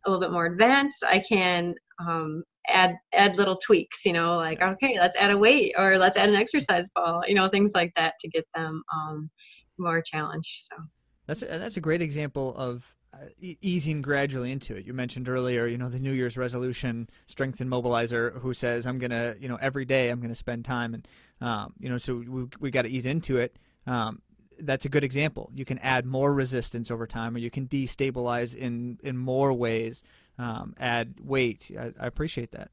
a 0.07 0.11
little 0.11 0.20
bit 0.20 0.32
more 0.32 0.47
advanced, 0.47 1.05
I 1.05 1.18
can 1.18 1.74
um, 2.01 2.45
add 2.68 2.97
add 3.12 3.37
little 3.37 3.57
tweaks. 3.57 4.05
You 4.05 4.12
know, 4.12 4.37
like 4.37 4.62
okay, 4.62 4.99
let's 4.99 5.16
add 5.16 5.30
a 5.30 5.39
weight 5.39 5.74
or 5.76 5.99
let's 5.99 6.16
add 6.16 6.28
an 6.28 6.37
exercise 6.37 6.87
ball. 6.95 7.22
You 7.26 7.35
know, 7.35 7.49
things 7.49 7.72
like 7.74 7.93
that 7.97 8.14
to 8.20 8.28
get 8.28 8.45
them 8.55 8.82
um, 8.95 9.30
more 9.78 10.01
challenged. 10.01 10.68
So 10.70 10.76
that's 11.26 11.43
a, 11.43 11.47
that's 11.47 11.76
a 11.76 11.80
great 11.80 12.03
example 12.03 12.55
of 12.57 12.85
easing 13.40 14.02
gradually 14.02 14.50
into 14.52 14.74
it. 14.76 14.86
You 14.86 14.94
mentioned 14.94 15.28
earlier, 15.28 15.66
you 15.66 15.78
know, 15.78 15.88
the 15.88 15.98
New 15.98 16.12
Year's 16.12 16.36
resolution 16.36 17.08
strength 17.26 17.60
and 17.60 17.70
mobilizer 17.70 18.38
who 18.40 18.54
says, 18.54 18.86
I'm 18.86 18.98
going 18.98 19.10
to, 19.10 19.36
you 19.40 19.48
know, 19.48 19.58
every 19.60 19.84
day 19.84 20.10
I'm 20.10 20.20
going 20.20 20.30
to 20.30 20.34
spend 20.34 20.64
time. 20.64 20.94
And, 20.94 21.08
um, 21.40 21.72
you 21.78 21.88
know, 21.88 21.98
so 21.98 22.16
we, 22.16 22.46
we 22.60 22.70
got 22.70 22.82
to 22.82 22.88
ease 22.88 23.06
into 23.06 23.38
it. 23.38 23.56
Um, 23.86 24.22
that's 24.60 24.84
a 24.84 24.88
good 24.88 25.04
example. 25.04 25.50
You 25.54 25.64
can 25.64 25.78
add 25.78 26.06
more 26.06 26.32
resistance 26.32 26.90
over 26.90 27.06
time, 27.06 27.34
or 27.34 27.38
you 27.38 27.50
can 27.50 27.66
destabilize 27.66 28.54
in, 28.54 28.98
in 29.02 29.16
more 29.16 29.52
ways, 29.52 30.02
um, 30.38 30.74
add 30.78 31.14
weight. 31.20 31.70
I, 31.78 31.92
I 32.00 32.06
appreciate 32.06 32.52
that. 32.52 32.70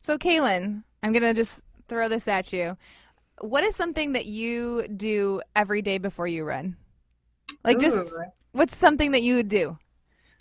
So, 0.00 0.18
Kaylin, 0.18 0.82
I'm 1.02 1.12
going 1.12 1.22
to 1.22 1.34
just 1.34 1.62
throw 1.88 2.08
this 2.08 2.28
at 2.28 2.52
you. 2.52 2.76
What 3.40 3.64
is 3.64 3.74
something 3.74 4.12
that 4.12 4.26
you 4.26 4.86
do 4.88 5.40
every 5.56 5.82
day 5.82 5.98
before 5.98 6.28
you 6.28 6.44
run? 6.44 6.76
Like, 7.64 7.78
Ooh. 7.78 7.80
just 7.80 8.14
What's 8.54 8.76
something 8.76 9.10
that 9.10 9.24
you 9.24 9.34
would 9.34 9.48
do? 9.48 9.76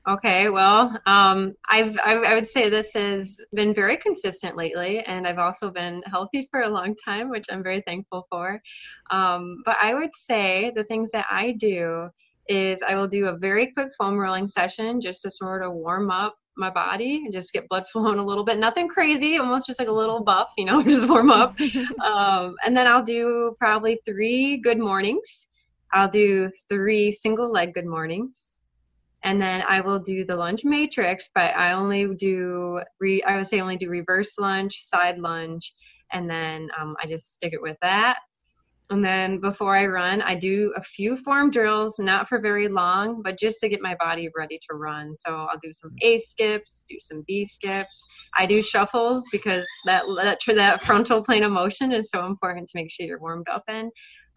Okay, 0.07 0.47
well, 0.47 0.95
um, 1.07 1.55
I've 1.67 1.97
I, 2.05 2.13
I, 2.13 2.35
would 2.35 2.47
say 2.47 2.69
this 2.69 2.93
has 2.93 3.41
been 3.53 3.73
very 3.73 3.97
consistent 3.97 4.55
lately, 4.55 4.99
and 4.99 5.27
I've 5.27 5.39
also 5.39 5.71
been 5.71 6.03
healthy 6.05 6.47
for 6.51 6.61
a 6.61 6.69
long 6.69 6.93
time, 7.03 7.31
which 7.31 7.47
I'm 7.49 7.63
very 7.63 7.81
thankful 7.87 8.27
for. 8.29 8.61
Um, 9.09 9.63
but 9.65 9.77
I 9.81 9.95
would 9.95 10.11
say 10.15 10.71
the 10.75 10.83
things 10.83 11.09
that 11.13 11.25
I 11.31 11.53
do 11.53 12.09
is 12.47 12.83
I 12.83 12.93
will 12.93 13.07
do 13.07 13.29
a 13.29 13.37
very 13.37 13.71
quick 13.71 13.89
foam 13.97 14.19
rolling 14.19 14.47
session 14.47 15.01
just 15.01 15.23
to 15.23 15.31
sort 15.31 15.63
of 15.63 15.73
warm 15.73 16.11
up 16.11 16.35
my 16.55 16.69
body 16.69 17.23
and 17.25 17.33
just 17.33 17.51
get 17.51 17.67
blood 17.67 17.87
flowing 17.91 18.19
a 18.19 18.23
little 18.23 18.43
bit. 18.43 18.59
Nothing 18.59 18.87
crazy, 18.87 19.37
almost 19.37 19.65
just 19.65 19.79
like 19.79 19.87
a 19.87 19.91
little 19.91 20.23
buff, 20.23 20.51
you 20.55 20.65
know, 20.65 20.83
just 20.87 21.09
warm 21.09 21.31
up. 21.31 21.59
um, 22.03 22.53
and 22.63 22.77
then 22.77 22.85
I'll 22.85 23.03
do 23.03 23.55
probably 23.57 23.97
three 24.05 24.57
good 24.57 24.77
mornings 24.77 25.47
I'll 25.93 26.09
do 26.09 26.49
three 26.67 27.11
single 27.11 27.51
leg 27.51 27.73
good 27.73 27.85
mornings. 27.85 28.59
And 29.23 29.41
then 29.41 29.63
I 29.67 29.79
will 29.79 29.99
do 29.99 30.25
the 30.25 30.35
lunge 30.35 30.65
matrix, 30.65 31.29
but 31.33 31.55
I 31.55 31.71
only 31.71 32.13
do, 32.15 32.81
re, 32.99 33.23
I 33.23 33.37
would 33.37 33.47
say 33.47 33.61
only 33.61 33.77
do 33.77 33.89
reverse 33.89 34.37
lunge, 34.37 34.81
side 34.83 35.17
lunge, 35.17 35.73
and 36.11 36.29
then 36.29 36.67
um, 36.79 36.95
I 37.01 37.07
just 37.07 37.33
stick 37.33 37.53
it 37.53 37.61
with 37.61 37.77
that. 37.81 38.17
And 38.89 39.03
then 39.03 39.39
before 39.39 39.75
I 39.77 39.85
run, 39.85 40.21
I 40.21 40.35
do 40.35 40.73
a 40.75 40.83
few 40.83 41.15
form 41.17 41.51
drills, 41.51 41.97
not 41.99 42.27
for 42.27 42.39
very 42.39 42.67
long, 42.67 43.21
but 43.23 43.39
just 43.39 43.59
to 43.61 43.69
get 43.69 43.81
my 43.81 43.95
body 43.99 44.29
ready 44.35 44.59
to 44.69 44.75
run. 44.75 45.15
So 45.15 45.31
I'll 45.31 45.57
do 45.63 45.71
some 45.73 45.91
A 46.01 46.17
skips, 46.17 46.85
do 46.89 46.97
some 46.99 47.23
B 47.25 47.45
skips. 47.45 48.03
I 48.37 48.45
do 48.45 48.61
shuffles 48.61 49.23
because 49.31 49.65
that 49.85 50.03
that, 50.17 50.39
that 50.55 50.83
frontal 50.83 51.23
plane 51.23 51.43
of 51.43 51.51
motion 51.51 51.93
is 51.93 52.09
so 52.11 52.25
important 52.25 52.67
to 52.67 52.77
make 52.77 52.91
sure 52.91 53.05
you're 53.05 53.19
warmed 53.19 53.47
up 53.49 53.63
in. 53.69 53.89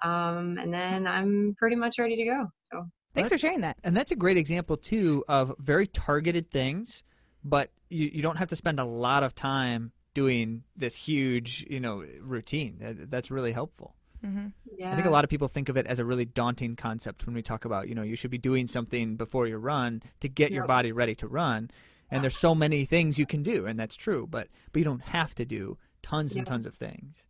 Um, 0.02 0.58
and 0.58 0.72
then 0.72 1.06
I'm 1.06 1.56
pretty 1.58 1.76
much 1.76 1.98
ready 1.98 2.16
to 2.16 2.24
go. 2.24 2.52
So 2.70 2.88
thanks 3.14 3.30
for 3.30 3.38
sharing 3.38 3.60
that. 3.62 3.78
And 3.82 3.96
that's 3.96 4.12
a 4.12 4.16
great 4.16 4.36
example 4.36 4.76
too 4.76 5.24
of 5.28 5.54
very 5.58 5.86
targeted 5.86 6.50
things, 6.50 7.02
but 7.44 7.70
you, 7.88 8.10
you 8.12 8.22
don't 8.22 8.36
have 8.36 8.48
to 8.48 8.56
spend 8.56 8.80
a 8.80 8.84
lot 8.84 9.22
of 9.22 9.34
time 9.34 9.92
doing 10.14 10.62
this 10.76 10.96
huge, 10.96 11.66
you 11.68 11.80
know, 11.80 12.04
routine. 12.20 12.78
That, 12.80 13.10
that's 13.10 13.30
really 13.30 13.52
helpful. 13.52 13.94
Mm-hmm. 14.24 14.46
Yeah. 14.78 14.92
I 14.92 14.94
think 14.94 15.06
a 15.06 15.10
lot 15.10 15.24
of 15.24 15.30
people 15.30 15.48
think 15.48 15.68
of 15.68 15.76
it 15.76 15.86
as 15.86 15.98
a 15.98 16.04
really 16.04 16.24
daunting 16.24 16.76
concept 16.76 17.26
when 17.26 17.34
we 17.34 17.42
talk 17.42 17.64
about, 17.64 17.88
you 17.88 17.94
know, 17.94 18.02
you 18.02 18.16
should 18.16 18.30
be 18.30 18.38
doing 18.38 18.66
something 18.66 19.16
before 19.16 19.46
you 19.46 19.56
run 19.56 20.02
to 20.20 20.28
get 20.28 20.52
your 20.52 20.66
body 20.66 20.92
ready 20.92 21.14
to 21.16 21.26
run. 21.26 21.70
And 22.10 22.22
there's 22.22 22.36
so 22.38 22.54
many 22.54 22.84
things 22.84 23.18
you 23.18 23.26
can 23.26 23.42
do, 23.42 23.66
and 23.66 23.78
that's 23.78 23.96
true, 23.96 24.28
but 24.30 24.48
but 24.72 24.78
you 24.78 24.84
don't 24.84 25.02
have 25.02 25.34
to 25.36 25.44
do 25.44 25.76
tons 26.02 26.36
and 26.36 26.46
tons 26.46 26.64
of 26.64 26.74
things. 26.74 27.26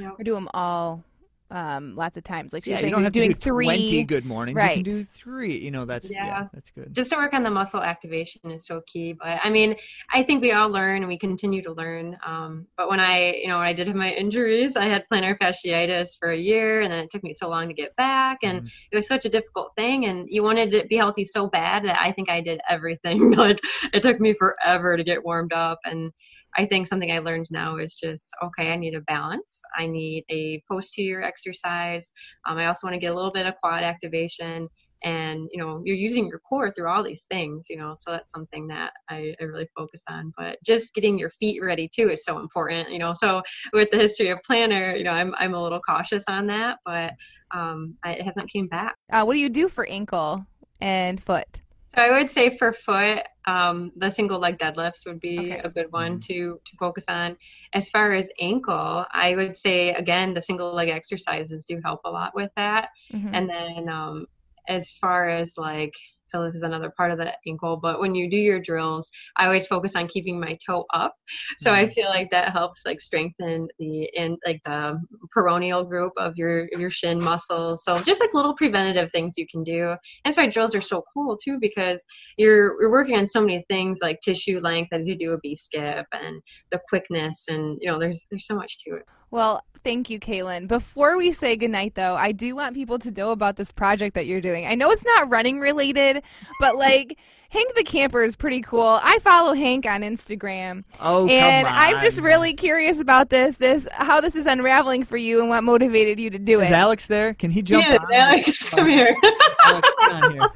Or 0.00 0.24
do 0.24 0.34
them 0.34 0.48
all 0.52 1.04
um, 1.50 1.94
lots 1.94 2.16
of 2.16 2.24
times. 2.24 2.52
Like 2.52 2.64
she's 2.64 2.72
yeah, 2.72 2.76
saying, 2.78 2.88
you 2.88 2.94
don't 2.94 3.04
have 3.04 3.12
doing 3.12 3.32
to 3.32 3.38
do 3.38 3.40
three. 3.40 3.66
20 3.66 4.04
good 4.04 4.24
mornings. 4.24 4.56
Right. 4.56 4.78
You 4.78 4.84
can 4.84 4.92
do 4.92 5.04
three. 5.04 5.58
You 5.58 5.70
know, 5.70 5.84
that's 5.84 6.10
yeah. 6.10 6.26
Yeah. 6.26 6.48
that's 6.52 6.70
good. 6.70 6.92
just 6.92 7.10
to 7.10 7.16
work 7.16 7.34
on 7.34 7.42
the 7.42 7.50
muscle 7.50 7.82
activation 7.82 8.50
is 8.50 8.66
so 8.66 8.82
key. 8.86 9.12
But 9.12 9.38
I 9.42 9.50
mean, 9.50 9.76
I 10.12 10.22
think 10.22 10.42
we 10.42 10.52
all 10.52 10.68
learn 10.68 10.98
and 10.98 11.08
we 11.08 11.18
continue 11.18 11.62
to 11.62 11.72
learn. 11.72 12.16
Um, 12.26 12.66
but 12.76 12.88
when 12.88 12.98
I, 13.00 13.34
you 13.34 13.48
know, 13.48 13.58
when 13.58 13.66
I 13.66 13.72
did 13.72 13.86
have 13.86 13.96
my 13.96 14.12
injuries, 14.12 14.74
I 14.76 14.86
had 14.86 15.04
plantar 15.12 15.38
fasciitis 15.38 16.18
for 16.18 16.30
a 16.30 16.36
year, 16.36 16.80
and 16.80 16.92
then 16.92 17.00
it 17.00 17.10
took 17.10 17.22
me 17.22 17.34
so 17.34 17.48
long 17.48 17.68
to 17.68 17.74
get 17.74 17.94
back, 17.96 18.38
and 18.42 18.62
Mhm. 18.62 18.70
it 18.90 18.96
was 18.96 19.06
such 19.06 19.24
a 19.24 19.28
difficult 19.28 19.72
thing. 19.76 20.06
And 20.06 20.26
you 20.28 20.42
wanted 20.42 20.70
to 20.72 20.86
be 20.88 20.96
healthy 20.96 21.24
so 21.24 21.46
bad 21.46 21.84
that 21.84 22.00
I 22.00 22.12
think 22.12 22.28
I 22.28 22.40
did 22.40 22.60
everything. 22.68 23.30
like 23.32 23.60
it 23.92 24.02
took 24.02 24.20
me 24.20 24.34
forever 24.34 24.96
to 24.96 25.04
get 25.04 25.24
warmed 25.24 25.52
up, 25.52 25.78
and 25.84 26.12
I 26.58 26.66
think 26.66 26.86
something 26.86 27.12
I 27.12 27.18
learned 27.18 27.46
now 27.50 27.76
is 27.76 27.94
just 27.94 28.28
okay. 28.42 28.72
I 28.72 28.76
need 28.76 28.94
a 28.94 29.02
balance. 29.02 29.60
I 29.76 29.86
need 29.86 30.24
a 30.30 30.62
posterior 30.70 31.22
exercise. 31.22 32.10
Um, 32.46 32.58
I 32.58 32.66
also 32.66 32.86
want 32.86 32.94
to 32.94 33.00
get 33.00 33.12
a 33.12 33.14
little 33.14 33.32
bit 33.32 33.46
of 33.46 33.54
quad 33.62 33.82
activation 33.82 34.68
and 35.04 35.48
you 35.52 35.62
know 35.62 35.82
you're 35.84 35.96
using 35.96 36.26
your 36.26 36.40
core 36.40 36.72
through 36.72 36.88
all 36.88 37.02
these 37.02 37.26
things 37.30 37.66
you 37.68 37.76
know 37.76 37.94
so 37.96 38.10
that's 38.10 38.30
something 38.30 38.66
that 38.66 38.92
I, 39.08 39.34
I 39.40 39.44
really 39.44 39.68
focus 39.76 40.02
on 40.08 40.32
but 40.36 40.58
just 40.64 40.94
getting 40.94 41.18
your 41.18 41.30
feet 41.30 41.62
ready 41.62 41.88
too 41.94 42.10
is 42.10 42.24
so 42.24 42.38
important 42.38 42.90
you 42.90 42.98
know 42.98 43.14
so 43.14 43.42
with 43.72 43.90
the 43.90 43.98
history 43.98 44.30
of 44.30 44.40
plantar 44.48 44.96
you 44.96 45.04
know 45.04 45.10
i'm, 45.10 45.34
I'm 45.38 45.54
a 45.54 45.62
little 45.62 45.80
cautious 45.80 46.24
on 46.28 46.46
that 46.48 46.78
but 46.84 47.12
um, 47.54 47.94
I, 48.04 48.12
it 48.12 48.22
hasn't 48.22 48.50
came 48.50 48.66
back 48.68 48.96
Uh, 49.12 49.22
what 49.24 49.34
do 49.34 49.38
you 49.38 49.48
do 49.48 49.68
for 49.68 49.86
ankle 49.86 50.46
and 50.80 51.22
foot? 51.22 51.60
so 51.94 52.02
i 52.02 52.10
would 52.10 52.30
say 52.30 52.50
for 52.50 52.72
foot 52.72 53.22
um, 53.46 53.92
the 53.96 54.10
single 54.10 54.38
leg 54.38 54.58
deadlifts 54.58 55.06
would 55.06 55.20
be 55.20 55.52
Okay. 55.52 55.60
a 55.64 55.68
good 55.70 55.86
one 55.90 56.18
to 56.20 56.60
to 56.66 56.76
focus 56.78 57.04
on 57.08 57.36
as 57.74 57.90
far 57.90 58.12
as 58.12 58.28
ankle 58.40 59.04
i 59.12 59.34
would 59.34 59.56
say 59.56 59.90
again 59.94 60.34
the 60.34 60.42
single 60.42 60.72
leg 60.72 60.88
exercises 60.88 61.64
do 61.68 61.80
help 61.84 62.00
a 62.04 62.10
lot 62.10 62.32
with 62.34 62.50
that 62.56 62.88
Mhm. 63.12 63.32
and 63.32 63.48
then 63.48 63.88
um, 63.88 64.26
as 64.68 64.92
far 64.94 65.28
as 65.28 65.54
like 65.56 65.94
so 66.26 66.44
this 66.44 66.54
is 66.54 66.62
another 66.62 66.92
part 66.96 67.10
of 67.10 67.18
the 67.18 67.32
ankle 67.46 67.76
but 67.76 68.00
when 68.00 68.14
you 68.14 68.28
do 68.30 68.36
your 68.36 68.60
drills 68.60 69.10
i 69.36 69.44
always 69.46 69.66
focus 69.66 69.94
on 69.96 70.08
keeping 70.08 70.38
my 70.40 70.56
toe 70.66 70.84
up. 70.94 71.14
So 71.58 71.72
i 71.72 71.86
Mhm. 71.86 71.92
feel 71.92 72.08
like 72.08 72.30
that 72.30 72.52
helps 72.52 72.80
like 72.86 73.00
strengthen 73.00 73.68
the 73.78 74.10
in 74.14 74.36
like 74.46 74.60
the 74.64 75.00
peroneal 75.36 75.88
group 75.88 76.12
of 76.16 76.34
your 76.36 76.68
your 76.72 76.90
shin 76.90 77.20
muscles. 77.20 77.84
So 77.84 77.98
just 78.02 78.20
like 78.20 78.34
little 78.34 78.54
preventative 78.54 79.10
things 79.12 79.34
you 79.36 79.46
can 79.50 79.62
do. 79.62 79.94
And 80.24 80.34
so 80.34 80.48
drills 80.48 80.74
are 80.74 80.80
so 80.80 81.04
cool 81.14 81.36
too 81.42 81.58
because 81.60 82.04
you're 82.36 82.80
you're 82.80 82.90
working 82.90 83.16
on 83.16 83.26
so 83.26 83.40
many 83.40 83.64
things 83.68 83.98
like 84.02 84.20
tissue 84.20 84.60
length 84.60 84.88
as 84.92 85.06
you 85.08 85.16
do 85.16 85.32
a 85.32 85.38
b 85.38 85.56
skip 85.56 86.06
and 86.12 86.40
the 86.70 86.80
quickness 86.88 87.44
and 87.48 87.78
you 87.80 87.90
know 87.90 87.98
there's 87.98 88.26
there's 88.30 88.46
so 88.46 88.54
much 88.56 88.78
to 88.84 88.96
it 88.96 89.02
Well, 89.30 89.62
thank 89.84 90.10
you, 90.10 90.18
Kaylin. 90.18 90.66
Before 90.68 91.16
we 91.16 91.32
say 91.32 91.56
goodnight, 91.56 91.94
though, 91.94 92.16
I 92.16 92.32
do 92.32 92.54
want 92.56 92.74
people 92.74 92.98
to 93.00 93.10
know 93.10 93.30
about 93.32 93.56
this 93.56 93.72
project 93.72 94.14
that 94.14 94.26
you're 94.26 94.40
doing. 94.40 94.66
I 94.66 94.74
know 94.74 94.90
it's 94.90 95.04
not 95.04 95.30
running 95.30 95.60
related, 95.60 96.22
but 96.60 96.76
like 96.76 97.18
Hank 97.48 97.74
the 97.76 97.84
Camper 97.84 98.24
is 98.24 98.34
pretty 98.34 98.60
cool. 98.60 98.98
I 99.02 99.18
follow 99.20 99.54
Hank 99.54 99.86
on 99.86 100.00
Instagram, 100.02 100.82
Oh, 101.00 101.28
and 101.28 101.66
come 101.66 101.76
I'm 101.78 102.00
just 102.00 102.20
really 102.20 102.52
curious 102.54 102.98
about 102.98 103.30
this, 103.30 103.56
this 103.56 103.86
how 103.92 104.20
this 104.20 104.34
is 104.34 104.46
unraveling 104.46 105.04
for 105.04 105.16
you, 105.16 105.40
and 105.40 105.48
what 105.48 105.62
motivated 105.62 106.18
you 106.18 106.30
to 106.30 106.38
do 106.40 106.60
Is 106.60 106.68
it. 106.68 106.72
Alex 106.74 107.06
there? 107.06 107.34
Can 107.34 107.50
he 107.52 107.62
jump 107.62 107.84
yeah 107.86 107.98
on? 107.98 108.12
alex 108.12 108.68
come 108.70 108.88
here 108.88 109.16
Alex, 109.64 109.88
come 110.00 110.24
on 110.24 110.32
here. 110.32 110.50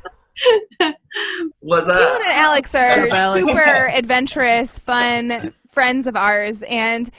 What's 1.61 1.87
Kaylin 1.87 2.17
and 2.17 2.33
Alex 2.33 2.75
are 2.75 3.09
Alex. 3.11 3.47
super 3.47 3.89
adventurous, 3.93 4.79
fun 4.79 5.53
friends 5.71 6.07
of 6.07 6.17
ours, 6.17 6.63
and 6.63 7.11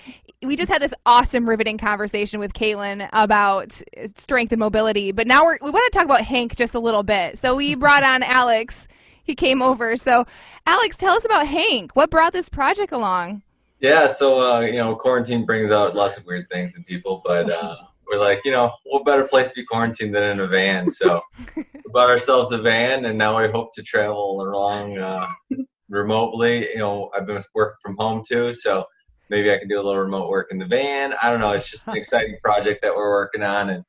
we 0.43 0.55
just 0.55 0.71
had 0.71 0.81
this 0.81 0.93
awesome, 1.05 1.47
riveting 1.47 1.77
conversation 1.77 2.39
with 2.39 2.53
Kaylin 2.53 3.07
about 3.13 3.79
strength 4.15 4.51
and 4.51 4.59
mobility. 4.59 5.11
But 5.11 5.27
now 5.27 5.43
we're, 5.43 5.57
we 5.61 5.69
want 5.69 5.91
to 5.91 5.97
talk 5.97 6.05
about 6.05 6.21
Hank 6.21 6.55
just 6.55 6.73
a 6.73 6.79
little 6.79 7.03
bit. 7.03 7.37
So 7.37 7.55
we 7.55 7.75
brought 7.75 8.03
on 8.03 8.23
Alex. 8.23 8.87
He 9.23 9.35
came 9.35 9.61
over. 9.61 9.95
So, 9.97 10.25
Alex, 10.65 10.97
tell 10.97 11.13
us 11.13 11.25
about 11.25 11.47
Hank. 11.47 11.95
What 11.95 12.09
brought 12.09 12.33
this 12.33 12.49
project 12.49 12.91
along? 12.91 13.43
Yeah, 13.79 14.05
so 14.05 14.39
uh, 14.39 14.59
you 14.61 14.77
know, 14.77 14.95
quarantine 14.95 15.45
brings 15.45 15.71
out 15.71 15.95
lots 15.95 16.17
of 16.17 16.25
weird 16.25 16.47
things 16.49 16.75
in 16.75 16.83
people, 16.83 17.21
but 17.25 17.49
uh, 17.49 17.77
we're 18.07 18.19
like, 18.19 18.45
you 18.45 18.51
know, 18.51 18.71
what 18.85 19.05
better 19.05 19.27
place 19.27 19.49
to 19.49 19.55
be 19.55 19.65
quarantined 19.65 20.13
than 20.13 20.23
in 20.23 20.39
a 20.39 20.47
van? 20.47 20.89
So 20.89 21.21
we 21.55 21.65
bought 21.87 22.09
ourselves 22.09 22.51
a 22.51 22.59
van, 22.59 23.05
and 23.05 23.17
now 23.17 23.41
we 23.41 23.49
hope 23.51 23.73
to 23.75 23.83
travel 23.83 24.41
along 24.41 24.99
uh, 24.99 25.27
remotely. 25.89 26.69
You 26.69 26.77
know, 26.77 27.09
I've 27.15 27.25
been 27.25 27.41
working 27.55 27.77
from 27.81 27.95
home 27.97 28.23
too, 28.27 28.53
so 28.53 28.85
maybe 29.31 29.51
I 29.51 29.57
can 29.57 29.69
do 29.69 29.77
a 29.77 29.81
little 29.81 29.97
remote 29.97 30.29
work 30.29 30.49
in 30.51 30.59
the 30.59 30.67
van. 30.67 31.15
I 31.23 31.31
don't 31.31 31.39
know. 31.39 31.53
It's 31.53 31.71
just 31.71 31.87
an 31.87 31.95
exciting 31.95 32.37
project 32.43 32.81
that 32.83 32.93
we're 32.93 33.09
working 33.09 33.41
on 33.41 33.69
and 33.69 33.83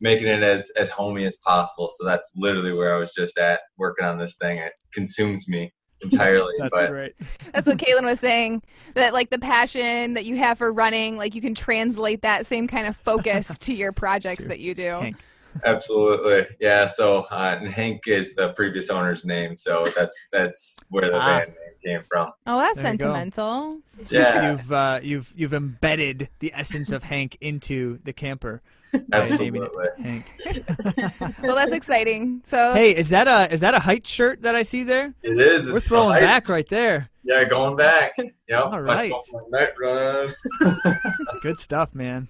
making 0.00 0.26
it 0.26 0.42
as 0.42 0.70
as 0.76 0.90
homey 0.90 1.24
as 1.24 1.36
possible. 1.36 1.88
So 1.88 2.04
that's 2.04 2.30
literally 2.36 2.72
where 2.72 2.94
I 2.94 2.98
was 2.98 3.14
just 3.14 3.38
at 3.38 3.60
working 3.78 4.04
on 4.04 4.18
this 4.18 4.36
thing. 4.36 4.58
It 4.58 4.72
consumes 4.92 5.48
me 5.48 5.72
entirely, 6.02 6.52
That's 6.58 6.70
but 6.72 6.90
great. 6.90 7.14
That's 7.52 7.66
what 7.66 7.78
Kaylin 7.78 8.04
was 8.04 8.20
saying. 8.20 8.62
That 8.94 9.14
like 9.14 9.30
the 9.30 9.38
passion 9.38 10.14
that 10.14 10.26
you 10.26 10.36
have 10.36 10.58
for 10.58 10.72
running, 10.72 11.16
like 11.16 11.34
you 11.34 11.40
can 11.40 11.54
translate 11.54 12.22
that 12.22 12.44
same 12.44 12.68
kind 12.68 12.86
of 12.86 12.96
focus 12.96 13.56
to 13.60 13.72
your 13.72 13.92
projects 13.92 14.42
To 14.42 14.48
that 14.48 14.60
you 14.60 14.74
do. 14.74 14.90
Hank. 14.90 15.16
Absolutely, 15.64 16.46
yeah. 16.60 16.86
So 16.86 17.20
uh, 17.30 17.56
and 17.60 17.68
Hank 17.68 18.02
is 18.06 18.34
the 18.34 18.50
previous 18.54 18.90
owner's 18.90 19.24
name, 19.24 19.56
so 19.56 19.86
that's 19.96 20.18
that's 20.32 20.78
where 20.88 21.10
the 21.10 21.18
Ah. 21.18 21.38
band 21.40 21.50
name 21.50 21.96
came 21.98 22.04
from. 22.08 22.32
Oh, 22.46 22.58
that's 22.58 22.76
There 22.76 22.92
you 22.92 22.98
sentimental. 22.98 23.78
Yeah, 24.10 24.52
You've 24.52 24.72
uh, 24.72 25.00
you've 25.02 25.32
you've 25.36 25.54
embedded 25.54 26.28
the 26.40 26.52
essence 26.54 26.92
of 26.92 27.02
Hank 27.02 27.36
into 27.40 27.98
the 28.04 28.12
camper. 28.12 28.62
by 29.10 29.26
naming 29.26 29.62
it 29.64 29.70
absolutely. 29.70 29.86
Hank. 30.02 30.24
Well, 31.42 31.54
that's 31.56 31.72
exciting. 31.72 32.40
So 32.44 32.72
hey, 32.72 32.96
is 32.96 33.10
that 33.10 33.28
a 33.28 33.52
is 33.52 33.60
that 33.60 33.74
a 33.74 33.78
height 33.78 34.06
shirt 34.06 34.42
that 34.42 34.54
I 34.56 34.62
see 34.62 34.82
there? 34.82 35.12
It 35.22 35.38
is. 35.38 35.68
We're 35.70 35.76
it's 35.76 35.86
throwing 35.86 36.14
the 36.14 36.20
back 36.20 36.48
right 36.48 36.66
there. 36.68 37.10
Yeah, 37.22 37.44
going 37.44 37.76
back. 37.76 38.14
Yep. 38.48 38.64
All 38.64 38.80
right. 38.80 39.12
Let's 39.12 39.28
go 39.28 39.40
for 39.40 39.46
a 39.46 39.50
night 39.50 39.74
run. 39.78 41.14
Good 41.42 41.58
stuff, 41.58 41.94
man. 41.94 42.28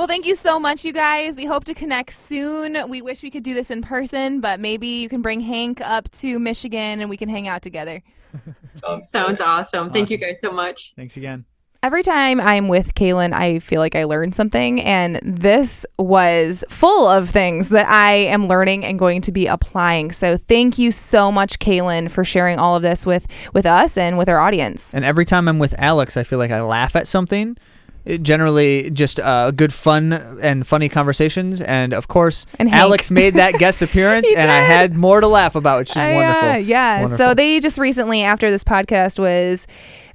Well, 0.00 0.06
thank 0.06 0.24
you 0.24 0.34
so 0.34 0.58
much, 0.58 0.82
you 0.82 0.94
guys. 0.94 1.36
We 1.36 1.44
hope 1.44 1.64
to 1.64 1.74
connect 1.74 2.14
soon. 2.14 2.88
We 2.88 3.02
wish 3.02 3.22
we 3.22 3.30
could 3.30 3.42
do 3.42 3.52
this 3.52 3.70
in 3.70 3.82
person, 3.82 4.40
but 4.40 4.58
maybe 4.58 4.86
you 4.86 5.10
can 5.10 5.20
bring 5.20 5.40
Hank 5.40 5.82
up 5.82 6.10
to 6.12 6.38
Michigan 6.38 7.02
and 7.02 7.10
we 7.10 7.18
can 7.18 7.28
hang 7.28 7.48
out 7.48 7.60
together. 7.60 8.02
Sounds 8.82 9.10
sounds 9.10 9.40
awesome 9.42 9.92
thank 9.92 10.08
you 10.08 10.16
guys 10.16 10.36
so 10.40 10.52
much 10.52 10.94
Thanks 10.96 11.18
again. 11.18 11.44
Every 11.82 12.02
time 12.02 12.40
I'm 12.40 12.68
with 12.68 12.94
Kaylin, 12.94 13.34
I 13.34 13.58
feel 13.58 13.80
like 13.80 13.94
I 13.94 14.04
learned 14.04 14.34
something, 14.34 14.80
and 14.82 15.18
this 15.22 15.84
was 15.98 16.64
full 16.68 17.08
of 17.08 17.28
things 17.28 17.70
that 17.70 17.86
I 17.86 18.12
am 18.12 18.46
learning 18.46 18.84
and 18.84 18.98
going 18.98 19.20
to 19.22 19.32
be 19.32 19.46
applying. 19.46 20.12
So, 20.12 20.36
thank 20.36 20.78
you 20.78 20.92
so 20.92 21.32
much, 21.32 21.58
Kaylin, 21.58 22.10
for 22.10 22.22
sharing 22.22 22.58
all 22.58 22.76
of 22.76 22.82
this 22.82 23.06
with 23.06 23.26
with 23.54 23.64
us 23.64 23.96
and 23.96 24.18
with 24.18 24.28
our 24.28 24.38
audience. 24.38 24.94
And 24.94 25.06
every 25.06 25.24
time 25.24 25.48
I'm 25.48 25.58
with 25.58 25.74
Alex, 25.78 26.18
I 26.18 26.22
feel 26.22 26.38
like 26.38 26.50
I 26.50 26.60
laugh 26.60 26.96
at 26.96 27.06
something. 27.06 27.56
It 28.04 28.22
generally, 28.22 28.90
just 28.90 29.20
uh, 29.20 29.50
good 29.50 29.72
fun 29.72 30.12
and 30.40 30.66
funny 30.66 30.88
conversations. 30.88 31.60
And 31.60 31.92
of 31.92 32.08
course, 32.08 32.46
And. 32.58 32.70
Alex 32.70 33.10
made 33.10 33.34
that 33.34 33.54
guest 33.58 33.82
appearance, 33.82 34.26
and 34.34 34.50
I 34.50 34.60
had 34.60 34.94
more 34.94 35.20
to 35.20 35.26
laugh 35.26 35.54
about, 35.54 35.80
which 35.80 35.90
is 35.90 35.96
Uh, 35.96 36.12
wonderful. 36.14 36.48
Yeah, 36.48 36.56
yeah. 36.56 37.00
Wonderful. 37.02 37.16
So 37.18 37.34
they 37.34 37.60
just 37.60 37.78
recently, 37.78 38.22
after 38.22 38.50
this 38.50 38.64
podcast 38.64 39.18
was 39.18 39.66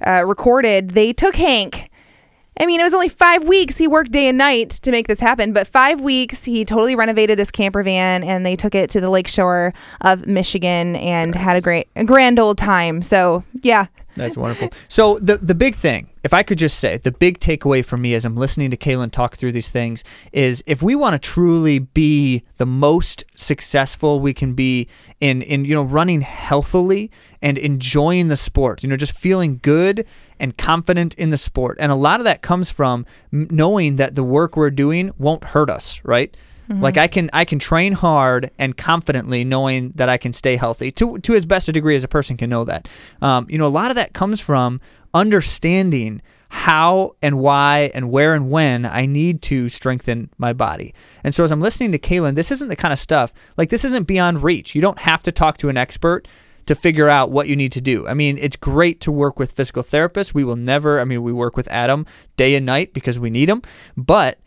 uh, 0.06 0.24
recorded, 0.26 0.90
they 0.90 1.12
took 1.12 1.36
Hank 1.36 1.88
I 2.58 2.66
mean, 2.66 2.80
it 2.80 2.84
was 2.84 2.94
only 2.94 3.08
five 3.08 3.44
weeks. 3.44 3.76
He 3.76 3.86
worked 3.86 4.12
day 4.12 4.28
and 4.28 4.38
night 4.38 4.70
to 4.70 4.90
make 4.90 5.08
this 5.08 5.20
happen, 5.20 5.52
but 5.52 5.66
five 5.66 6.00
weeks, 6.00 6.44
he 6.44 6.64
totally 6.64 6.96
renovated 6.96 7.38
this 7.38 7.50
camper 7.50 7.82
van 7.82 8.24
and 8.24 8.46
they 8.46 8.56
took 8.56 8.74
it 8.74 8.88
to 8.90 9.00
the 9.00 9.10
lakeshore 9.10 9.74
of 10.00 10.26
Michigan 10.26 10.96
and 10.96 11.34
had 11.34 11.56
a 11.56 11.60
great, 11.60 11.88
a 11.96 12.04
grand 12.04 12.38
old 12.38 12.56
time. 12.56 13.02
So, 13.02 13.44
yeah. 13.62 13.86
That's 14.16 14.36
wonderful. 14.36 14.70
So 14.88 15.18
the 15.18 15.36
the 15.36 15.54
big 15.54 15.76
thing, 15.76 16.08
if 16.24 16.32
I 16.32 16.42
could 16.42 16.56
just 16.56 16.78
say, 16.78 16.96
the 16.96 17.12
big 17.12 17.38
takeaway 17.38 17.84
for 17.84 17.98
me 17.98 18.14
as 18.14 18.24
I'm 18.24 18.34
listening 18.34 18.70
to 18.70 18.76
Kaylin 18.76 19.12
talk 19.12 19.36
through 19.36 19.52
these 19.52 19.70
things 19.70 20.04
is 20.32 20.64
if 20.66 20.82
we 20.82 20.94
want 20.94 21.12
to 21.12 21.18
truly 21.18 21.80
be 21.80 22.42
the 22.56 22.64
most 22.64 23.24
successful 23.34 24.18
we 24.20 24.32
can 24.32 24.54
be 24.54 24.88
in 25.20 25.42
in 25.42 25.66
you 25.66 25.74
know 25.74 25.82
running 25.82 26.22
healthily 26.22 27.10
and 27.42 27.58
enjoying 27.58 28.28
the 28.28 28.36
sport, 28.36 28.82
you 28.82 28.88
know, 28.88 28.96
just 28.96 29.12
feeling 29.12 29.60
good 29.62 30.06
and 30.38 30.56
confident 30.56 31.14
in 31.14 31.30
the 31.30 31.38
sport. 31.38 31.76
And 31.80 31.90
a 31.90 31.96
lot 31.96 32.20
of 32.20 32.24
that 32.24 32.42
comes 32.42 32.70
from 32.70 33.06
knowing 33.30 33.96
that 33.96 34.14
the 34.14 34.24
work 34.24 34.56
we're 34.56 34.70
doing 34.70 35.12
won't 35.18 35.44
hurt 35.44 35.70
us, 35.70 36.00
right? 36.04 36.36
Like 36.68 36.96
I 36.96 37.06
can 37.06 37.30
I 37.32 37.44
can 37.44 37.60
train 37.60 37.92
hard 37.92 38.50
and 38.58 38.76
confidently 38.76 39.44
knowing 39.44 39.92
that 39.94 40.08
I 40.08 40.16
can 40.16 40.32
stay 40.32 40.56
healthy 40.56 40.90
to 40.92 41.18
to 41.18 41.34
as 41.34 41.46
best 41.46 41.68
a 41.68 41.72
degree 41.72 41.94
as 41.94 42.02
a 42.02 42.08
person 42.08 42.36
can 42.36 42.50
know 42.50 42.64
that. 42.64 42.88
Um, 43.22 43.46
you 43.48 43.56
know, 43.56 43.66
a 43.66 43.68
lot 43.68 43.90
of 43.90 43.96
that 43.96 44.14
comes 44.14 44.40
from 44.40 44.80
understanding 45.14 46.22
how 46.48 47.14
and 47.22 47.38
why 47.38 47.90
and 47.94 48.10
where 48.10 48.34
and 48.34 48.50
when 48.50 48.84
I 48.84 49.06
need 49.06 49.42
to 49.42 49.68
strengthen 49.68 50.30
my 50.38 50.52
body. 50.52 50.94
And 51.22 51.34
so 51.34 51.44
as 51.44 51.52
I'm 51.52 51.60
listening 51.60 51.92
to 51.92 51.98
Kaylin, 51.98 52.34
this 52.34 52.50
isn't 52.50 52.68
the 52.68 52.76
kind 52.76 52.92
of 52.92 52.98
stuff 52.98 53.32
like 53.56 53.70
this 53.70 53.84
isn't 53.84 54.04
beyond 54.04 54.42
reach. 54.42 54.74
You 54.74 54.80
don't 54.80 54.98
have 54.98 55.22
to 55.24 55.32
talk 55.32 55.58
to 55.58 55.68
an 55.68 55.76
expert 55.76 56.26
to 56.66 56.74
figure 56.74 57.08
out 57.08 57.30
what 57.30 57.48
you 57.48 57.56
need 57.56 57.72
to 57.72 57.80
do. 57.80 58.06
I 58.06 58.14
mean, 58.14 58.38
it's 58.38 58.56
great 58.56 59.00
to 59.02 59.12
work 59.12 59.38
with 59.38 59.52
physical 59.52 59.82
therapists. 59.82 60.34
We 60.34 60.44
will 60.44 60.56
never, 60.56 61.00
I 61.00 61.04
mean, 61.04 61.22
we 61.22 61.32
work 61.32 61.56
with 61.56 61.68
Adam 61.68 62.06
day 62.36 62.54
and 62.54 62.66
night 62.66 62.92
because 62.92 63.18
we 63.18 63.30
need 63.30 63.48
him, 63.48 63.62
but 63.96 64.38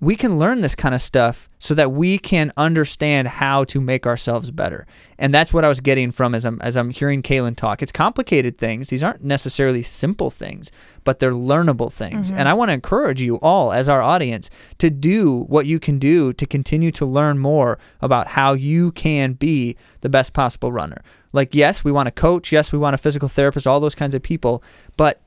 we 0.00 0.16
can 0.16 0.38
learn 0.38 0.60
this 0.60 0.74
kind 0.74 0.94
of 0.94 1.00
stuff 1.00 1.48
so 1.58 1.72
that 1.74 1.92
we 1.92 2.18
can 2.18 2.52
understand 2.56 3.26
how 3.26 3.64
to 3.64 3.80
make 3.80 4.06
ourselves 4.06 4.50
better. 4.50 4.86
And 5.18 5.32
that's 5.32 5.52
what 5.52 5.64
I 5.64 5.68
was 5.68 5.80
getting 5.80 6.10
from 6.10 6.34
as 6.34 6.44
I'm 6.44 6.60
as 6.60 6.76
I'm 6.76 6.90
hearing 6.90 7.22
Kaylin 7.22 7.56
talk. 7.56 7.82
It's 7.82 7.92
complicated 7.92 8.58
things. 8.58 8.88
These 8.88 9.02
aren't 9.02 9.24
necessarily 9.24 9.80
simple 9.80 10.30
things, 10.30 10.70
but 11.04 11.20
they're 11.20 11.32
learnable 11.32 11.90
things. 11.90 12.28
Mm-hmm. 12.28 12.38
And 12.38 12.48
I 12.48 12.54
want 12.54 12.68
to 12.68 12.74
encourage 12.74 13.22
you 13.22 13.36
all 13.36 13.72
as 13.72 13.88
our 13.88 14.02
audience 14.02 14.50
to 14.78 14.90
do 14.90 15.44
what 15.44 15.66
you 15.66 15.80
can 15.80 15.98
do 15.98 16.32
to 16.34 16.46
continue 16.46 16.90
to 16.92 17.06
learn 17.06 17.38
more 17.38 17.78
about 18.02 18.26
how 18.26 18.52
you 18.52 18.92
can 18.92 19.32
be 19.32 19.76
the 20.02 20.10
best 20.10 20.34
possible 20.34 20.70
runner. 20.70 21.02
Like 21.34 21.54
yes, 21.54 21.82
we 21.82 21.90
want 21.90 22.08
a 22.08 22.12
coach, 22.12 22.52
yes, 22.52 22.72
we 22.72 22.78
want 22.78 22.94
a 22.94 22.98
physical 22.98 23.28
therapist, 23.28 23.66
all 23.66 23.80
those 23.80 23.96
kinds 23.96 24.14
of 24.14 24.22
people, 24.22 24.62
but 24.96 25.20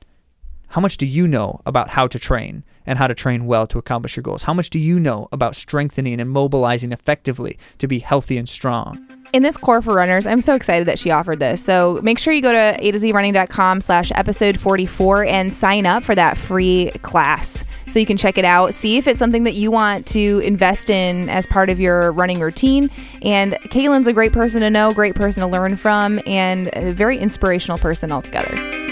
how 0.68 0.80
much 0.80 0.96
do 0.96 1.06
you 1.06 1.28
know 1.28 1.60
about 1.66 1.90
how 1.90 2.06
to 2.06 2.18
train 2.18 2.64
and 2.88 2.98
how 2.98 3.06
to 3.06 3.14
train 3.14 3.46
well 3.46 3.68
to 3.68 3.78
accomplish 3.78 4.16
your 4.16 4.24
goals? 4.24 4.42
How 4.42 4.54
much 4.54 4.70
do 4.70 4.80
you 4.80 4.98
know 4.98 5.28
about 5.30 5.54
strengthening 5.54 6.20
and 6.20 6.28
mobilizing 6.30 6.90
effectively 6.90 7.56
to 7.78 7.86
be 7.86 8.00
healthy 8.00 8.36
and 8.36 8.48
strong? 8.48 9.06
in 9.32 9.42
this 9.42 9.56
core 9.56 9.82
for 9.82 9.94
runners, 9.94 10.26
I'm 10.26 10.40
so 10.40 10.54
excited 10.54 10.88
that 10.88 10.98
she 10.98 11.10
offered 11.10 11.38
this. 11.38 11.62
So 11.62 12.00
make 12.02 12.18
sure 12.18 12.32
you 12.32 12.42
go 12.42 12.52
to 12.52 12.76
a 12.78 12.90
to 12.90 12.98
z 12.98 13.12
running.com 13.12 13.80
slash 13.80 14.10
episode 14.14 14.58
44 14.60 15.24
and 15.24 15.52
sign 15.52 15.86
up 15.86 16.02
for 16.02 16.14
that 16.14 16.38
free 16.38 16.90
class 17.02 17.64
so 17.86 17.98
you 17.98 18.06
can 18.06 18.16
check 18.16 18.38
it 18.38 18.44
out. 18.44 18.74
See 18.74 18.96
if 18.96 19.06
it's 19.06 19.18
something 19.18 19.44
that 19.44 19.54
you 19.54 19.70
want 19.70 20.06
to 20.08 20.40
invest 20.44 20.90
in 20.90 21.28
as 21.28 21.46
part 21.46 21.70
of 21.70 21.80
your 21.80 22.12
running 22.12 22.40
routine. 22.40 22.90
And 23.22 23.54
Kaylin's 23.64 24.06
a 24.06 24.12
great 24.12 24.32
person 24.32 24.62
to 24.62 24.70
know, 24.70 24.92
great 24.92 25.14
person 25.14 25.42
to 25.42 25.46
learn 25.46 25.76
from, 25.76 26.20
and 26.26 26.70
a 26.74 26.92
very 26.92 27.18
inspirational 27.18 27.78
person 27.78 28.12
altogether. 28.12 28.87